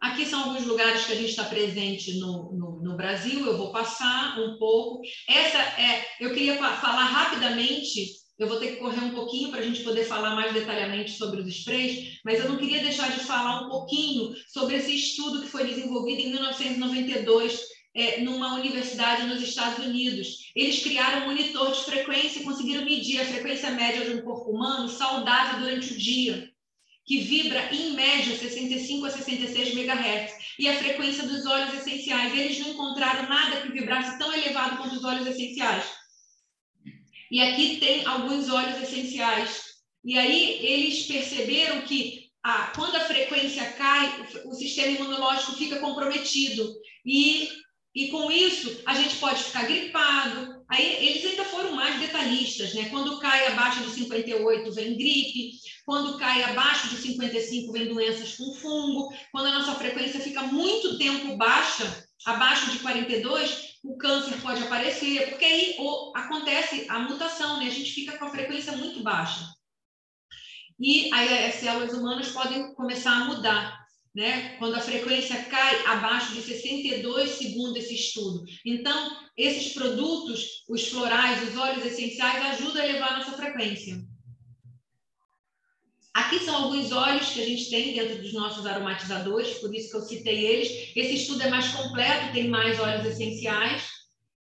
Aqui 0.00 0.26
são 0.26 0.44
alguns 0.44 0.66
lugares 0.66 1.06
que 1.06 1.12
a 1.12 1.16
gente 1.16 1.30
está 1.30 1.44
presente 1.44 2.18
no, 2.18 2.52
no, 2.52 2.82
no, 2.82 2.96
Brasil, 2.96 3.46
eu 3.46 3.56
vou 3.56 3.72
passar 3.72 4.38
um 4.38 4.58
pouco. 4.58 5.00
Essa 5.28 5.58
é, 5.58 6.04
eu 6.20 6.34
queria 6.34 6.56
falar 6.56 7.06
rapidamente, 7.06 8.06
eu 8.38 8.46
vou 8.46 8.58
ter 8.58 8.72
que 8.72 8.76
correr 8.76 9.00
um 9.00 9.14
pouquinho 9.14 9.50
para 9.50 9.60
a 9.60 9.62
gente 9.62 9.82
poder 9.82 10.04
falar 10.04 10.34
mais 10.34 10.52
detalhadamente 10.52 11.12
sobre 11.12 11.40
os 11.40 11.48
sprays, 11.48 12.18
mas 12.24 12.38
eu 12.38 12.48
não 12.48 12.58
queria 12.58 12.82
deixar 12.82 13.10
de 13.10 13.24
falar 13.24 13.62
um 13.62 13.70
pouquinho 13.70 14.34
sobre 14.48 14.76
esse 14.76 14.94
estudo 14.94 15.40
que 15.40 15.48
foi 15.48 15.66
desenvolvido 15.66 16.20
em 16.20 16.30
1992 16.30 17.58
é, 17.94 18.20
numa 18.20 18.54
universidade 18.54 19.26
nos 19.26 19.40
Estados 19.40 19.82
Unidos. 19.84 20.52
Eles 20.54 20.82
criaram 20.82 21.22
um 21.22 21.26
monitor 21.28 21.72
de 21.72 21.84
frequência 21.84 22.40
e 22.40 22.44
conseguiram 22.44 22.84
medir 22.84 23.22
a 23.22 23.24
frequência 23.24 23.70
média 23.70 24.04
de 24.04 24.16
um 24.16 24.22
corpo 24.22 24.50
humano 24.50 24.88
saudável 24.90 25.60
durante 25.60 25.94
o 25.94 25.98
dia 25.98 26.54
que 27.06 27.20
vibra 27.20 27.72
em 27.72 27.92
média 27.92 28.36
65 28.36 29.06
a 29.06 29.10
66 29.10 29.74
MHz, 29.74 30.32
e 30.58 30.68
a 30.68 30.76
frequência 30.76 31.22
dos 31.26 31.46
óleos 31.46 31.74
essenciais. 31.74 32.36
Eles 32.36 32.58
não 32.58 32.70
encontraram 32.70 33.28
nada 33.28 33.60
que 33.60 33.72
vibrasse 33.72 34.18
tão 34.18 34.32
elevado 34.34 34.76
quanto 34.78 34.96
os 34.96 35.04
óleos 35.04 35.28
essenciais. 35.28 35.84
E 37.30 37.40
aqui 37.40 37.76
tem 37.78 38.04
alguns 38.06 38.48
óleos 38.50 38.82
essenciais. 38.82 39.62
E 40.04 40.18
aí 40.18 40.64
eles 40.64 41.06
perceberam 41.06 41.82
que 41.82 42.26
ah, 42.42 42.72
quando 42.74 42.96
a 42.96 43.00
frequência 43.00 43.72
cai, 43.72 44.26
o 44.44 44.54
sistema 44.54 44.96
imunológico 44.96 45.56
fica 45.56 45.80
comprometido. 45.80 46.74
E, 47.04 47.48
e 47.94 48.08
com 48.08 48.30
isso, 48.30 48.82
a 48.86 48.94
gente 48.94 49.16
pode 49.16 49.42
ficar 49.42 49.66
gripado. 49.66 50.55
Aí 50.68 51.06
eles 51.06 51.24
ainda 51.24 51.44
foram 51.44 51.72
mais 51.72 52.00
detalhistas, 52.00 52.74
né? 52.74 52.88
Quando 52.88 53.20
cai 53.20 53.46
abaixo 53.46 53.84
de 53.84 53.90
58, 53.90 54.72
vem 54.72 54.96
gripe. 54.96 55.52
Quando 55.84 56.18
cai 56.18 56.42
abaixo 56.42 56.88
de 56.88 56.96
55, 56.96 57.72
vem 57.72 57.86
doenças 57.86 58.36
com 58.36 58.52
fungo. 58.54 59.14
Quando 59.30 59.46
a 59.46 59.58
nossa 59.58 59.74
frequência 59.76 60.18
fica 60.18 60.42
muito 60.42 60.98
tempo 60.98 61.36
baixa, 61.36 62.04
abaixo 62.24 62.72
de 62.72 62.80
42, 62.80 63.76
o 63.84 63.96
câncer 63.96 64.40
pode 64.42 64.62
aparecer, 64.64 65.30
porque 65.30 65.44
aí 65.44 65.76
acontece 66.14 66.86
a 66.88 66.98
mutação, 66.98 67.60
né? 67.60 67.66
A 67.66 67.70
gente 67.70 67.92
fica 67.92 68.18
com 68.18 68.24
a 68.24 68.30
frequência 68.30 68.72
muito 68.72 69.02
baixa. 69.02 69.46
E 70.78 71.12
aí 71.14 71.46
as 71.46 71.54
células 71.54 71.92
humanas 71.94 72.28
podem 72.30 72.74
começar 72.74 73.12
a 73.12 73.24
mudar. 73.26 73.75
Né? 74.16 74.56
Quando 74.58 74.76
a 74.76 74.80
frequência 74.80 75.36
cai 75.44 75.84
abaixo 75.84 76.32
de 76.32 76.40
62 76.40 77.32
segundo 77.32 77.76
esse 77.76 77.94
estudo. 77.94 78.46
Então, 78.64 79.14
esses 79.36 79.74
produtos, 79.74 80.64
os 80.70 80.88
florais, 80.88 81.46
os 81.46 81.54
óleos 81.54 81.84
essenciais, 81.84 82.58
ajudam 82.58 82.80
a 82.80 82.86
elevar 82.86 83.12
a 83.12 83.18
nossa 83.18 83.32
frequência. 83.32 84.02
Aqui 86.14 86.38
são 86.38 86.56
alguns 86.56 86.92
óleos 86.92 87.28
que 87.28 87.42
a 87.42 87.44
gente 87.44 87.68
tem 87.68 87.92
dentro 87.92 88.22
dos 88.22 88.32
nossos 88.32 88.64
aromatizadores, 88.64 89.58
por 89.58 89.74
isso 89.74 89.90
que 89.90 89.96
eu 89.98 90.00
citei 90.00 90.46
eles. 90.46 90.92
Esse 90.96 91.16
estudo 91.16 91.42
é 91.42 91.50
mais 91.50 91.68
completo, 91.68 92.32
tem 92.32 92.48
mais 92.48 92.80
óleos 92.80 93.04
essenciais. 93.04 93.82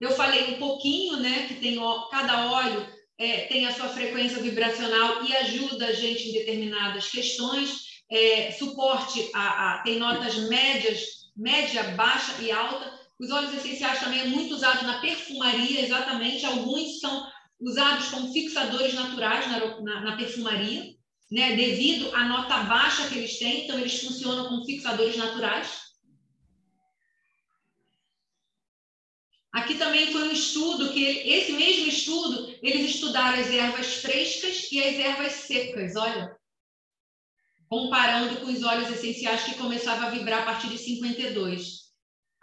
Eu 0.01 0.11
falei 0.11 0.53
um 0.53 0.59
pouquinho, 0.59 1.15
né, 1.15 1.47
que 1.47 1.53
tem 1.53 1.79
cada 2.11 2.51
óleo 2.51 2.85
é, 3.21 3.41
tem 3.41 3.67
a 3.67 3.73
sua 3.73 3.87
frequência 3.87 4.41
vibracional 4.41 5.23
e 5.23 5.35
ajuda 5.37 5.85
a 5.85 5.93
gente 5.93 6.27
em 6.27 6.33
determinadas 6.33 7.07
questões. 7.07 7.90
É, 8.11 8.51
suporte 8.51 9.29
a, 9.33 9.75
a, 9.75 9.83
tem 9.83 9.97
notas 9.97 10.35
médias, 10.49 11.31
média, 11.35 11.83
baixa 11.95 12.41
e 12.41 12.51
alta. 12.51 12.99
Os 13.19 13.31
óleos 13.31 13.53
essenciais 13.53 13.99
também 13.99 14.19
é 14.19 14.27
muito 14.27 14.53
usado 14.53 14.85
na 14.85 14.99
perfumaria, 14.99 15.81
exatamente. 15.81 16.45
Alguns 16.45 16.99
são 16.99 17.25
usados 17.59 18.09
como 18.09 18.33
fixadores 18.33 18.93
naturais 18.93 19.47
na, 19.47 19.81
na, 19.81 20.01
na 20.01 20.17
perfumaria 20.17 20.93
né, 21.31 21.55
devido 21.55 22.13
à 22.13 22.27
nota 22.27 22.63
baixa 22.63 23.07
que 23.07 23.17
eles 23.17 23.39
têm, 23.39 23.63
então 23.63 23.79
eles 23.79 24.01
funcionam 24.01 24.49
como 24.49 24.65
fixadores 24.65 25.15
naturais. 25.15 25.89
Aqui 29.53 29.75
também 29.75 30.11
foi 30.11 30.27
um 30.27 30.31
estudo 30.31 30.91
que 30.91 31.03
esse 31.03 31.53
mesmo 31.53 31.87
estudo 31.87 32.53
eles 32.61 32.95
estudaram 32.95 33.39
as 33.39 33.49
ervas 33.49 33.95
frescas 33.95 34.69
e 34.71 34.83
as 34.83 34.95
ervas 34.95 35.31
secas, 35.33 35.95
olha, 35.95 36.35
comparando 37.71 38.35
com 38.41 38.47
os 38.47 38.61
óleos 38.63 38.91
essenciais 38.91 39.43
que 39.43 39.55
começavam 39.55 40.05
a 40.05 40.09
vibrar 40.09 40.41
a 40.41 40.45
partir 40.45 40.67
de 40.67 40.77
52. 40.77 41.79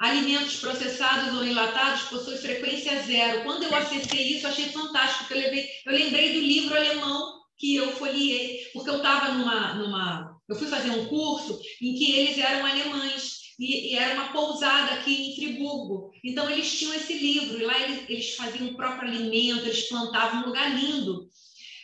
Alimentos 0.00 0.56
processados 0.56 1.36
ou 1.36 1.44
enlatados 1.44 2.04
possuem 2.04 2.38
frequência 2.38 3.02
zero. 3.02 3.44
Quando 3.44 3.64
eu 3.64 3.76
acessei 3.76 4.38
isso, 4.38 4.46
achei 4.46 4.70
fantástico. 4.70 5.30
Eu, 5.34 5.38
levei, 5.38 5.68
eu 5.84 5.92
lembrei 5.92 6.32
do 6.32 6.40
livro 6.40 6.74
alemão 6.74 7.40
que 7.58 7.74
eu 7.74 7.92
folhei, 7.92 8.70
porque 8.72 8.88
eu 8.88 8.96
estava 8.96 9.34
numa, 9.34 9.74
numa. 9.74 10.40
Eu 10.48 10.56
fui 10.56 10.66
fazer 10.66 10.92
um 10.92 11.06
curso 11.08 11.60
em 11.82 11.94
que 11.94 12.10
eles 12.10 12.38
eram 12.38 12.64
alemães. 12.64 13.36
E, 13.58 13.92
e, 13.92 13.96
era 13.96 14.14
uma 14.14 14.32
pousada 14.32 14.94
aqui 14.94 15.12
em 15.12 15.34
Friburgo. 15.34 16.10
Então, 16.24 16.48
eles 16.48 16.78
tinham 16.78 16.94
esse 16.94 17.12
livro, 17.12 17.60
e 17.60 17.64
lá 17.64 17.78
eles, 17.80 18.08
eles 18.08 18.34
faziam 18.34 18.68
o 18.68 18.76
próprio 18.76 19.10
alimento, 19.10 19.66
eles 19.66 19.88
plantavam 19.90 20.40
um 20.40 20.46
lugar 20.46 20.74
lindo. 20.74 21.28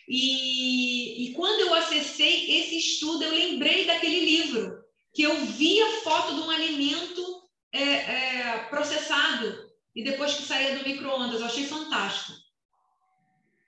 E, 0.09 1.27
e 1.27 1.33
quando 1.33 1.61
eu 1.61 1.75
acessei 1.75 2.59
esse 2.59 2.77
estudo, 2.77 3.25
eu 3.25 3.33
lembrei 3.33 3.87
daquele 3.87 4.21
livro, 4.21 4.83
que 5.13 5.23
eu 5.23 5.45
vi 5.47 5.81
a 5.81 6.01
foto 6.03 6.35
de 6.35 6.41
um 6.41 6.51
alimento 6.51 7.43
é, 7.73 7.83
é, 7.83 8.59
processado, 8.71 9.71
e 9.95 10.03
depois 10.03 10.35
que 10.35 10.43
saía 10.43 10.77
do 10.77 10.85
micro-ondas, 10.85 11.41
eu 11.41 11.47
achei 11.47 11.65
fantástico. 11.67 12.33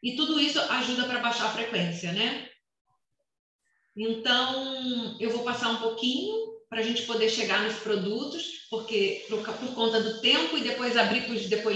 E 0.02 0.14
tudo 0.16 0.38
isso 0.40 0.60
ajuda 0.60 1.04
para 1.04 1.20
baixar 1.20 1.46
a 1.46 1.52
frequência, 1.52 2.12
né? 2.12 2.48
Então, 3.96 5.16
eu 5.18 5.30
vou 5.30 5.42
passar 5.42 5.70
um 5.70 5.76
pouquinho 5.76 6.56
para 6.68 6.80
a 6.80 6.82
gente 6.82 7.02
poder 7.02 7.30
chegar 7.30 7.62
nos 7.62 7.78
produtos, 7.78 8.66
porque 8.68 9.24
por, 9.28 9.42
por 9.42 9.74
conta 9.74 10.02
do 10.02 10.20
tempo, 10.20 10.58
e 10.58 10.62
depois 10.62 10.96
abrir 10.96 11.24
para 11.24 11.34
os. 11.34 11.46